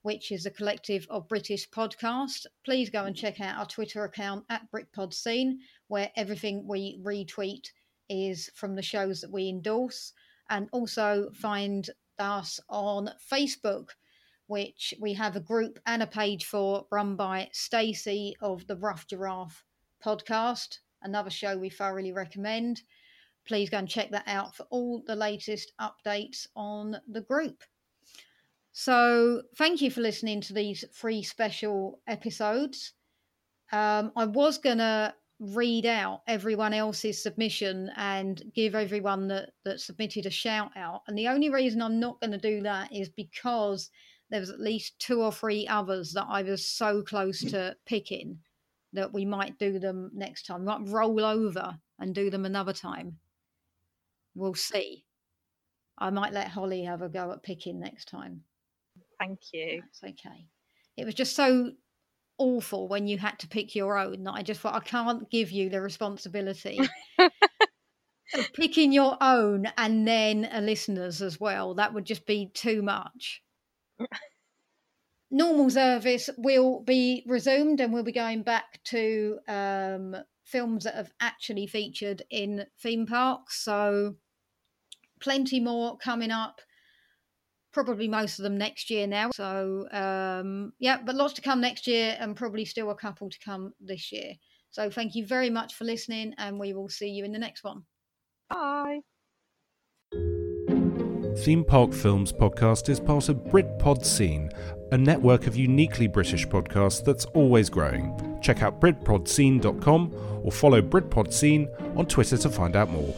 which 0.08 0.32
is 0.32 0.46
a 0.46 0.50
collective 0.50 1.06
of 1.10 1.28
British 1.28 1.68
podcasts. 1.68 2.46
Please 2.64 2.88
go 2.88 3.04
and 3.04 3.14
mm-hmm. 3.14 3.26
check 3.26 3.42
out 3.42 3.58
our 3.58 3.66
Twitter 3.66 4.04
account 4.04 4.42
at 4.48 4.66
Britpod 4.72 5.12
Scene, 5.12 5.60
where 5.88 6.10
everything 6.16 6.66
we 6.66 6.98
retweet 7.04 7.66
is 8.08 8.50
from 8.54 8.74
the 8.74 8.80
shows 8.80 9.20
that 9.20 9.30
we 9.30 9.50
endorse. 9.50 10.14
And 10.48 10.66
also 10.72 11.28
find 11.34 11.90
us 12.18 12.58
on 12.70 13.10
Facebook, 13.30 13.90
which 14.46 14.94
we 14.98 15.12
have 15.12 15.36
a 15.36 15.40
group 15.40 15.78
and 15.84 16.02
a 16.02 16.06
page 16.06 16.46
for 16.46 16.86
run 16.90 17.14
by 17.14 17.50
Stacey 17.52 18.34
of 18.40 18.66
the 18.66 18.76
Rough 18.76 19.06
Giraffe 19.06 19.62
podcast, 20.02 20.78
another 21.02 21.28
show 21.28 21.58
we 21.58 21.68
thoroughly 21.68 22.12
recommend. 22.12 22.80
Please 23.46 23.68
go 23.68 23.76
and 23.76 23.86
check 23.90 24.10
that 24.12 24.26
out 24.26 24.56
for 24.56 24.62
all 24.70 25.02
the 25.06 25.16
latest 25.16 25.74
updates 25.78 26.46
on 26.56 26.96
the 27.06 27.20
group. 27.20 27.62
So, 28.80 29.42
thank 29.56 29.82
you 29.82 29.90
for 29.90 30.02
listening 30.02 30.40
to 30.42 30.52
these 30.52 30.84
three 30.94 31.24
special 31.24 32.00
episodes. 32.06 32.92
Um, 33.72 34.12
I 34.14 34.24
was 34.24 34.58
going 34.58 34.78
to 34.78 35.12
read 35.40 35.84
out 35.84 36.22
everyone 36.28 36.72
else's 36.72 37.20
submission 37.20 37.90
and 37.96 38.40
give 38.54 38.76
everyone 38.76 39.26
that, 39.28 39.50
that 39.64 39.80
submitted 39.80 40.26
a 40.26 40.30
shout 40.30 40.70
out. 40.76 41.02
And 41.08 41.18
the 41.18 41.26
only 41.26 41.50
reason 41.50 41.82
I'm 41.82 41.98
not 41.98 42.20
going 42.20 42.30
to 42.30 42.38
do 42.38 42.62
that 42.62 42.94
is 42.94 43.08
because 43.08 43.90
there 44.30 44.38
was 44.38 44.50
at 44.50 44.60
least 44.60 44.96
two 45.00 45.22
or 45.22 45.32
three 45.32 45.66
others 45.66 46.12
that 46.12 46.26
I 46.28 46.44
was 46.44 46.64
so 46.64 47.02
close 47.02 47.40
to 47.50 47.74
picking 47.84 48.38
that 48.92 49.12
we 49.12 49.24
might 49.24 49.58
do 49.58 49.80
them 49.80 50.12
next 50.14 50.46
time. 50.46 50.60
We 50.60 50.66
might 50.66 50.86
roll 50.86 51.24
over 51.24 51.76
and 51.98 52.14
do 52.14 52.30
them 52.30 52.44
another 52.44 52.72
time. 52.72 53.18
We'll 54.36 54.54
see. 54.54 55.04
I 55.98 56.10
might 56.10 56.32
let 56.32 56.46
Holly 56.46 56.84
have 56.84 57.02
a 57.02 57.08
go 57.08 57.32
at 57.32 57.42
picking 57.42 57.80
next 57.80 58.06
time. 58.06 58.44
Thank 59.18 59.40
you. 59.52 59.82
It's 59.88 60.02
okay. 60.02 60.46
It 60.96 61.04
was 61.04 61.14
just 61.14 61.36
so 61.36 61.72
awful 62.38 62.88
when 62.88 63.06
you 63.06 63.18
had 63.18 63.38
to 63.40 63.48
pick 63.48 63.74
your 63.74 63.98
own 63.98 64.24
that 64.24 64.32
I 64.32 64.42
just 64.42 64.60
thought 64.60 64.74
I 64.74 64.80
can't 64.80 65.28
give 65.30 65.50
you 65.50 65.68
the 65.68 65.80
responsibility 65.80 66.78
of 67.18 68.52
picking 68.54 68.92
your 68.92 69.16
own 69.20 69.66
and 69.76 70.06
then 70.06 70.48
a 70.52 70.60
listener's 70.60 71.20
as 71.20 71.40
well. 71.40 71.74
That 71.74 71.92
would 71.94 72.04
just 72.04 72.26
be 72.26 72.50
too 72.54 72.82
much. 72.82 73.42
Normal 75.30 75.68
service 75.68 76.30
will 76.38 76.80
be 76.80 77.22
resumed 77.26 77.80
and 77.80 77.92
we'll 77.92 78.02
be 78.02 78.12
going 78.12 78.42
back 78.42 78.80
to 78.84 79.38
um, 79.46 80.16
films 80.44 80.84
that 80.84 80.94
have 80.94 81.12
actually 81.20 81.66
featured 81.66 82.22
in 82.30 82.64
theme 82.80 83.06
parks. 83.06 83.62
So, 83.62 84.14
plenty 85.20 85.60
more 85.60 85.98
coming 85.98 86.30
up 86.30 86.60
probably 87.72 88.08
most 88.08 88.38
of 88.38 88.42
them 88.42 88.58
next 88.58 88.90
year 88.90 89.06
now. 89.06 89.30
So 89.32 89.86
um, 89.90 90.72
yeah, 90.78 90.98
but 91.04 91.14
lots 91.14 91.34
to 91.34 91.42
come 91.42 91.60
next 91.60 91.86
year, 91.86 92.16
and 92.18 92.36
probably 92.36 92.64
still 92.64 92.90
a 92.90 92.94
couple 92.94 93.30
to 93.30 93.38
come 93.44 93.72
this 93.80 94.12
year. 94.12 94.34
So 94.70 94.90
thank 94.90 95.14
you 95.14 95.26
very 95.26 95.50
much 95.50 95.74
for 95.74 95.84
listening, 95.84 96.34
and 96.38 96.58
we 96.58 96.72
will 96.72 96.88
see 96.88 97.08
you 97.08 97.24
in 97.24 97.32
the 97.32 97.38
next 97.38 97.64
one. 97.64 97.82
Bye. 98.50 99.00
Theme 101.38 101.64
Park 101.64 101.92
Films 101.92 102.32
podcast 102.32 102.88
is 102.88 102.98
part 102.98 103.28
of 103.28 103.36
Britpod 103.44 104.04
Scene, 104.04 104.50
a 104.90 104.98
network 104.98 105.46
of 105.46 105.56
uniquely 105.56 106.08
British 106.08 106.46
podcasts 106.46 107.04
that's 107.04 107.26
always 107.26 107.70
growing. 107.70 108.38
Check 108.42 108.62
out 108.62 108.80
BritpodScene.com 108.80 110.14
or 110.42 110.50
follow 110.50 110.82
Britpod 110.82 111.32
Scene 111.32 111.68
on 111.96 112.06
Twitter 112.06 112.36
to 112.38 112.50
find 112.50 112.74
out 112.74 112.90
more. 112.90 113.14